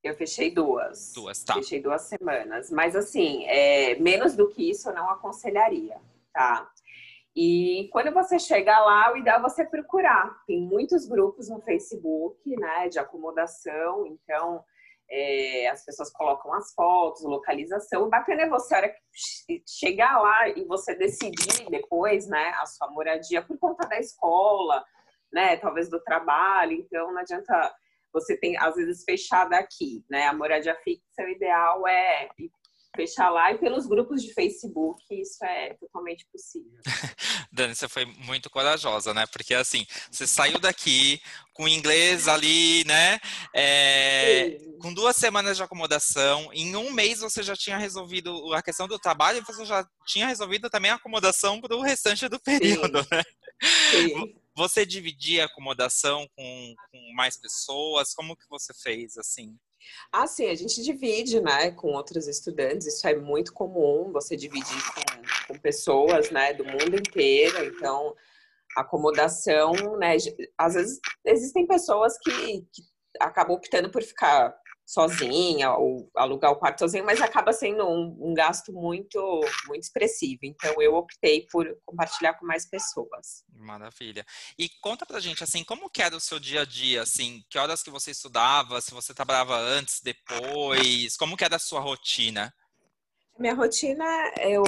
Eu 0.03 0.15
fechei 0.15 0.49
duas. 0.51 1.11
Duas, 1.13 1.43
tá. 1.43 1.55
Fechei 1.55 1.81
duas 1.81 2.03
semanas. 2.03 2.71
Mas, 2.71 2.95
assim, 2.95 3.45
é, 3.45 3.95
menos 3.99 4.35
do 4.35 4.47
que 4.47 4.69
isso 4.69 4.89
eu 4.89 4.95
não 4.95 5.09
aconselharia, 5.09 5.99
tá? 6.33 6.69
E 7.35 7.89
quando 7.91 8.11
você 8.11 8.39
chegar 8.39 8.79
lá, 8.79 9.13
o 9.13 9.17
ideal 9.17 9.39
é 9.39 9.41
você 9.41 9.65
procurar. 9.65 10.43
Tem 10.45 10.61
muitos 10.61 11.05
grupos 11.05 11.49
no 11.49 11.61
Facebook, 11.61 12.39
né, 12.57 12.89
de 12.89 12.97
acomodação. 12.97 14.07
Então, 14.07 14.63
é, 15.09 15.67
as 15.69 15.83
pessoas 15.83 16.11
colocam 16.11 16.53
as 16.53 16.73
fotos, 16.73 17.23
localização. 17.23 18.03
O 18.03 18.09
bacana 18.09 18.43
é 18.43 18.49
você, 18.49 18.75
a 18.75 18.77
hora 18.77 18.89
que 18.89 19.63
chegar 19.67 20.19
lá 20.19 20.49
e 20.49 20.63
você 20.65 20.95
decidir 20.95 21.69
depois, 21.69 22.27
né, 22.27 22.53
a 22.57 22.65
sua 22.65 22.89
moradia 22.91 23.41
por 23.41 23.57
conta 23.57 23.87
da 23.87 23.99
escola, 23.99 24.83
né, 25.31 25.57
talvez 25.57 25.89
do 25.89 25.99
trabalho. 26.01 26.73
Então, 26.73 27.11
não 27.11 27.19
adianta 27.19 27.73
você 28.13 28.35
tem 28.35 28.57
às 28.57 28.75
vezes 28.75 29.03
fechar 29.03 29.45
daqui, 29.45 30.03
né? 30.09 30.27
A 30.27 30.33
moradia 30.33 30.75
fixa, 30.83 31.23
o 31.23 31.29
ideal 31.29 31.87
é 31.87 32.27
fechar 32.95 33.29
lá 33.29 33.51
e 33.51 33.57
pelos 33.57 33.85
grupos 33.85 34.21
de 34.23 34.33
Facebook 34.33 35.01
isso 35.11 35.43
é 35.45 35.75
totalmente 35.75 36.25
possível. 36.31 36.79
Dani, 37.51 37.75
você 37.75 37.87
foi 37.87 38.05
muito 38.05 38.49
corajosa, 38.49 39.13
né? 39.13 39.25
Porque 39.31 39.53
assim, 39.53 39.85
você 40.11 40.25
saiu 40.25 40.59
daqui 40.59 41.21
com 41.53 41.67
inglês 41.67 42.27
ali, 42.27 42.83
né? 42.85 43.19
É, 43.53 44.57
com 44.81 44.93
duas 44.93 45.15
semanas 45.15 45.57
de 45.57 45.63
acomodação, 45.63 46.49
em 46.51 46.75
um 46.75 46.91
mês 46.91 47.19
você 47.19 47.43
já 47.43 47.55
tinha 47.55 47.77
resolvido 47.77 48.53
a 48.53 48.61
questão 48.61 48.87
do 48.87 48.97
trabalho 48.97 49.37
e 49.37 49.45
você 49.45 49.65
já 49.65 49.85
tinha 50.05 50.27
resolvido 50.27 50.69
também 50.69 50.91
a 50.91 50.95
acomodação 50.95 51.61
para 51.61 51.75
o 51.75 51.81
restante 51.81 52.27
do 52.27 52.39
período, 52.39 53.03
Sim. 53.03 53.09
né? 53.11 53.23
Sim. 53.91 54.35
Você 54.59 54.85
dividia 54.85 55.43
a 55.43 55.45
acomodação 55.45 56.27
com, 56.35 56.75
com 56.91 57.13
mais 57.15 57.37
pessoas? 57.37 58.13
Como 58.13 58.35
que 58.35 58.43
você 58.49 58.73
fez 58.73 59.17
assim? 59.17 59.57
Ah, 60.11 60.27
sim, 60.27 60.49
a 60.49 60.53
gente 60.53 60.83
divide, 60.83 61.39
né, 61.39 61.71
com 61.71 61.93
outros 61.93 62.27
estudantes. 62.27 62.85
Isso 62.85 63.07
é 63.07 63.15
muito 63.15 63.53
comum, 63.53 64.11
você 64.11 64.35
dividir 64.35 64.83
com, 64.93 65.53
com 65.53 65.59
pessoas, 65.61 66.29
né, 66.29 66.53
do 66.53 66.65
mundo 66.65 66.93
inteiro. 66.93 67.67
Então, 67.67 68.13
acomodação, 68.75 69.71
né, 69.97 70.17
às 70.57 70.73
vezes 70.73 70.99
existem 71.25 71.65
pessoas 71.65 72.17
que, 72.17 72.61
que 72.73 72.83
acabam 73.17 73.55
optando 73.55 73.89
por 73.89 74.03
ficar 74.03 74.53
sozinha 74.89 75.71
ou 75.73 76.09
alugar 76.15 76.51
o 76.51 76.55
quarto 76.55 76.79
sozinho, 76.79 77.05
mas 77.05 77.21
acaba 77.21 77.53
sendo 77.53 77.87
um, 77.87 78.17
um, 78.19 78.33
gasto 78.33 78.73
muito 78.73 79.19
muito 79.67 79.83
expressivo. 79.83 80.39
Então 80.41 80.81
eu 80.81 80.95
optei 80.95 81.45
por 81.51 81.77
compartilhar 81.85 82.33
com 82.33 82.45
mais 82.47 82.67
pessoas. 82.67 83.45
Maravilha. 83.53 84.25
E 84.57 84.67
conta 84.81 85.05
pra 85.05 85.19
gente 85.19 85.43
assim, 85.43 85.63
como 85.63 85.91
que 85.91 86.01
era 86.01 86.15
o 86.15 86.19
seu 86.19 86.39
dia 86.39 86.63
a 86.63 86.65
dia, 86.65 87.03
assim, 87.03 87.43
que 87.47 87.59
horas 87.59 87.83
que 87.83 87.91
você 87.91 88.09
estudava, 88.09 88.81
se 88.81 88.91
você 88.91 89.13
trabalhava 89.13 89.55
antes, 89.55 90.01
depois, 90.01 91.15
como 91.17 91.37
que 91.37 91.43
era 91.43 91.57
a 91.57 91.59
sua 91.59 91.79
rotina? 91.79 92.51
Minha 93.37 93.53
rotina, 93.53 94.05
eu 94.41 94.63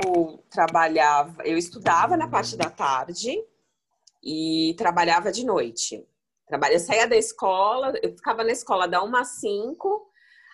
trabalhava, 0.51 1.41
eu 1.43 1.57
estudava 1.57 2.15
na 2.15 2.29
parte 2.29 2.55
da 2.55 2.69
tarde 2.69 3.43
e 4.23 4.75
trabalhava 4.77 5.31
de 5.31 5.43
noite. 5.43 6.05
Trabalho, 6.47 6.75
eu 6.75 6.79
saía 6.79 7.07
da 7.07 7.17
escola, 7.17 7.91
eu 8.03 8.15
ficava 8.15 8.43
na 8.43 8.51
escola 8.51 8.87
da 8.87 9.03
1 9.03 9.15
às 9.15 9.39
5 9.39 10.10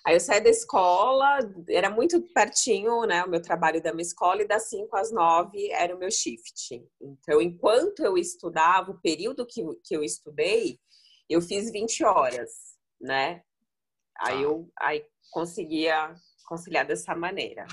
Aí 0.07 0.15
eu 0.15 0.21
saí 0.21 0.39
da 0.39 0.49
escola, 0.49 1.37
era 1.67 1.89
muito 1.89 2.21
pertinho, 2.33 3.01
né, 3.01 3.25
o 3.25 3.29
meu 3.29 3.41
trabalho 3.41 3.83
da 3.83 3.91
minha 3.91 4.07
escola, 4.07 4.41
e 4.41 4.47
das 4.47 4.69
5 4.69 4.95
às 4.95 5.11
9 5.11 5.69
era 5.69 5.93
o 5.93 5.99
meu 5.99 6.09
shift. 6.09 6.81
Então, 7.01 7.41
enquanto 7.41 8.05
eu 8.05 8.17
estudava, 8.17 8.91
o 8.91 9.01
período 9.01 9.45
que, 9.45 9.61
que 9.83 9.93
eu 9.93 10.05
estudei, 10.05 10.79
eu 11.29 11.41
fiz 11.41 11.69
20 11.73 12.05
horas, 12.05 12.49
né? 13.01 13.43
Aí 14.17 14.35
tá. 14.35 14.41
eu 14.41 14.71
aí 14.79 15.05
conseguia 15.29 16.15
conciliar 16.47 16.87
dessa 16.87 17.13
maneira. 17.13 17.67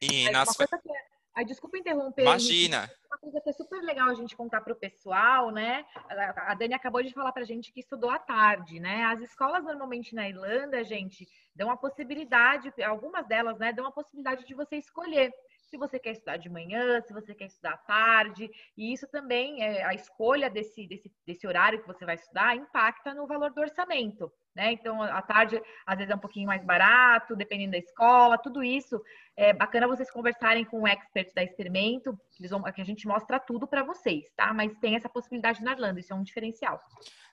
E 0.00 0.30
nas... 0.30 0.48
uma 0.48 0.54
coisa 0.54 0.78
que... 0.80 0.92
É, 0.92 1.04
ai, 1.38 1.44
desculpa 1.44 1.76
interromper. 1.76 2.22
Imagina. 2.22 2.88
Uma 3.12 3.18
coisa 3.18 3.40
que 3.42 3.50
é 3.50 3.52
super 3.52 3.82
legal 3.82 4.08
a 4.08 4.14
gente 4.14 4.34
contar 4.34 4.62
para 4.62 4.72
o 4.72 4.76
pessoal, 4.76 5.50
né? 5.50 5.84
A 6.08 6.54
Dani 6.54 6.72
acabou 6.72 7.02
de 7.02 7.12
falar 7.12 7.30
para 7.30 7.42
a 7.42 7.46
gente 7.46 7.70
que 7.70 7.80
estudou 7.80 8.08
à 8.08 8.18
tarde, 8.18 8.80
né? 8.80 9.04
As 9.04 9.20
escolas 9.20 9.62
normalmente 9.62 10.14
na 10.14 10.26
Irlanda, 10.26 10.82
gente, 10.82 11.28
dão 11.54 11.70
a 11.70 11.76
possibilidade, 11.76 12.72
algumas 12.82 13.26
delas, 13.26 13.58
né, 13.58 13.70
dão 13.70 13.86
a 13.86 13.92
possibilidade 13.92 14.46
de 14.46 14.54
você 14.54 14.76
escolher 14.76 15.30
se 15.58 15.76
você 15.76 15.98
quer 15.98 16.12
estudar 16.12 16.38
de 16.38 16.48
manhã, 16.48 17.02
se 17.02 17.12
você 17.12 17.34
quer 17.34 17.46
estudar 17.46 17.74
à 17.74 17.78
tarde, 17.78 18.50
e 18.76 18.92
isso 18.92 19.06
também, 19.08 19.62
é, 19.62 19.84
a 19.84 19.94
escolha 19.94 20.48
desse, 20.48 20.86
desse, 20.86 21.12
desse 21.26 21.46
horário 21.46 21.80
que 21.80 21.86
você 21.86 22.04
vai 22.06 22.14
estudar 22.14 22.56
impacta 22.56 23.14
no 23.14 23.26
valor 23.26 23.52
do 23.52 23.60
orçamento. 23.60 24.32
Né? 24.54 24.72
Então, 24.72 25.02
à 25.02 25.22
tarde, 25.22 25.60
às 25.86 25.96
vezes 25.96 26.10
é 26.10 26.14
um 26.14 26.18
pouquinho 26.18 26.46
mais 26.46 26.62
barato, 26.62 27.34
dependendo 27.34 27.72
da 27.72 27.78
escola, 27.78 28.36
tudo 28.36 28.62
isso. 28.62 29.00
É 29.34 29.52
bacana 29.52 29.88
vocês 29.88 30.10
conversarem 30.10 30.64
com 30.64 30.82
o 30.82 30.86
expert 30.86 31.32
da 31.34 31.42
Experimento, 31.42 32.18
que, 32.36 32.46
vão, 32.46 32.62
que 32.62 32.80
a 32.80 32.84
gente 32.84 33.06
mostra 33.06 33.40
tudo 33.40 33.66
para 33.66 33.82
vocês, 33.82 34.30
tá? 34.36 34.52
Mas 34.52 34.76
tem 34.78 34.94
essa 34.94 35.08
possibilidade 35.08 35.62
na 35.62 35.72
Irlanda, 35.72 36.00
isso 36.00 36.12
é 36.12 36.16
um 36.16 36.22
diferencial. 36.22 36.78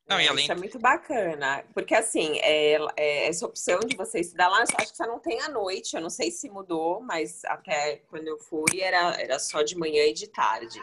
Não, 0.10 0.20
e 0.20 0.28
além... 0.28 0.44
Isso 0.44 0.52
é 0.52 0.56
muito 0.56 0.80
bacana, 0.80 1.64
porque 1.72 1.94
assim, 1.94 2.40
é, 2.40 2.80
é, 2.98 3.28
essa 3.28 3.46
opção 3.46 3.80
de 3.82 3.96
você 3.96 4.20
estudar 4.20 4.50
lá, 4.50 4.64
acho 4.64 4.76
que 4.92 4.98
você 4.98 5.06
não 5.06 5.20
tem 5.20 5.40
à 5.40 5.50
noite, 5.50 5.96
eu 5.96 6.02
não 6.02 6.10
sei 6.10 6.32
se 6.32 6.50
mudou, 6.50 7.00
mas 7.00 7.46
até 7.46 7.98
quando 8.10 8.28
eu 8.28 8.40
fui 8.40 8.82
era, 8.82 9.22
era 9.22 9.38
só 9.38 9.62
de 9.62 9.78
manhã 9.78 10.04
e 10.06 10.14
de 10.14 10.28
tarde. 10.28 10.82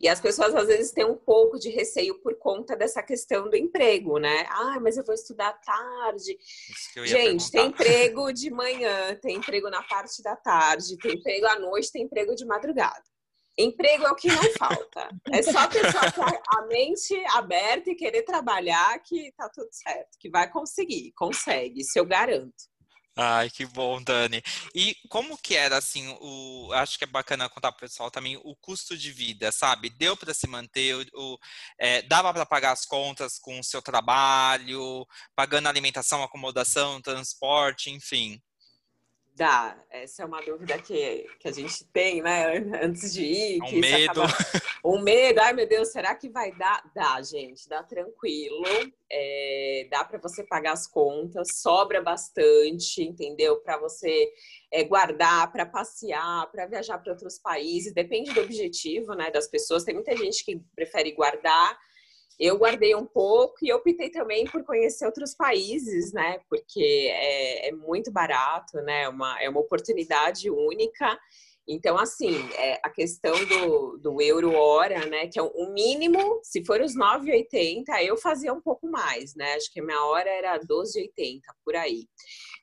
E 0.00 0.08
as 0.08 0.20
pessoas 0.20 0.54
às 0.54 0.68
vezes 0.68 0.92
têm 0.92 1.04
um 1.04 1.16
pouco 1.16 1.58
de 1.58 1.68
receio 1.68 2.14
por 2.20 2.36
conta 2.36 2.76
dessa 2.76 3.02
questão 3.02 3.50
do 3.50 3.56
emprego, 3.56 4.18
né? 4.18 4.46
Ah, 4.48 4.78
mas 4.80 4.96
eu 4.96 5.04
vou 5.04 5.14
estudar 5.14 5.48
à 5.48 5.52
tarde. 5.52 6.38
Gente, 7.04 7.50
tem 7.50 7.66
emprego 7.66 8.30
de 8.32 8.50
manhã, 8.50 9.16
tem 9.16 9.36
emprego 9.36 9.68
na 9.68 9.82
parte 9.82 10.22
da 10.22 10.36
tarde, 10.36 10.96
tem 10.96 11.16
emprego 11.16 11.46
à 11.46 11.58
noite, 11.58 11.90
tem 11.90 12.04
emprego 12.04 12.36
de 12.36 12.46
madrugada. 12.46 13.02
Emprego 13.58 14.06
é 14.06 14.10
o 14.10 14.16
que 14.16 14.28
não 14.28 14.52
falta. 14.58 15.08
É 15.32 15.42
só 15.42 15.58
a 15.60 15.68
pessoa 15.68 16.10
ter 16.10 16.40
a 16.48 16.62
mente 16.66 17.14
aberta 17.34 17.90
e 17.90 17.94
querer 17.94 18.22
trabalhar 18.22 18.98
que 19.00 19.32
tá 19.32 19.48
tudo 19.48 19.68
certo, 19.72 20.16
que 20.18 20.30
vai 20.30 20.50
conseguir, 20.50 21.12
consegue, 21.12 21.80
isso 21.80 21.98
eu 21.98 22.06
garanto. 22.06 22.70
Ai, 23.16 23.50
que 23.50 23.66
bom, 23.66 24.00
Dani. 24.02 24.42
E 24.74 24.96
como 25.10 25.36
que 25.36 25.54
era, 25.54 25.76
assim, 25.76 26.08
o... 26.20 26.72
Acho 26.72 26.96
que 26.96 27.04
é 27.04 27.06
bacana 27.06 27.50
contar 27.50 27.70
para 27.72 27.76
o 27.78 27.88
pessoal 27.88 28.10
também 28.10 28.36
o 28.36 28.56
custo 28.56 28.96
de 28.96 29.12
vida, 29.12 29.52
sabe? 29.52 29.90
Deu 29.90 30.16
para 30.16 30.32
se 30.32 30.46
manter, 30.46 31.06
o... 31.14 31.38
É, 31.78 32.02
dava 32.02 32.32
para 32.32 32.46
pagar 32.46 32.72
as 32.72 32.86
contas 32.86 33.38
com 33.38 33.58
o 33.58 33.64
seu 33.64 33.82
trabalho, 33.82 35.04
pagando 35.34 35.68
alimentação, 35.68 36.22
acomodação, 36.22 37.02
transporte, 37.02 37.90
enfim. 37.90 38.40
Dá, 39.40 39.74
essa 39.88 40.22
é 40.22 40.26
uma 40.26 40.42
dúvida 40.42 40.76
que, 40.76 41.26
que 41.38 41.48
a 41.48 41.50
gente 41.50 41.82
tem, 41.86 42.20
né, 42.20 42.58
antes 42.84 43.14
de 43.14 43.24
ir. 43.24 43.62
Um 43.62 43.80
medo. 43.80 44.22
Acaba... 44.22 44.60
Um 44.84 45.00
medo, 45.00 45.40
ai 45.40 45.54
meu 45.54 45.66
Deus, 45.66 45.88
será 45.88 46.14
que 46.14 46.28
vai 46.28 46.52
dar? 46.52 46.82
Dá, 46.94 47.22
gente, 47.22 47.66
dá 47.66 47.82
tranquilo, 47.82 48.62
é, 49.10 49.88
dá 49.90 50.04
para 50.04 50.18
você 50.18 50.44
pagar 50.44 50.72
as 50.72 50.86
contas, 50.86 51.54
sobra 51.54 52.02
bastante, 52.02 53.02
entendeu? 53.02 53.56
Para 53.62 53.78
você 53.78 54.30
é, 54.70 54.84
guardar, 54.84 55.50
para 55.50 55.64
passear, 55.64 56.50
para 56.50 56.66
viajar 56.66 56.98
para 56.98 57.12
outros 57.12 57.38
países, 57.38 57.94
depende 57.94 58.34
do 58.34 58.42
objetivo, 58.42 59.14
né, 59.14 59.30
das 59.30 59.48
pessoas. 59.48 59.84
Tem 59.84 59.94
muita 59.94 60.14
gente 60.18 60.44
que 60.44 60.60
prefere 60.76 61.12
guardar 61.12 61.78
eu 62.40 62.56
guardei 62.56 62.94
um 62.94 63.04
pouco 63.04 63.56
e 63.62 63.70
optei 63.70 64.08
também 64.08 64.46
por 64.46 64.64
conhecer 64.64 65.04
outros 65.04 65.34
países, 65.34 66.10
né? 66.10 66.40
Porque 66.48 67.10
é, 67.12 67.68
é 67.68 67.72
muito 67.72 68.10
barato, 68.10 68.78
né? 68.80 69.06
Uma, 69.10 69.38
é 69.42 69.48
uma 69.50 69.60
oportunidade 69.60 70.50
única. 70.50 71.18
Então, 71.68 71.98
assim, 71.98 72.34
é, 72.54 72.80
a 72.82 72.88
questão 72.88 73.34
do, 73.44 73.98
do 73.98 74.22
euro 74.22 74.54
hora, 74.54 75.04
né? 75.04 75.28
Que 75.28 75.38
é 75.38 75.42
o 75.42 75.70
mínimo, 75.74 76.40
se 76.42 76.64
for 76.64 76.80
os 76.80 76.96
9,80, 76.96 77.84
eu 78.02 78.16
fazia 78.16 78.54
um 78.54 78.60
pouco 78.60 78.90
mais, 78.90 79.34
né? 79.34 79.52
Acho 79.52 79.70
que 79.70 79.80
a 79.80 79.84
minha 79.84 80.02
hora 80.06 80.30
era 80.30 80.58
12,80, 80.60 81.40
por 81.62 81.76
aí. 81.76 82.08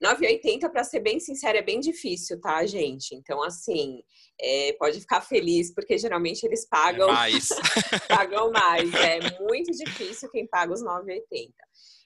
9,80, 0.03 0.71
para 0.71 0.84
ser 0.84 1.01
bem 1.01 1.19
sincera, 1.19 1.59
é 1.59 1.61
bem 1.61 1.80
difícil, 1.80 2.41
tá, 2.41 2.65
gente? 2.65 3.13
Então, 3.13 3.43
assim, 3.43 4.01
é, 4.40 4.74
pode 4.74 5.00
ficar 5.00 5.22
feliz, 5.22 5.74
porque 5.74 5.98
geralmente 5.98 6.44
eles 6.44 6.68
pagam 6.68 7.10
é 7.10 7.14
mais. 7.14 7.50
pagam 8.08 8.52
mais. 8.52 8.94
É 8.94 9.40
muito 9.42 9.72
difícil 9.72 10.30
quem 10.30 10.48
paga 10.48 10.74
os 10.74 10.84
9,80. 10.84 11.52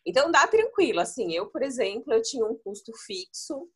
Então 0.06 0.32
dá 0.32 0.48
tranquilo, 0.48 1.00
assim, 1.00 1.34
eu, 1.34 1.48
por 1.48 1.62
exemplo, 1.62 2.12
eu 2.12 2.22
tinha 2.22 2.46
um 2.46 2.56
custo 2.56 2.92
fixo, 3.06 3.70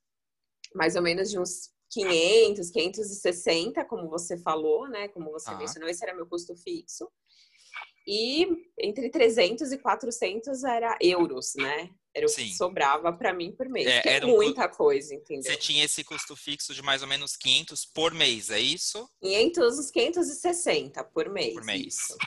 mais 0.73 0.95
ou 0.95 1.01
menos 1.01 1.29
de 1.29 1.37
uns 1.37 1.69
500, 1.91 2.71
560, 2.71 3.85
como 3.85 4.09
você 4.09 4.37
falou, 4.37 4.87
né? 4.89 5.07
Como 5.09 5.31
você 5.31 5.51
ah. 5.51 5.57
mencionou, 5.57 5.87
esse 5.87 6.03
era 6.03 6.15
meu 6.15 6.25
custo 6.25 6.55
fixo. 6.55 7.09
E 8.07 8.47
entre 8.79 9.09
300 9.09 9.71
e 9.71 9.77
400 9.77 10.63
era 10.63 10.97
euros, 11.01 11.53
né? 11.55 11.89
Era 12.13 12.27
o 12.27 12.29
Sim. 12.29 12.45
que 12.45 12.55
sobrava 12.55 13.11
para 13.11 13.33
mim 13.33 13.51
por 13.51 13.67
mês. 13.67 13.87
É, 13.87 14.01
era 14.05 14.27
muita 14.27 14.67
um... 14.67 14.69
coisa, 14.69 15.13
entendeu? 15.13 15.51
Você 15.51 15.57
tinha 15.57 15.83
esse 15.83 16.03
custo 16.03 16.35
fixo 16.35 16.73
de 16.73 16.81
mais 16.81 17.01
ou 17.01 17.07
menos 17.07 17.35
500 17.35 17.85
por 17.85 18.13
mês, 18.13 18.49
é 18.49 18.59
isso? 18.59 19.09
500, 19.21 19.91
560 19.91 21.03
por 21.05 21.29
mês. 21.29 21.53
Por 21.53 21.65
mês. 21.65 21.85
Isso. 21.85 22.17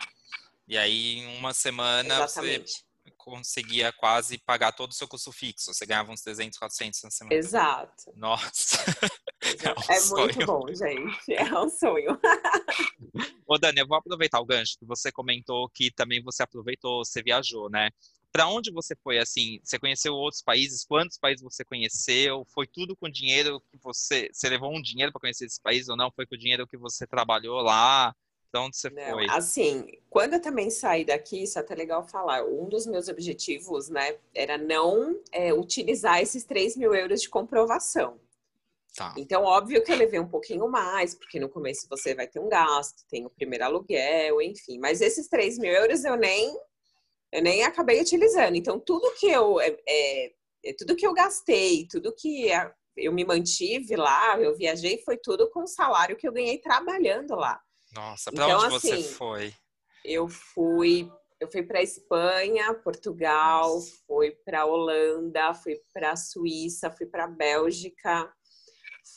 E 0.67 0.77
aí, 0.77 1.19
em 1.19 1.39
uma 1.39 1.55
semana, 1.55 2.17
Exatamente. 2.17 2.73
você 2.73 3.15
conseguia 3.17 3.91
quase 3.93 4.37
pagar 4.37 4.73
todo 4.73 4.91
o 4.91 4.95
seu 4.95 5.09
custo 5.09 5.33
fixo. 5.33 5.73
Você 5.73 5.87
ganhava 5.87 6.13
uns 6.13 6.21
300, 6.21 6.59
400 6.59 7.03
na 7.05 7.11
semana. 7.11 7.37
Exato. 7.37 8.13
Nossa. 8.15 8.77
É, 9.41 9.71
um 9.71 10.19
é 10.19 10.25
muito 10.25 10.47
bom, 10.47 10.67
gente. 10.75 11.33
É 11.33 11.59
um 11.59 11.71
sonho. 11.71 12.19
Ô, 13.49 13.59
Dani, 13.59 13.81
eu 13.81 13.87
vou 13.87 13.97
aproveitar 13.97 14.41
o 14.41 14.45
gancho 14.45 14.79
que 14.79 14.85
você 14.87 15.11
comentou 15.11 15.69
que 15.71 15.91
também 15.91 16.23
você 16.23 16.43
aproveitou, 16.43 17.05
você 17.05 17.23
viajou, 17.23 17.69
né? 17.71 17.91
para 18.33 18.49
onde 18.49 18.71
você 18.71 18.95
foi 19.03 19.19
assim? 19.19 19.59
Você 19.65 19.79
conheceu 19.79 20.15
outros 20.15 20.43
países? 20.43 20.85
Quantos 20.85 21.19
países 21.19 21.43
você 21.43 21.65
conheceu? 21.65 22.45
Foi 22.55 22.67
tudo 22.67 22.97
com 22.97 23.09
dinheiro 23.09 23.61
que 23.71 23.79
você 23.83 24.29
você 24.33 24.49
levou 24.49 24.73
um 24.73 24.83
dinheiro 24.83 25.11
para 25.13 25.21
conhecer 25.21 25.47
esses 25.47 25.59
países 25.59 25.89
ou 25.89 25.97
não? 25.97 26.11
Foi 26.15 26.27
com 26.27 26.35
o 26.35 26.39
dinheiro 26.39 26.67
que 26.67 26.77
você 26.77 27.07
trabalhou 27.07 27.61
lá? 27.63 28.15
Então, 28.49 28.67
onde 28.67 28.77
você 28.77 28.89
não, 28.91 29.11
foi? 29.11 29.27
Assim, 29.29 29.87
quando 30.09 30.35
eu 30.35 30.41
também 30.41 30.71
saí 30.71 31.05
daqui, 31.05 31.43
isso 31.43 31.59
é 31.59 31.63
até 31.63 31.75
legal 31.75 32.07
falar. 32.07 32.45
Um 32.45 32.69
dos 32.69 32.87
meus 32.87 33.09
objetivos, 33.09 33.89
né, 33.89 34.17
era 34.35 34.57
não 34.57 35.21
é, 35.31 35.53
utilizar 35.53 36.21
esses 36.21 36.45
3 36.45 36.77
mil 36.77 36.95
euros 36.95 37.21
de 37.21 37.29
comprovação. 37.29 38.19
Tá. 38.99 39.15
Então, 39.17 39.45
óbvio 39.45 39.83
que 39.85 39.93
eu 39.93 39.97
levei 39.97 40.19
um 40.19 40.29
pouquinho 40.29 40.69
mais, 40.69 41.15
porque 41.15 41.39
no 41.39 41.49
começo 41.49 41.87
você 41.89 42.17
vai 42.17 42.27
ter 42.27 42.41
um 42.41 42.49
gasto, 42.49 43.07
tem 43.09 43.25
o 43.25 43.31
primeiro 43.31 43.65
aluguel, 43.65 44.43
enfim. 44.43 44.77
Mas 44.81 45.01
esses 45.01 45.29
3 45.29 45.57
mil 45.57 45.73
euros 45.73 46.05
eu 46.05 46.17
nem 46.17 46.53
eu 47.31 47.41
nem 47.41 47.63
acabei 47.63 48.01
utilizando. 48.01 48.57
Então, 48.57 48.81
tudo 48.81 49.15
que 49.15 49.27
eu, 49.27 49.61
é, 49.61 49.77
é, 49.87 50.33
é 50.65 50.75
tudo 50.77 50.97
que 50.97 51.07
eu 51.07 51.13
gastei, 51.13 51.87
tudo 51.87 52.13
que 52.13 52.49
eu 52.97 53.13
me 53.13 53.25
mantive 53.25 53.95
lá, 53.95 54.37
eu 54.41 54.57
viajei, 54.57 54.99
foi 55.05 55.17
tudo 55.17 55.49
com 55.51 55.63
o 55.63 55.69
salário 55.69 56.17
que 56.17 56.27
eu 56.27 56.33
ganhei 56.33 56.59
trabalhando 56.59 57.37
lá. 57.37 57.61
Nossa, 57.95 58.33
para 58.33 58.45
então, 58.45 58.61
onde 58.61 58.77
assim, 58.77 59.03
você 59.03 59.03
foi? 59.15 59.55
Eu 60.05 60.29
fui, 60.29 61.09
eu 61.39 61.49
fui 61.51 61.63
para 61.63 61.83
Espanha, 61.83 62.75
Portugal, 62.75 63.75
Nossa. 63.75 63.93
fui 64.07 64.33
para 64.45 64.65
Holanda, 64.65 65.55
fui 65.55 65.81
para 65.93 66.17
Suíça, 66.17 66.91
fui 66.91 67.07
para 67.07 67.27
Bélgica, 67.27 68.33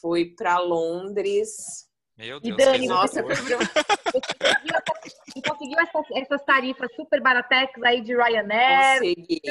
fui 0.01 0.25
para 0.25 0.57
Londres. 0.59 1.87
Meu 2.17 2.39
Deus, 2.39 2.53
e 2.53 2.57
Dani, 2.57 2.87
nossa, 2.87 3.23
você, 3.23 3.53
e 5.35 5.41
conseguiu 5.41 5.79
essas, 5.79 6.05
essas 6.15 6.43
tarifas 6.43 6.93
super 6.95 7.21
baratex 7.21 7.71
aí 7.83 8.01
de 8.01 8.15
Ryanair? 8.15 8.99
Consegui. 8.99 9.41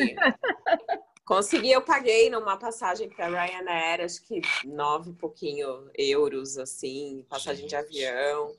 Consegui, 1.24 1.70
eu 1.70 1.82
paguei 1.82 2.28
numa 2.28 2.56
passagem 2.56 3.08
para 3.08 3.28
Ryanair, 3.28 4.04
acho 4.04 4.22
que 4.24 4.40
nove 4.64 5.10
e 5.10 5.14
pouquinho 5.14 5.88
euros, 5.96 6.58
assim, 6.58 7.24
passagem 7.28 7.66
de 7.66 7.76
avião. 7.76 8.52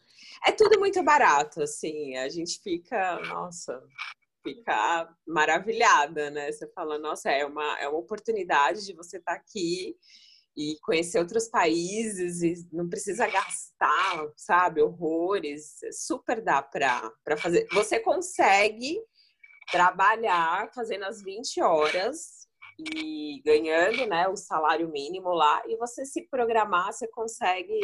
É 0.45 0.51
tudo 0.51 0.79
muito 0.79 1.03
barato, 1.03 1.61
assim, 1.61 2.15
a 2.15 2.29
gente 2.29 2.61
fica, 2.61 3.19
nossa, 3.27 3.83
fica 4.41 5.13
maravilhada, 5.27 6.29
né? 6.31 6.51
Você 6.51 6.65
fala, 6.67 6.97
nossa, 6.97 7.29
é 7.29 7.45
uma, 7.45 7.79
é 7.79 7.87
uma 7.87 7.99
oportunidade 7.99 8.85
de 8.85 8.93
você 8.93 9.17
estar 9.17 9.33
tá 9.33 9.37
aqui 9.37 9.97
e 10.56 10.78
conhecer 10.82 11.20
outros 11.20 11.47
países 11.47 12.41
e 12.41 12.68
não 12.72 12.89
precisa 12.89 13.28
gastar, 13.28 14.28
sabe, 14.36 14.82
horrores. 14.82 15.80
Super 15.91 16.41
dá 16.41 16.62
para 16.62 17.38
fazer. 17.38 17.68
Você 17.74 17.99
consegue 17.99 18.99
trabalhar 19.72 20.70
fazendo 20.74 21.06
as 21.06 21.22
20 21.22 21.62
horas 21.62 22.47
e 22.95 23.41
ganhando, 23.45 24.06
né, 24.08 24.28
o 24.28 24.36
salário 24.36 24.89
mínimo 24.89 25.30
lá 25.30 25.62
e 25.68 25.78
você 25.78 26.06
se 26.06 26.28
programar, 26.28 26.91
você 26.91 27.08
consegue 27.08 27.80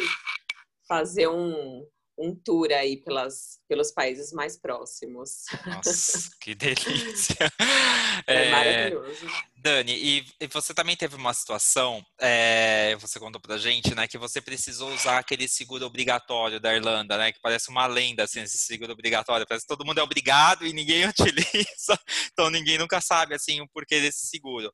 fazer 0.87 1.27
um 1.27 1.85
um 2.17 2.33
tour 2.33 2.71
aí 2.71 2.97
pelas, 2.97 3.59
pelos 3.69 3.91
países 3.91 4.33
mais 4.33 4.57
próximos. 4.57 5.43
Nossa, 5.65 6.29
que 6.41 6.55
delícia! 6.55 7.37
É, 8.27 8.47
é 8.47 8.51
maravilhoso. 8.51 9.27
Dani, 9.55 9.93
e, 9.93 10.25
e, 10.39 10.47
você 10.47 10.73
também 10.73 10.95
teve 10.95 11.15
uma 11.15 11.33
situação, 11.33 12.05
é, 12.19 12.95
você 12.97 13.19
contou 13.19 13.41
pra 13.41 13.57
gente, 13.57 13.95
né, 13.95 14.07
que 14.07 14.17
você 14.17 14.41
precisou 14.41 14.93
usar 14.93 15.17
aquele 15.17 15.47
seguro 15.47 15.85
obrigatório 15.85 16.59
da 16.59 16.75
Irlanda, 16.75 17.17
né, 17.17 17.31
que 17.31 17.39
parece 17.41 17.69
uma 17.69 17.87
lenda, 17.87 18.23
assim, 18.23 18.41
esse 18.41 18.57
seguro 18.57 18.91
obrigatório, 18.91 19.47
parece 19.47 19.65
que 19.65 19.73
todo 19.73 19.85
mundo 19.85 19.99
é 19.99 20.03
obrigado 20.03 20.65
e 20.65 20.73
ninguém 20.73 21.05
utiliza, 21.09 21.99
então 22.31 22.49
ninguém 22.49 22.77
nunca 22.77 23.01
sabe, 23.01 23.33
assim, 23.33 23.61
o 23.61 23.67
porquê 23.69 23.99
desse 24.01 24.27
seguro. 24.27 24.71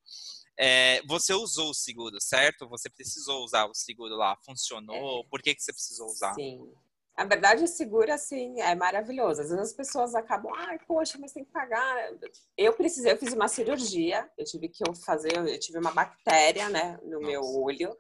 É, 0.60 1.02
você 1.08 1.34
usou 1.34 1.70
o 1.70 1.74
seguro, 1.74 2.18
certo? 2.20 2.68
Você 2.70 2.90
precisou 2.90 3.44
usar 3.44 3.66
o 3.66 3.74
seguro 3.74 4.16
lá, 4.16 4.38
funcionou? 4.46 5.22
É. 5.22 5.30
Por 5.30 5.42
que, 5.42 5.56
que 5.56 5.64
você 5.64 5.74
precisou 5.74 6.08
usar? 6.08 6.34
Sim. 6.36 6.72
A 7.16 7.26
verdade, 7.26 7.64
é 7.64 7.68
seguro, 7.68 8.12
assim, 8.12 8.60
é 8.60 8.74
maravilhoso. 8.74 9.42
Às 9.42 9.50
vezes 9.50 9.72
as 9.72 9.74
pessoas 9.74 10.16
acabam, 10.16 10.52
ai, 10.56 10.80
poxa, 10.88 11.18
mas 11.20 11.32
tem 11.32 11.46
que 11.46 11.52
pagar. 11.52 12.10
Eu 12.58 12.74
precisei, 12.74 13.12
eu 13.12 13.18
fiz 13.18 13.34
uma 13.34 13.48
cirurgia, 13.48 14.28
eu 14.38 14.44
tive 14.46 14.68
que 14.68 14.84
fazer, 15.06 15.38
eu 15.38 15.60
tive 15.60 15.78
uma 15.78 15.92
bactéria, 15.92 16.70
né, 16.70 16.98
no 17.04 17.20
Nossa. 17.20 17.28
meu 17.28 17.42
olho 17.62 17.96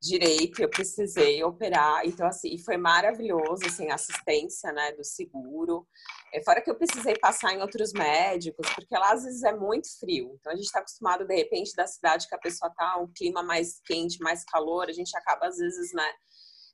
direito, 0.00 0.62
eu 0.62 0.68
precisei 0.68 1.42
operar. 1.42 2.06
Então, 2.06 2.26
assim, 2.26 2.56
foi 2.58 2.76
maravilhoso, 2.76 3.66
assim, 3.66 3.90
a 3.90 3.96
assistência, 3.96 4.72
né, 4.72 4.92
do 4.92 5.04
seguro. 5.04 5.86
É, 6.32 6.42
fora 6.42 6.60
que 6.62 6.70
eu 6.70 6.76
precisei 6.76 7.18
passar 7.18 7.52
em 7.52 7.60
outros 7.60 7.92
médicos, 7.92 8.68
porque 8.74 8.96
lá 8.96 9.12
às 9.12 9.24
vezes 9.24 9.42
é 9.42 9.54
muito 9.54 9.88
frio. 9.98 10.36
Então, 10.38 10.52
a 10.52 10.56
gente 10.56 10.66
está 10.66 10.78
acostumado, 10.80 11.26
de 11.26 11.34
repente, 11.34 11.74
da 11.74 11.86
cidade 11.86 12.28
que 12.28 12.34
a 12.34 12.38
pessoa 12.38 12.72
tá, 12.76 12.98
um 12.98 13.10
clima 13.12 13.42
mais 13.42 13.80
quente, 13.84 14.18
mais 14.20 14.44
calor, 14.44 14.88
a 14.88 14.92
gente 14.92 15.16
acaba, 15.16 15.46
às 15.46 15.56
vezes, 15.56 15.92
né, 15.92 16.10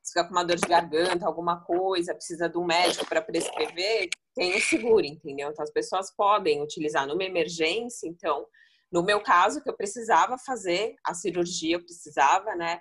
se 0.05 0.13
fica 0.13 0.25
com 0.25 0.33
uma 0.33 0.45
dor 0.45 0.57
de 0.57 0.69
garganta, 0.69 1.27
alguma 1.27 1.65
coisa, 1.65 2.15
precisa 2.15 2.49
de 2.49 2.59
um 2.59 2.65
médico 2.65 3.07
para 3.07 3.23
prescrever, 3.23 4.11
tem 4.35 4.55
o 4.57 4.61
seguro, 4.61 5.05
entendeu? 5.07 5.51
Então 5.51 5.65
as 5.65 5.73
pessoas 5.73 6.15
podem 6.15 6.63
utilizar 6.63 7.07
numa 7.07 7.25
emergência, 7.25 8.07
então 8.07 8.47
No 8.95 9.03
meu 9.03 9.21
caso, 9.21 9.61
que 9.61 9.69
eu 9.69 9.77
precisava 9.77 10.39
fazer 10.39 10.95
a 11.05 11.13
cirurgia, 11.15 11.75
eu 11.75 11.85
precisava, 11.85 12.55
né, 12.55 12.81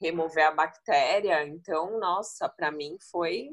remover 0.00 0.46
a 0.46 0.50
bactéria. 0.50 1.46
Então, 1.46 2.00
nossa, 2.00 2.48
para 2.48 2.70
mim 2.70 2.96
foi 3.10 3.50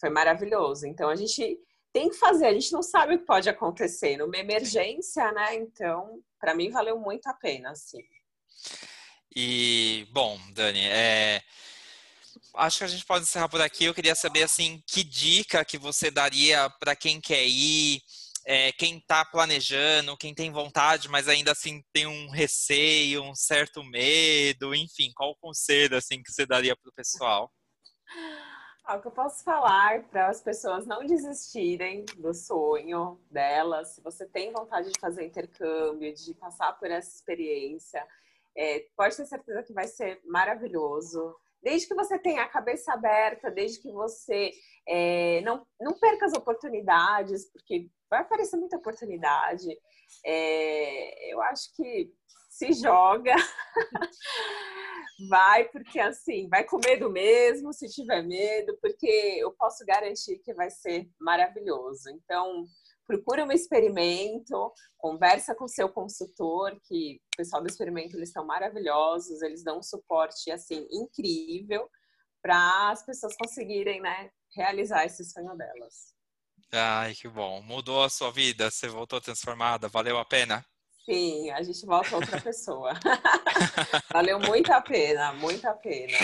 foi 0.00 0.08
maravilhoso. 0.08 0.86
Então 0.86 1.10
a 1.10 1.14
gente 1.14 1.60
tem 1.92 2.08
que 2.08 2.16
fazer, 2.16 2.46
a 2.46 2.54
gente 2.54 2.72
não 2.72 2.82
sabe 2.82 3.14
o 3.14 3.18
que 3.18 3.26
pode 3.26 3.50
acontecer 3.50 4.16
numa 4.16 4.38
emergência, 4.38 5.30
né? 5.32 5.54
Então, 5.56 6.22
para 6.40 6.54
mim 6.54 6.70
valeu 6.70 6.98
muito 6.98 7.26
a 7.26 7.34
pena, 7.34 7.72
assim. 7.72 8.02
E, 9.36 10.08
bom, 10.10 10.38
Dani, 10.54 10.86
é, 10.86 11.42
acho 12.54 12.78
que 12.78 12.84
a 12.84 12.88
gente 12.88 13.04
pode 13.04 13.24
encerrar 13.24 13.48
por 13.48 13.60
aqui. 13.60 13.84
Eu 13.84 13.94
queria 13.94 14.14
saber, 14.14 14.42
assim, 14.42 14.82
que 14.86 15.02
dica 15.02 15.64
que 15.64 15.78
você 15.78 16.10
daria 16.10 16.70
para 16.80 16.94
quem 16.94 17.20
quer 17.20 17.44
ir, 17.46 18.00
é, 18.44 18.72
quem 18.72 18.98
está 18.98 19.24
planejando, 19.24 20.16
quem 20.16 20.34
tem 20.34 20.50
vontade, 20.50 21.08
mas 21.08 21.28
ainda 21.28 21.52
assim 21.52 21.82
tem 21.92 22.06
um 22.06 22.30
receio, 22.30 23.22
um 23.22 23.34
certo 23.34 23.82
medo, 23.84 24.74
enfim, 24.74 25.12
qual 25.14 25.30
o 25.30 25.36
conselho, 25.36 25.96
assim, 25.96 26.22
que 26.22 26.32
você 26.32 26.44
daria 26.44 26.76
para 26.76 26.88
o 26.88 26.94
pessoal? 26.94 27.50
O 28.84 29.00
que 29.00 29.06
eu 29.06 29.12
posso 29.12 29.44
falar 29.44 30.02
para 30.08 30.26
as 30.28 30.40
pessoas 30.40 30.84
não 30.84 31.06
desistirem 31.06 32.04
do 32.16 32.34
sonho 32.34 33.18
delas, 33.30 33.94
se 33.94 34.00
você 34.02 34.26
tem 34.26 34.52
vontade 34.52 34.90
de 34.90 34.98
fazer 34.98 35.24
intercâmbio, 35.24 36.12
de 36.12 36.34
passar 36.34 36.72
por 36.72 36.90
essa 36.90 37.08
experiência, 37.08 38.04
é, 38.56 38.84
pode 38.96 39.16
ter 39.16 39.24
certeza 39.24 39.62
que 39.62 39.72
vai 39.72 39.86
ser 39.86 40.20
maravilhoso. 40.24 41.34
Desde 41.62 41.86
que 41.86 41.94
você 41.94 42.18
tenha 42.18 42.42
a 42.42 42.48
cabeça 42.48 42.92
aberta, 42.92 43.50
desde 43.50 43.80
que 43.80 43.92
você 43.92 44.50
é, 44.86 45.40
não, 45.42 45.66
não 45.80 45.92
perca 45.98 46.26
as 46.26 46.32
oportunidades, 46.32 47.50
porque 47.52 47.88
vai 48.10 48.20
aparecer 48.20 48.56
muita 48.56 48.76
oportunidade. 48.76 49.68
É, 50.24 51.32
eu 51.32 51.40
acho 51.42 51.74
que 51.76 52.12
se 52.50 52.72
joga, 52.72 53.34
vai, 55.28 55.64
porque 55.68 55.98
assim, 55.98 56.48
vai 56.48 56.64
com 56.64 56.78
medo 56.84 57.08
mesmo, 57.10 57.72
se 57.72 57.88
tiver 57.88 58.22
medo, 58.22 58.76
porque 58.80 59.06
eu 59.38 59.52
posso 59.52 59.84
garantir 59.86 60.38
que 60.38 60.52
vai 60.52 60.70
ser 60.70 61.08
maravilhoso. 61.18 62.10
Então, 62.10 62.64
procura 63.12 63.44
um 63.44 63.52
experimento, 63.52 64.72
conversa 64.96 65.54
com 65.54 65.64
o 65.64 65.68
seu 65.68 65.88
consultor, 65.88 66.74
que 66.84 67.20
o 67.34 67.36
pessoal 67.36 67.62
do 67.62 67.68
experimento 67.68 68.16
eles 68.16 68.32
são 68.32 68.46
maravilhosos, 68.46 69.42
eles 69.42 69.62
dão 69.62 69.78
um 69.78 69.82
suporte 69.82 70.50
assim 70.50 70.86
incrível 70.90 71.86
para 72.40 72.90
as 72.90 73.04
pessoas 73.04 73.36
conseguirem, 73.36 74.00
né, 74.00 74.30
realizar 74.56 75.04
esse 75.04 75.24
sonho 75.24 75.54
delas. 75.56 76.14
Ai, 76.72 77.14
que 77.14 77.28
bom. 77.28 77.60
Mudou 77.60 78.02
a 78.02 78.08
sua 78.08 78.32
vida, 78.32 78.70
você 78.70 78.88
voltou 78.88 79.20
transformada, 79.20 79.88
valeu 79.88 80.18
a 80.18 80.24
pena? 80.24 80.64
Sim, 81.04 81.50
a 81.50 81.62
gente 81.62 81.84
volta 81.84 82.16
outra 82.16 82.40
pessoa. 82.40 82.92
Valeu 84.12 84.38
muito 84.38 84.72
a 84.72 84.80
pena, 84.80 85.32
muito 85.32 85.66
a 85.66 85.74
pena. 85.74 86.16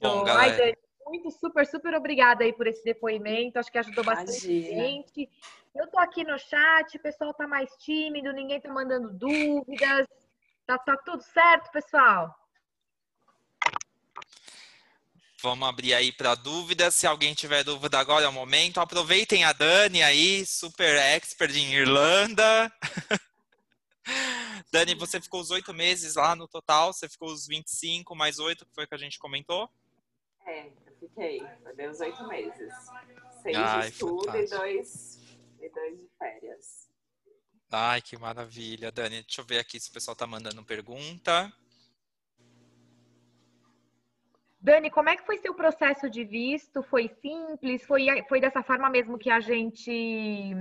Bom, 0.00 0.24
galera. 0.24 0.50
Ai, 0.50 0.56
Dani, 0.56 0.83
muito, 1.06 1.30
super, 1.30 1.66
super 1.66 1.94
obrigada 1.94 2.44
aí 2.44 2.52
por 2.52 2.66
esse 2.66 2.84
depoimento. 2.84 3.58
Acho 3.58 3.70
que 3.70 3.78
ajudou 3.78 4.04
bastante 4.04 4.50
Imagina. 4.50 4.82
gente. 4.82 5.30
Eu 5.74 5.90
tô 5.90 5.98
aqui 5.98 6.24
no 6.24 6.38
chat, 6.38 6.96
o 6.96 7.02
pessoal 7.02 7.34
tá 7.34 7.46
mais 7.46 7.70
tímido, 7.78 8.32
ninguém 8.32 8.60
tá 8.60 8.72
mandando 8.72 9.12
dúvidas. 9.12 10.06
Tá, 10.66 10.78
tá 10.78 10.96
tudo 10.96 11.22
certo, 11.22 11.70
pessoal? 11.70 12.34
Vamos 15.42 15.68
abrir 15.68 15.92
aí 15.92 16.10
para 16.10 16.34
dúvidas. 16.34 16.94
Se 16.94 17.06
alguém 17.06 17.34
tiver 17.34 17.62
dúvida 17.64 17.98
agora 17.98 18.24
é 18.24 18.28
o 18.28 18.32
momento. 18.32 18.80
Aproveitem 18.80 19.44
a 19.44 19.52
Dani 19.52 20.02
aí, 20.02 20.46
super 20.46 20.96
expert 20.96 21.54
em 21.54 21.74
Irlanda. 21.74 22.72
Dani, 24.72 24.94
você 24.94 25.20
ficou 25.20 25.40
os 25.40 25.50
oito 25.50 25.74
meses 25.74 26.14
lá 26.14 26.34
no 26.34 26.48
total? 26.48 26.92
Você 26.92 27.08
ficou 27.08 27.30
os 27.30 27.46
25 27.46 28.16
mais 28.16 28.38
oito, 28.38 28.64
que 28.64 28.74
foi 28.74 28.86
que 28.86 28.94
a 28.94 28.98
gente 28.98 29.18
comentou? 29.18 29.68
É, 30.46 30.70
fiquei. 31.08 31.42
Foi 31.62 31.86
os 31.88 32.00
oito 32.00 32.28
meses. 32.28 32.72
Seis 33.42 33.56
Ai, 33.56 33.80
de 33.82 33.88
estudo 33.88 34.36
e 34.36 34.46
dois, 34.46 35.20
e 35.60 35.68
dois 35.68 35.98
de 35.98 36.08
férias. 36.18 36.88
Ai, 37.70 38.00
que 38.00 38.16
maravilha, 38.16 38.92
Dani. 38.92 39.22
Deixa 39.22 39.40
eu 39.40 39.44
ver 39.44 39.58
aqui 39.58 39.78
se 39.80 39.90
o 39.90 39.92
pessoal 39.92 40.16
tá 40.16 40.26
mandando 40.26 40.64
pergunta. 40.64 41.52
Dani, 44.60 44.90
como 44.90 45.10
é 45.10 45.16
que 45.16 45.26
foi 45.26 45.36
seu 45.38 45.54
processo 45.54 46.08
de 46.08 46.24
visto? 46.24 46.82
Foi 46.82 47.08
simples? 47.20 47.84
Foi, 47.84 48.06
foi 48.28 48.40
dessa 48.40 48.62
forma 48.62 48.88
mesmo 48.88 49.18
que 49.18 49.28
a 49.28 49.40
gente. 49.40 50.54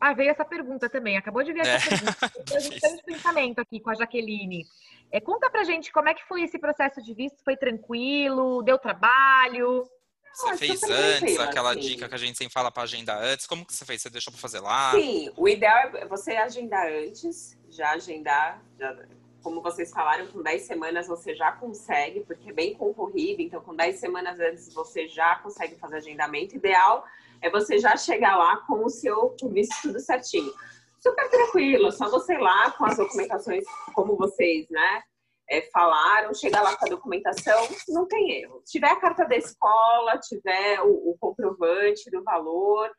Ah, 0.00 0.12
veio 0.12 0.30
essa 0.30 0.44
pergunta 0.44 0.88
também. 0.88 1.16
Acabou 1.16 1.42
de 1.42 1.52
vir 1.52 1.60
essa 1.60 1.86
é. 1.86 1.88
pergunta. 1.88 2.32
Eu 2.96 3.02
pensamento 3.02 3.58
aqui 3.60 3.80
com 3.80 3.90
a 3.90 3.94
Jaqueline. 3.94 4.64
É, 5.10 5.20
conta 5.20 5.48
pra 5.50 5.64
gente 5.64 5.92
como 5.92 6.08
é 6.08 6.14
que 6.14 6.24
foi 6.26 6.42
esse 6.42 6.58
processo 6.58 7.02
de 7.02 7.14
visto? 7.14 7.42
Foi 7.44 7.56
tranquilo? 7.56 8.62
Deu 8.62 8.78
trabalho? 8.78 9.88
Você 10.34 10.50
ah, 10.50 10.58
fez 10.58 10.82
antes 10.82 11.38
aquela 11.38 11.70
assim. 11.70 11.80
dica 11.80 12.08
que 12.08 12.14
a 12.14 12.18
gente 12.18 12.36
sempre 12.36 12.52
fala 12.52 12.70
para 12.70 12.82
agendar 12.82 13.22
antes? 13.22 13.46
Como 13.46 13.64
que 13.64 13.72
você 13.72 13.86
fez? 13.86 14.02
Você 14.02 14.10
deixou 14.10 14.30
para 14.30 14.40
fazer 14.40 14.60
lá? 14.60 14.90
Sim, 14.92 15.32
o 15.34 15.48
ideal 15.48 15.96
é 15.96 16.06
você 16.06 16.32
agendar 16.32 16.86
antes, 16.92 17.58
já 17.70 17.92
agendar, 17.92 18.60
já 18.78 18.94
como 19.42 19.62
vocês 19.62 19.92
falaram, 19.92 20.26
com 20.26 20.42
10 20.42 20.62
semanas 20.62 21.06
você 21.06 21.34
já 21.34 21.52
consegue, 21.52 22.20
porque 22.20 22.50
é 22.50 22.52
bem 22.52 22.74
concorrido, 22.74 23.40
então 23.40 23.62
com 23.62 23.74
10 23.74 23.98
semanas 23.98 24.38
antes 24.40 24.74
você 24.74 25.08
já 25.08 25.36
consegue 25.36 25.76
fazer 25.76 25.98
agendamento. 25.98 26.56
Ideal 26.56 27.06
é 27.42 27.50
você 27.50 27.78
já 27.78 27.96
chegar 27.96 28.36
lá 28.36 28.58
com 28.66 28.84
o 28.84 28.90
seu 28.90 29.34
visto 29.50 29.74
tudo 29.82 30.00
certinho. 30.00 30.52
Super 31.00 31.28
tranquilo, 31.30 31.92
só 31.92 32.10
você 32.10 32.34
ir 32.34 32.40
lá 32.40 32.70
com 32.72 32.84
as 32.86 32.96
documentações 32.96 33.64
como 33.94 34.16
vocês, 34.16 34.66
né? 34.70 35.02
É, 35.48 35.62
falaram, 35.70 36.34
chegar 36.34 36.62
lá 36.62 36.76
com 36.76 36.86
a 36.86 36.88
documentação, 36.88 37.68
não 37.88 38.06
tem 38.08 38.42
erro. 38.42 38.62
Tiver 38.66 38.90
a 38.90 39.00
carta 39.00 39.24
da 39.24 39.36
escola, 39.36 40.18
tiver 40.18 40.80
o, 40.82 41.10
o 41.10 41.16
comprovante 41.20 42.10
do 42.10 42.24
valor, 42.24 42.90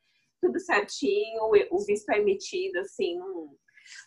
tudo 0.41 0.59
certinho, 0.59 1.51
o 1.71 1.85
visto 1.85 2.09
é 2.09 2.19
emitido, 2.19 2.79
assim, 2.79 3.17
não, 3.17 3.57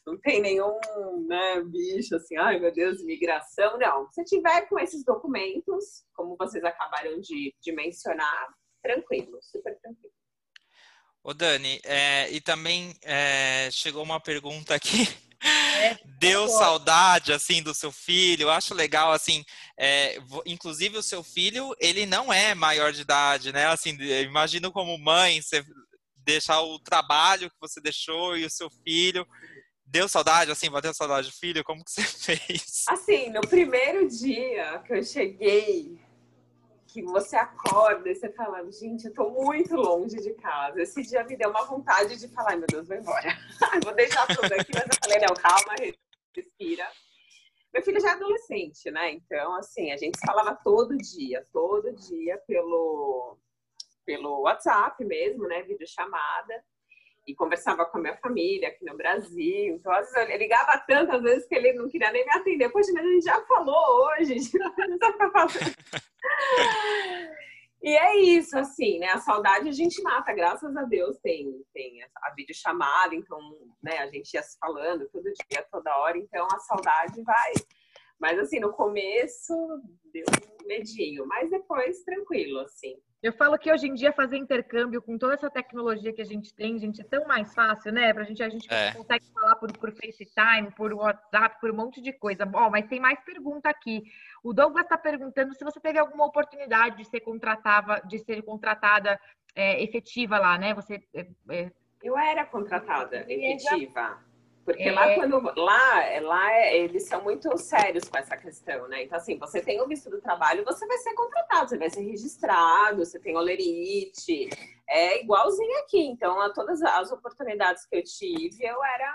não 0.06 0.18
tem 0.18 0.40
nenhum 0.40 0.78
né, 1.26 1.62
bicho 1.64 2.16
assim, 2.16 2.36
ai 2.36 2.58
meu 2.58 2.72
Deus, 2.72 3.00
imigração, 3.00 3.78
não. 3.78 4.10
Se 4.12 4.24
tiver 4.24 4.68
com 4.68 4.78
esses 4.78 5.04
documentos, 5.04 6.04
como 6.14 6.36
vocês 6.38 6.64
acabaram 6.64 7.20
de, 7.20 7.54
de 7.60 7.72
mencionar, 7.72 8.54
tranquilo, 8.82 9.38
super 9.42 9.78
tranquilo. 9.80 10.09
Ô 11.22 11.34
Dani, 11.34 11.80
é, 11.84 12.30
e 12.30 12.40
também 12.40 12.94
é, 13.02 13.68
chegou 13.70 14.02
uma 14.02 14.18
pergunta 14.18 14.74
aqui. 14.74 15.08
É, 15.42 15.98
Deu 16.18 16.48
saudade 16.48 17.32
assim 17.32 17.62
do 17.62 17.74
seu 17.74 17.92
filho? 17.92 18.44
Eu 18.44 18.50
acho 18.50 18.74
legal 18.74 19.12
assim, 19.12 19.44
é, 19.78 20.16
inclusive 20.46 20.96
o 20.96 21.02
seu 21.02 21.22
filho 21.22 21.74
ele 21.78 22.06
não 22.06 22.32
é 22.32 22.54
maior 22.54 22.92
de 22.92 23.02
idade, 23.02 23.52
né? 23.52 23.66
Assim, 23.66 23.90
imagino 24.22 24.72
como 24.72 24.98
mãe 24.98 25.40
você 25.42 25.64
deixar 26.16 26.60
o 26.60 26.78
trabalho 26.78 27.50
que 27.50 27.56
você 27.60 27.80
deixou 27.80 28.36
e 28.36 28.44
o 28.44 28.50
seu 28.50 28.70
filho 28.70 29.26
Deu 29.90 30.08
saudade, 30.08 30.52
assim, 30.52 30.70
bateu 30.70 30.94
saudade 30.94 31.28
do 31.28 31.34
filho? 31.34 31.64
Como 31.64 31.84
que 31.84 31.90
você 31.90 32.02
fez? 32.38 32.84
Assim, 32.88 33.28
no 33.30 33.40
primeiro 33.40 34.08
dia 34.08 34.78
que 34.86 34.92
eu 34.92 35.02
cheguei, 35.02 35.99
que 36.92 37.02
você 37.02 37.36
acorda 37.36 38.10
e 38.10 38.14
você 38.14 38.30
fala, 38.32 38.68
gente, 38.70 39.06
eu 39.06 39.14
tô 39.14 39.30
muito 39.30 39.74
longe 39.76 40.16
de 40.16 40.34
casa. 40.34 40.82
Esse 40.82 41.02
dia 41.02 41.24
me 41.24 41.36
deu 41.36 41.50
uma 41.50 41.64
vontade 41.64 42.16
de 42.16 42.28
falar, 42.28 42.56
meu 42.56 42.66
Deus, 42.66 42.88
vou 42.88 42.96
embora. 42.96 43.36
vou 43.84 43.94
deixar 43.94 44.26
tudo 44.26 44.52
aqui, 44.52 44.72
mas 44.74 44.84
eu 44.84 44.98
falei, 45.02 45.18
não, 45.20 45.34
calma, 45.34 45.74
respira. 46.34 46.88
Meu 47.72 47.82
filho 47.82 48.00
já 48.00 48.10
é 48.10 48.12
adolescente, 48.12 48.90
né? 48.90 49.12
Então, 49.12 49.54
assim, 49.54 49.92
a 49.92 49.96
gente 49.96 50.18
falava 50.26 50.58
todo 50.64 50.96
dia, 50.96 51.46
todo 51.52 51.92
dia 51.92 52.36
pelo, 52.46 53.38
pelo 54.04 54.40
WhatsApp 54.40 55.04
mesmo, 55.04 55.46
né? 55.46 55.62
Videochamada 55.62 56.64
e 57.26 57.34
conversava 57.34 57.84
com 57.84 57.98
a 57.98 58.00
minha 58.00 58.16
família 58.16 58.68
aqui 58.68 58.84
no 58.84 58.96
Brasil. 58.96 59.74
Então, 59.74 59.92
às 59.92 60.12
vezes, 60.12 60.30
eu 60.30 60.38
ligava 60.38 60.78
tantas 60.86 61.22
vezes 61.22 61.46
que 61.46 61.54
ele 61.54 61.72
não 61.74 61.88
queria 61.88 62.10
nem 62.10 62.24
me 62.24 62.32
atender. 62.32 62.70
Poxa, 62.70 62.92
mas 62.92 63.04
a 63.04 63.08
gente 63.08 63.24
já 63.24 63.40
falou 63.46 64.06
hoje. 64.06 64.36
E 67.82 67.96
é 67.96 68.16
isso, 68.20 68.58
assim, 68.58 68.98
né? 68.98 69.06
A 69.08 69.18
saudade 69.18 69.68
a 69.68 69.72
gente 69.72 70.02
mata, 70.02 70.34
graças 70.34 70.76
a 70.76 70.82
Deus 70.82 71.18
tem, 71.20 71.64
tem 71.72 72.02
a 72.02 72.34
videochamada, 72.34 73.14
então, 73.14 73.38
né, 73.82 73.98
a 73.98 74.06
gente 74.06 74.34
ia 74.34 74.42
se 74.42 74.58
falando 74.58 75.08
todo 75.08 75.24
dia, 75.24 75.66
toda 75.72 75.96
hora, 75.96 76.18
então 76.18 76.46
a 76.52 76.58
saudade 76.58 77.22
vai. 77.22 77.52
Mas 78.20 78.38
assim, 78.38 78.60
no 78.60 78.70
começo 78.70 79.54
deu 80.12 80.26
um 80.28 80.66
medinho, 80.66 81.26
mas 81.26 81.50
depois 81.50 82.02
tranquilo, 82.02 82.60
assim. 82.60 83.00
Eu 83.22 83.34
falo 83.34 83.58
que 83.58 83.70
hoje 83.70 83.86
em 83.86 83.94
dia 83.94 84.12
fazer 84.12 84.38
intercâmbio 84.38 85.02
com 85.02 85.18
toda 85.18 85.34
essa 85.34 85.50
tecnologia 85.50 86.12
que 86.12 86.22
a 86.22 86.24
gente 86.24 86.54
tem, 86.54 86.78
gente, 86.78 87.02
é 87.02 87.04
tão 87.04 87.26
mais 87.26 87.54
fácil, 87.54 87.92
né? 87.92 88.14
Pra 88.14 88.24
gente, 88.24 88.42
a 88.42 88.48
gente 88.48 88.66
é. 88.72 88.92
consegue 88.92 89.26
falar 89.32 89.56
por, 89.56 89.70
por 89.76 89.92
FaceTime, 89.92 90.70
por 90.74 90.94
WhatsApp, 90.94 91.60
por 91.60 91.70
um 91.70 91.76
monte 91.76 92.00
de 92.00 92.14
coisa. 92.14 92.46
Bom, 92.46 92.70
mas 92.70 92.86
tem 92.86 92.98
mais 92.98 93.20
pergunta 93.20 93.68
aqui. 93.68 94.02
O 94.42 94.54
Douglas 94.54 94.84
está 94.84 94.96
perguntando 94.96 95.54
se 95.54 95.62
você 95.62 95.78
teve 95.78 95.98
alguma 95.98 96.24
oportunidade 96.24 96.96
de 96.96 97.04
ser 97.04 97.20
contratada, 97.20 98.00
de 98.06 98.18
ser 98.20 98.42
contratada 98.42 99.20
é, 99.54 99.82
efetiva 99.82 100.38
lá, 100.38 100.56
né? 100.56 100.72
Você 100.72 101.02
é, 101.12 101.26
é 101.50 101.70
eu 102.02 102.16
era 102.16 102.46
contratada 102.46 103.26
efetiva 103.28 104.18
Porque 104.70 104.88
é... 104.88 104.92
lá, 104.92 105.14
quando, 105.14 105.40
lá, 105.56 106.20
lá 106.20 106.66
eles 106.68 107.06
são 107.06 107.22
muito 107.22 107.56
sérios 107.58 108.08
com 108.08 108.18
essa 108.18 108.36
questão, 108.36 108.88
né? 108.88 109.04
Então, 109.04 109.18
assim, 109.18 109.38
você 109.38 109.60
tem 109.60 109.80
o 109.80 109.86
visto 109.86 110.08
do 110.08 110.20
trabalho, 110.20 110.64
você 110.64 110.86
vai 110.86 110.98
ser 110.98 111.14
contratado, 111.14 111.68
você 111.68 111.78
vai 111.78 111.90
ser 111.90 112.02
registrado, 112.02 113.04
você 113.04 113.18
tem 113.18 113.36
olerite, 113.36 114.48
é 114.88 115.22
igualzinho 115.22 115.78
aqui. 115.80 116.06
Então, 116.06 116.40
a 116.40 116.52
todas 116.52 116.82
as 116.82 117.10
oportunidades 117.10 117.86
que 117.86 117.96
eu 117.96 118.04
tive, 118.04 118.64
eu 118.64 118.82
era, 118.84 119.14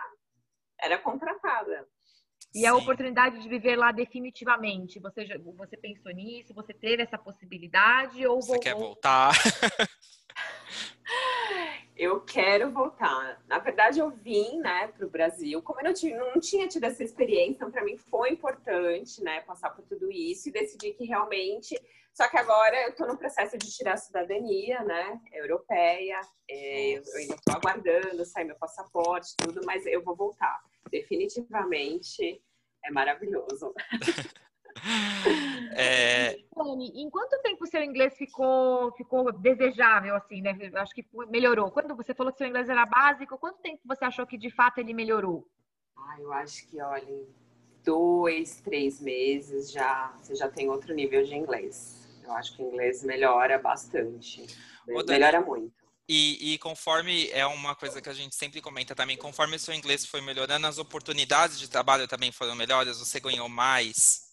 era 0.82 0.98
contratada. 0.98 1.88
E 2.54 2.60
Sim. 2.60 2.68
a 2.68 2.76
oportunidade 2.76 3.42
de 3.42 3.50
viver 3.50 3.76
lá 3.76 3.92
definitivamente, 3.92 5.00
você, 5.00 5.26
já, 5.26 5.38
você 5.38 5.76
pensou 5.76 6.12
nisso? 6.14 6.54
Você 6.54 6.74
teve 6.74 7.04
essa 7.04 7.18
possibilidade? 7.18 8.26
Ou 8.26 8.42
você 8.42 8.60
quer 8.60 8.76
voltar? 8.76 9.34
eu 11.96 12.22
quero 12.22 12.72
voltar. 12.72 13.42
Na 13.48 13.60
verdade, 13.60 14.00
eu 14.00 14.10
vim, 14.12 14.60
né, 14.60 14.88
para 14.88 15.06
o 15.06 15.10
Brasil. 15.10 15.62
Como 15.62 15.80
eu 15.80 15.86
não 15.86 15.94
tinha, 15.94 16.18
não 16.18 16.40
tinha 16.40 16.68
tido 16.68 16.84
essa 16.84 17.04
experiência, 17.04 17.56
então 17.56 17.72
para 17.72 17.84
mim 17.84 17.98
foi 17.98 18.32
importante, 18.32 19.24
né, 19.24 19.42
passar 19.42 19.70
por 19.70 19.86
tudo 19.86 20.12
isso 20.12 20.50
e 20.50 20.52
decidir 20.52 20.94
que 20.94 21.06
realmente. 21.06 21.80
Só 22.14 22.30
que 22.30 22.38
agora 22.38 22.82
eu 22.84 22.90
estou 22.90 23.08
no 23.08 23.18
processo 23.18 23.58
de 23.58 23.70
tirar 23.70 23.94
a 23.94 23.98
cidadania, 23.98 24.84
né, 24.84 25.20
europeia. 25.34 26.20
É, 26.50 26.94
eu 26.94 27.18
ainda 27.18 27.36
estou 27.36 27.56
aguardando 27.56 28.26
sair 28.26 28.46
meu 28.46 28.56
passaporte, 28.56 29.36
tudo, 29.38 29.62
mas 29.66 29.86
eu 29.86 30.04
vou 30.04 30.16
voltar. 30.16 30.62
Definitivamente 30.90 32.42
é 32.84 32.92
maravilhoso. 32.92 33.74
É... 35.78 36.45
em 36.74 37.10
quanto 37.10 37.42
tempo 37.42 37.64
o 37.64 37.68
seu 37.68 37.84
inglês 37.84 38.18
ficou, 38.18 38.92
ficou 38.94 39.32
desejável, 39.32 40.16
assim, 40.16 40.42
né? 40.42 40.58
Acho 40.76 40.94
que 40.94 41.06
melhorou. 41.30 41.72
Quando 41.72 41.96
você 41.96 42.14
falou 42.14 42.32
que 42.32 42.38
seu 42.38 42.48
inglês 42.48 42.70
era 42.70 42.86
básico, 42.86 43.38
quanto 43.38 43.62
tempo 43.62 43.82
você 43.86 44.06
achou 44.06 44.26
que 44.26 44.38
de 44.38 44.50
fato 44.50 44.80
ele 44.80 44.94
melhorou? 44.94 45.48
Ah, 45.98 46.18
eu 46.20 46.32
acho 46.34 46.68
que, 46.68 46.82
olha, 46.82 47.10
em 47.10 47.28
dois, 47.84 48.62
três 48.62 49.00
meses 49.00 49.72
já 49.72 50.14
você 50.22 50.36
já 50.36 50.50
tem 50.50 50.70
outro 50.70 50.94
nível 50.94 51.24
de 51.24 51.36
inglês. 51.36 52.08
Eu 52.24 52.32
acho 52.34 52.56
que 52.56 52.64
o 52.64 52.68
inglês 52.68 53.04
melhora 53.04 53.60
bastante. 53.60 54.46
melhora 54.88 55.42
muito. 55.42 55.86
E, 56.08 56.54
e, 56.54 56.58
conforme 56.60 57.30
é 57.32 57.48
uma 57.48 57.76
coisa 57.76 58.00
que 58.00 58.10
a 58.10 58.14
gente 58.14 58.36
sempre 58.36 58.62
comenta 58.62 58.94
também, 58.94 59.18
conforme 59.18 59.56
o 59.56 59.60
seu 59.60 59.74
inglês 59.74 60.06
foi 60.06 60.22
melhorando, 60.22 60.68
as 60.68 60.78
oportunidades 60.78 61.60
de 61.60 61.68
trabalho 61.68 62.08
também 62.08 62.32
foram 62.32 62.54
melhores, 62.54 63.00
você 63.00 63.20
ganhou 63.20 63.50
mais? 63.50 64.25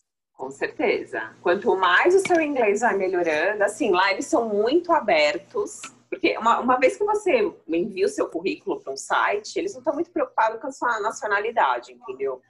Com 0.43 0.51
certeza. 0.51 1.36
Quanto 1.40 1.76
mais 1.76 2.16
o 2.16 2.18
seu 2.18 2.40
inglês 2.40 2.80
vai 2.80 2.97
melhorando, 2.97 3.62
assim, 3.62 3.93
lá 3.93 4.11
eles 4.11 4.26
são 4.26 4.49
muito 4.49 4.93
abertos, 4.93 5.80
porque 6.11 6.36
uma, 6.36 6.59
uma 6.59 6.80
vez 6.80 6.97
que 6.97 7.05
você 7.05 7.49
envia 7.68 8.07
o 8.07 8.09
seu 8.09 8.28
currículo 8.28 8.80
para 8.80 8.93
um 8.93 8.97
site, 8.97 9.57
eles 9.57 9.72
não 9.72 9.78
estão 9.78 9.95
muito 9.95 10.11
preocupados 10.11 10.61
com 10.61 10.66
a 10.66 10.72
sua 10.72 10.99
nacionalidade, 10.99 11.93
entendeu? 11.93 12.43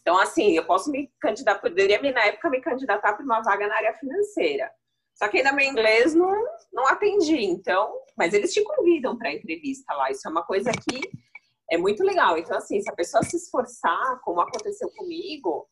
Então, 0.00 0.16
assim, 0.16 0.56
eu 0.56 0.64
posso 0.64 0.92
me 0.92 1.10
candidatar, 1.20 1.60
poderia 1.60 2.00
na 2.00 2.24
época 2.26 2.50
me 2.50 2.60
candidatar 2.60 3.14
para 3.14 3.24
uma 3.24 3.40
vaga 3.40 3.66
na 3.66 3.74
área 3.74 3.94
financeira. 3.94 4.70
Só 5.16 5.26
que 5.26 5.38
ainda 5.38 5.52
meu 5.52 5.66
inglês 5.66 6.14
não, 6.14 6.32
não 6.72 6.86
atendi, 6.86 7.44
então, 7.46 7.92
mas 8.16 8.32
eles 8.32 8.54
te 8.54 8.62
convidam 8.62 9.18
para 9.18 9.34
entrevista 9.34 9.92
lá. 9.94 10.08
Isso 10.08 10.28
é 10.28 10.30
uma 10.30 10.44
coisa 10.44 10.70
que 10.70 11.00
é 11.68 11.76
muito 11.76 12.04
legal. 12.04 12.38
Então, 12.38 12.56
assim, 12.56 12.80
se 12.80 12.88
a 12.88 12.94
pessoa 12.94 13.24
se 13.24 13.34
esforçar, 13.34 14.20
como 14.20 14.40
aconteceu 14.40 14.88
comigo, 14.90 15.66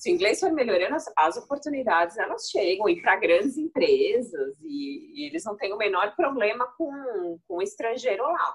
se 0.00 0.10
o 0.10 0.14
inglês 0.14 0.40
for 0.40 0.50
melhorando, 0.50 0.94
as, 0.94 1.04
as 1.14 1.36
oportunidades 1.36 2.16
elas 2.16 2.48
chegam 2.48 2.88
e 2.88 3.02
para 3.02 3.16
grandes 3.16 3.58
empresas 3.58 4.58
e, 4.62 5.12
e, 5.14 5.26
eles 5.26 5.44
não 5.44 5.54
têm 5.54 5.74
o 5.74 5.76
menor 5.76 6.16
problema 6.16 6.66
com, 6.78 7.38
com 7.46 7.58
o 7.58 7.62
estrangeiro 7.62 8.22
lá. 8.22 8.54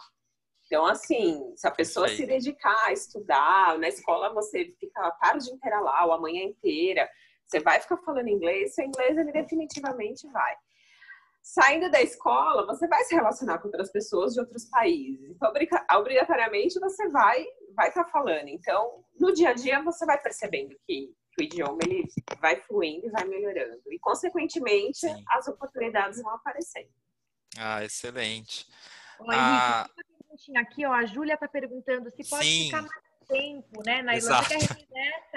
Então, 0.65 0.87
assim, 0.87 1.53
se 1.55 1.67
a 1.67 1.71
pessoa 1.71 2.07
se 2.07 2.25
dedicar 2.25 2.87
a 2.87 2.91
estudar, 2.91 3.77
na 3.77 3.87
escola 3.87 4.33
você 4.33 4.73
fica 4.79 4.99
a 5.05 5.11
tarde 5.11 5.51
inteira 5.51 5.79
lá, 5.81 6.03
ou 6.07 6.13
a 6.13 6.19
manhã 6.19 6.41
inteira, 6.41 7.07
você 7.45 7.59
vai 7.59 7.79
ficar 7.79 7.97
falando 7.97 8.27
inglês, 8.27 8.73
seu 8.73 8.83
inglês 8.83 9.15
ele 9.15 9.31
definitivamente 9.31 10.27
vai. 10.31 10.55
Saindo 11.43 11.91
da 11.91 12.01
escola, 12.01 12.65
você 12.65 12.87
vai 12.87 13.03
se 13.03 13.13
relacionar 13.13 13.59
com 13.59 13.67
outras 13.67 13.91
pessoas 13.91 14.33
de 14.33 14.39
outros 14.39 14.65
países. 14.65 15.29
Então, 15.29 15.53
obrigatoriamente, 15.91 16.79
você 16.79 17.07
vai 17.09 17.45
vai 17.75 17.89
estar 17.89 18.05
tá 18.05 18.09
falando. 18.09 18.47
Então, 18.47 19.03
no 19.19 19.31
dia 19.31 19.49
a 19.49 19.53
dia, 19.53 19.83
você 19.83 20.07
vai 20.07 20.19
percebendo 20.19 20.75
que 20.87 21.13
que 21.35 21.43
o 21.43 21.45
idioma 21.45 21.79
ele 21.83 22.07
vai 22.39 22.55
fluindo 22.61 23.07
e 23.07 23.09
vai 23.09 23.25
melhorando. 23.25 23.81
E, 23.87 23.99
consequentemente, 23.99 24.99
Sim. 24.99 25.23
as 25.29 25.47
oportunidades 25.47 26.21
vão 26.21 26.33
aparecendo. 26.33 26.89
Ah, 27.57 27.83
excelente. 27.83 28.67
Ô, 29.19 29.25
ah... 29.31 29.89
Henrique, 30.31 30.57
aqui, 30.57 30.85
ó, 30.85 30.93
a 30.93 31.05
Júlia 31.05 31.35
está 31.35 31.47
perguntando 31.47 32.09
se 32.11 32.27
pode 32.29 32.45
Sim. 32.45 32.65
ficar 32.65 32.81
mais 32.81 33.03
tempo, 33.27 33.83
né, 33.85 34.01
na 34.01 34.15
Irlanda. 34.15 34.53
Exato. 34.53 34.59
Você 34.59 34.85
quer 34.85 35.29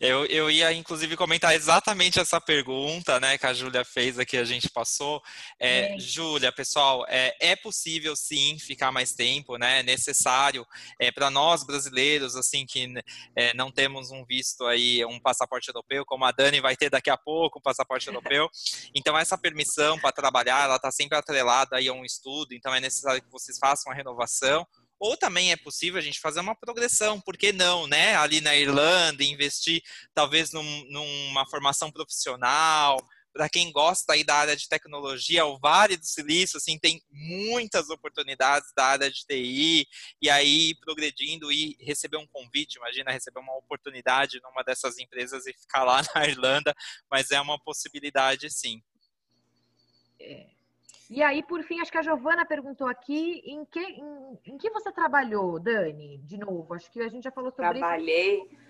eu, 0.00 0.24
eu 0.26 0.50
ia, 0.50 0.72
inclusive, 0.72 1.16
comentar 1.16 1.54
exatamente 1.54 2.20
essa 2.20 2.40
pergunta, 2.40 3.18
né, 3.20 3.38
que 3.38 3.46
a 3.46 3.54
Júlia 3.54 3.84
fez 3.84 4.18
aqui, 4.18 4.36
a 4.36 4.44
gente 4.44 4.68
passou. 4.68 5.22
É, 5.58 5.94
é. 5.94 5.98
Júlia, 5.98 6.52
pessoal, 6.52 7.04
é, 7.08 7.34
é 7.40 7.56
possível 7.56 8.14
sim 8.16 8.58
ficar 8.58 8.92
mais 8.92 9.12
tempo, 9.12 9.56
né? 9.56 9.80
É 9.80 9.82
necessário 9.82 10.66
é, 11.00 11.10
para 11.10 11.30
nós 11.30 11.64
brasileiros, 11.64 12.36
assim, 12.36 12.66
que 12.66 12.92
é, 13.36 13.54
não 13.54 13.70
temos 13.70 14.10
um 14.10 14.24
visto 14.24 14.64
aí, 14.66 15.04
um 15.04 15.20
passaporte 15.20 15.68
europeu, 15.68 16.04
como 16.04 16.24
a 16.24 16.32
Dani 16.32 16.60
vai 16.60 16.76
ter 16.76 16.90
daqui 16.90 17.10
a 17.10 17.16
pouco, 17.16 17.58
um 17.58 17.62
passaporte 17.62 18.06
europeu. 18.06 18.48
Então, 18.94 19.16
essa 19.16 19.38
permissão 19.38 19.98
para 19.98 20.12
trabalhar, 20.12 20.64
ela 20.64 20.76
está 20.76 20.90
sempre 20.90 21.16
atrelada 21.16 21.76
aí 21.76 21.88
a 21.88 21.92
um 21.92 22.04
estudo, 22.04 22.52
então 22.52 22.74
é 22.74 22.80
necessário 22.80 23.22
que 23.22 23.30
vocês 23.30 23.58
façam 23.58 23.92
a 23.92 23.94
renovação. 23.94 24.66
Ou 24.98 25.16
também 25.16 25.52
é 25.52 25.56
possível 25.56 25.98
a 25.98 26.02
gente 26.02 26.20
fazer 26.20 26.40
uma 26.40 26.54
progressão, 26.54 27.20
por 27.20 27.36
que 27.36 27.52
não, 27.52 27.86
né? 27.86 28.16
Ali 28.16 28.40
na 28.40 28.56
Irlanda, 28.56 29.22
investir 29.22 29.82
talvez 30.12 30.52
num, 30.52 30.84
numa 30.90 31.46
formação 31.48 31.90
profissional. 31.90 32.98
Para 33.32 33.48
quem 33.48 33.70
gosta 33.70 34.14
aí 34.14 34.24
da 34.24 34.34
área 34.34 34.56
de 34.56 34.68
tecnologia, 34.68 35.46
o 35.46 35.58
Vale 35.58 35.96
do 35.96 36.04
Silício, 36.04 36.56
assim, 36.56 36.76
tem 36.76 37.00
muitas 37.08 37.88
oportunidades 37.88 38.72
da 38.74 38.86
área 38.86 39.08
de 39.08 39.24
TI, 39.24 39.86
e 40.20 40.28
aí 40.28 40.74
progredindo 40.80 41.52
e 41.52 41.76
receber 41.78 42.16
um 42.16 42.26
convite, 42.26 42.78
imagina 42.78 43.12
receber 43.12 43.38
uma 43.38 43.56
oportunidade 43.56 44.40
numa 44.42 44.64
dessas 44.64 44.98
empresas 44.98 45.46
e 45.46 45.52
ficar 45.52 45.84
lá 45.84 46.02
na 46.16 46.26
Irlanda, 46.26 46.74
mas 47.08 47.30
é 47.30 47.40
uma 47.40 47.60
possibilidade 47.60 48.50
sim. 48.50 48.82
É. 50.18 50.57
E 51.10 51.22
aí, 51.22 51.42
por 51.42 51.62
fim, 51.62 51.80
acho 51.80 51.90
que 51.90 51.96
a 51.96 52.02
Giovana 52.02 52.44
perguntou 52.44 52.86
aqui 52.86 53.42
em 53.46 53.64
que, 53.64 53.80
em, 53.80 54.38
em, 54.44 54.58
que 54.58 54.70
você 54.70 54.92
trabalhou, 54.92 55.58
Dani? 55.58 56.18
De 56.18 56.36
novo, 56.36 56.74
acho 56.74 56.90
que 56.90 57.00
a 57.00 57.08
gente 57.08 57.24
já 57.24 57.30
falou 57.30 57.50
sobre 57.50 57.78
Trabalhei, 57.78 58.42
isso. 58.42 58.68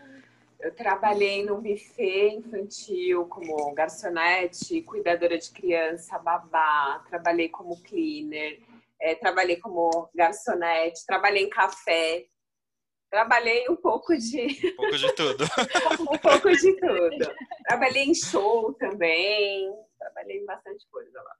Eu 0.61 0.75
trabalhei 0.75 1.45
no 1.45 1.61
buffet 1.61 2.35
infantil 2.35 3.27
como 3.27 3.73
garçonete, 3.75 4.83
cuidadora 4.83 5.39
de 5.39 5.51
criança, 5.51 6.19
babá, 6.19 7.05
trabalhei 7.09 7.49
como 7.49 7.81
cleaner, 7.83 8.61
é, 9.01 9.15
trabalhei 9.15 9.57
como 9.57 10.09
garçonete, 10.15 11.07
trabalhei 11.07 11.45
em 11.45 11.49
café, 11.49 12.27
trabalhei 13.09 13.69
um 13.69 13.77
pouco 13.77 14.17
de. 14.17 14.47
Um 14.73 14.77
pouco 14.77 14.97
de 14.97 15.13
tudo. 15.15 15.45
um 16.13 16.19
pouco 16.19 16.51
de 16.51 16.77
tudo. 16.81 17.35
Trabalhei 17.65 18.05
em 18.05 18.15
show 18.15 18.73
também, 18.75 19.73
trabalhei 19.97 20.39
em 20.39 20.47
bastante 20.47 20.85
coisa 20.91 21.23
lá. 21.23 21.37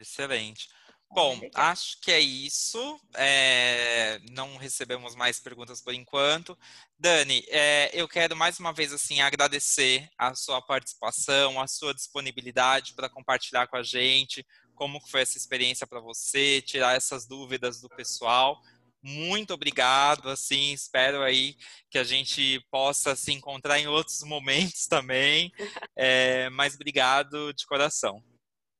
Excelente. 0.00 0.68
Bom, 1.10 1.40
acho 1.54 2.00
que 2.00 2.10
é 2.10 2.20
isso. 2.20 3.00
É, 3.14 4.18
não 4.30 4.56
recebemos 4.56 5.14
mais 5.14 5.38
perguntas 5.38 5.80
por 5.80 5.94
enquanto. 5.94 6.58
Dani, 6.98 7.44
é, 7.48 7.90
eu 7.94 8.08
quero 8.08 8.36
mais 8.36 8.58
uma 8.58 8.72
vez 8.72 8.92
assim 8.92 9.20
agradecer 9.20 10.10
a 10.18 10.34
sua 10.34 10.60
participação, 10.60 11.60
a 11.60 11.66
sua 11.66 11.94
disponibilidade 11.94 12.94
para 12.94 13.08
compartilhar 13.08 13.66
com 13.68 13.76
a 13.76 13.82
gente 13.82 14.44
como 14.76 15.00
foi 15.00 15.22
essa 15.22 15.38
experiência 15.38 15.86
para 15.86 16.00
você, 16.00 16.62
tirar 16.62 16.94
essas 16.94 17.26
dúvidas 17.26 17.80
do 17.80 17.88
pessoal. 17.88 18.60
Muito 19.02 19.54
obrigado, 19.54 20.28
assim, 20.28 20.72
espero 20.72 21.22
aí 21.22 21.56
que 21.90 21.98
a 21.98 22.04
gente 22.04 22.60
possa 22.70 23.16
se 23.16 23.32
encontrar 23.32 23.78
em 23.78 23.86
outros 23.86 24.22
momentos 24.22 24.86
também. 24.86 25.50
É, 25.98 26.50
mas 26.50 26.74
obrigado 26.74 27.54
de 27.54 27.64
coração. 27.64 28.22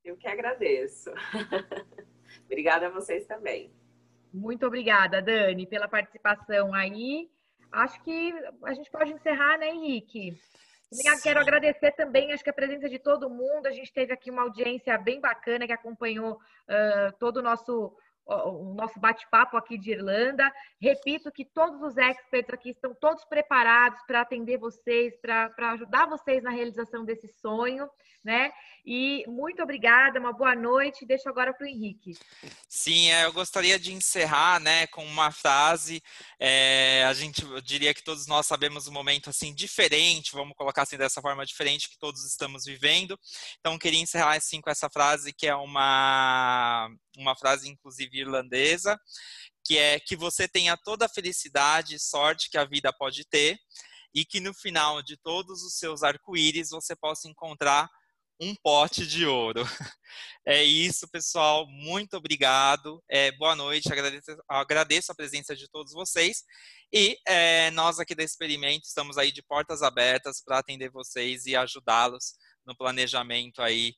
Eu 0.06 0.16
que 0.16 0.28
agradeço. 0.28 1.10
obrigada 2.46 2.86
a 2.86 2.90
vocês 2.90 3.26
também. 3.26 3.72
Muito 4.32 4.64
obrigada, 4.64 5.20
Dani, 5.20 5.66
pela 5.66 5.88
participação 5.88 6.72
aí. 6.72 7.28
Acho 7.72 8.00
que 8.04 8.32
a 8.62 8.72
gente 8.72 8.88
pode 8.88 9.12
encerrar, 9.12 9.58
né, 9.58 9.68
Henrique? 9.68 10.40
Sim. 10.92 11.02
Quero 11.24 11.40
agradecer 11.40 11.90
também, 11.92 12.32
acho 12.32 12.44
que 12.44 12.50
a 12.50 12.54
presença 12.54 12.88
de 12.88 13.00
todo 13.00 13.28
mundo. 13.28 13.66
A 13.66 13.72
gente 13.72 13.92
teve 13.92 14.12
aqui 14.12 14.30
uma 14.30 14.42
audiência 14.42 14.96
bem 14.96 15.20
bacana 15.20 15.66
que 15.66 15.72
acompanhou 15.72 16.34
uh, 16.34 17.12
todo 17.18 17.38
o 17.38 17.42
nosso 17.42 17.92
o 18.26 18.74
nosso 18.74 18.98
bate-papo 18.98 19.56
aqui 19.56 19.78
de 19.78 19.92
Irlanda. 19.92 20.52
Repito 20.80 21.30
que 21.30 21.44
todos 21.44 21.80
os 21.80 21.96
experts 21.96 22.52
aqui 22.52 22.70
estão 22.70 22.94
todos 22.94 23.24
preparados 23.24 24.00
para 24.06 24.22
atender 24.22 24.58
vocês, 24.58 25.14
para 25.20 25.72
ajudar 25.72 26.06
vocês 26.06 26.42
na 26.42 26.50
realização 26.50 27.04
desse 27.04 27.28
sonho, 27.40 27.88
né? 28.24 28.50
E 28.84 29.24
muito 29.28 29.62
obrigada, 29.62 30.18
uma 30.18 30.32
boa 30.32 30.54
noite. 30.54 31.06
Deixo 31.06 31.28
agora 31.28 31.54
para 31.54 31.64
o 31.64 31.68
Henrique. 31.68 32.16
Sim, 32.68 33.10
é, 33.10 33.24
eu 33.24 33.32
gostaria 33.32 33.78
de 33.78 33.92
encerrar, 33.92 34.60
né, 34.60 34.86
com 34.88 35.04
uma 35.04 35.30
frase. 35.30 36.02
É, 36.38 37.04
a 37.04 37.12
gente 37.12 37.42
eu 37.44 37.60
diria 37.60 37.94
que 37.94 38.02
todos 38.02 38.26
nós 38.26 38.46
sabemos 38.46 38.88
um 38.88 38.92
momento 38.92 39.30
assim 39.30 39.54
diferente, 39.54 40.32
vamos 40.32 40.56
colocar 40.56 40.82
assim 40.82 40.96
dessa 40.96 41.20
forma 41.20 41.46
diferente 41.46 41.88
que 41.88 41.98
todos 41.98 42.24
estamos 42.24 42.64
vivendo. 42.64 43.18
Então, 43.60 43.78
queria 43.78 44.00
encerrar 44.00 44.36
assim 44.36 44.60
com 44.60 44.70
essa 44.70 44.90
frase 44.90 45.32
que 45.32 45.46
é 45.46 45.54
uma 45.54 46.90
uma 47.16 47.34
frase 47.34 47.68
inclusive 47.68 48.15
irlandesa, 48.20 48.98
que 49.64 49.78
é 49.78 49.98
que 49.98 50.16
você 50.16 50.46
tenha 50.46 50.76
toda 50.76 51.06
a 51.06 51.08
felicidade 51.08 51.96
e 51.96 52.00
sorte 52.00 52.48
que 52.50 52.58
a 52.58 52.64
vida 52.64 52.92
pode 52.92 53.24
ter 53.28 53.58
e 54.14 54.24
que 54.24 54.40
no 54.40 54.54
final 54.54 55.02
de 55.02 55.16
todos 55.16 55.62
os 55.62 55.76
seus 55.76 56.02
arco-íris 56.02 56.70
você 56.70 56.94
possa 56.96 57.28
encontrar 57.28 57.88
um 58.40 58.54
pote 58.54 59.06
de 59.06 59.26
ouro. 59.26 59.62
É 60.48 60.62
isso, 60.62 61.08
pessoal. 61.08 61.66
Muito 61.66 62.16
obrigado. 62.16 63.02
É, 63.10 63.32
boa 63.32 63.56
noite. 63.56 63.92
Agradeço, 63.92 64.36
agradeço, 64.48 65.10
a 65.10 65.14
presença 65.14 65.56
de 65.56 65.68
todos 65.68 65.92
vocês. 65.92 66.44
E 66.92 67.18
é, 67.26 67.72
nós 67.72 67.98
aqui 67.98 68.14
da 68.14 68.22
Experimento 68.22 68.86
estamos 68.86 69.18
aí 69.18 69.32
de 69.32 69.42
portas 69.42 69.82
abertas 69.82 70.40
para 70.40 70.58
atender 70.58 70.88
vocês 70.88 71.46
e 71.46 71.56
ajudá-los 71.56 72.34
no 72.64 72.76
planejamento 72.76 73.60
aí 73.60 73.92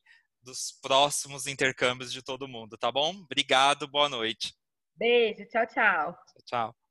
dos 0.49 0.73
próximos 0.81 1.47
intercâmbios 1.47 2.11
de 2.11 2.23
todo 2.23 2.49
mundo, 2.49 2.79
tá 2.79 2.91
bom? 2.91 3.11
Obrigado, 3.11 3.87
boa 3.87 4.09
noite. 4.09 4.55
Beijo, 4.97 5.47
tchau, 5.47 5.67
tchau. 5.67 6.19
Tchau. 6.47 6.88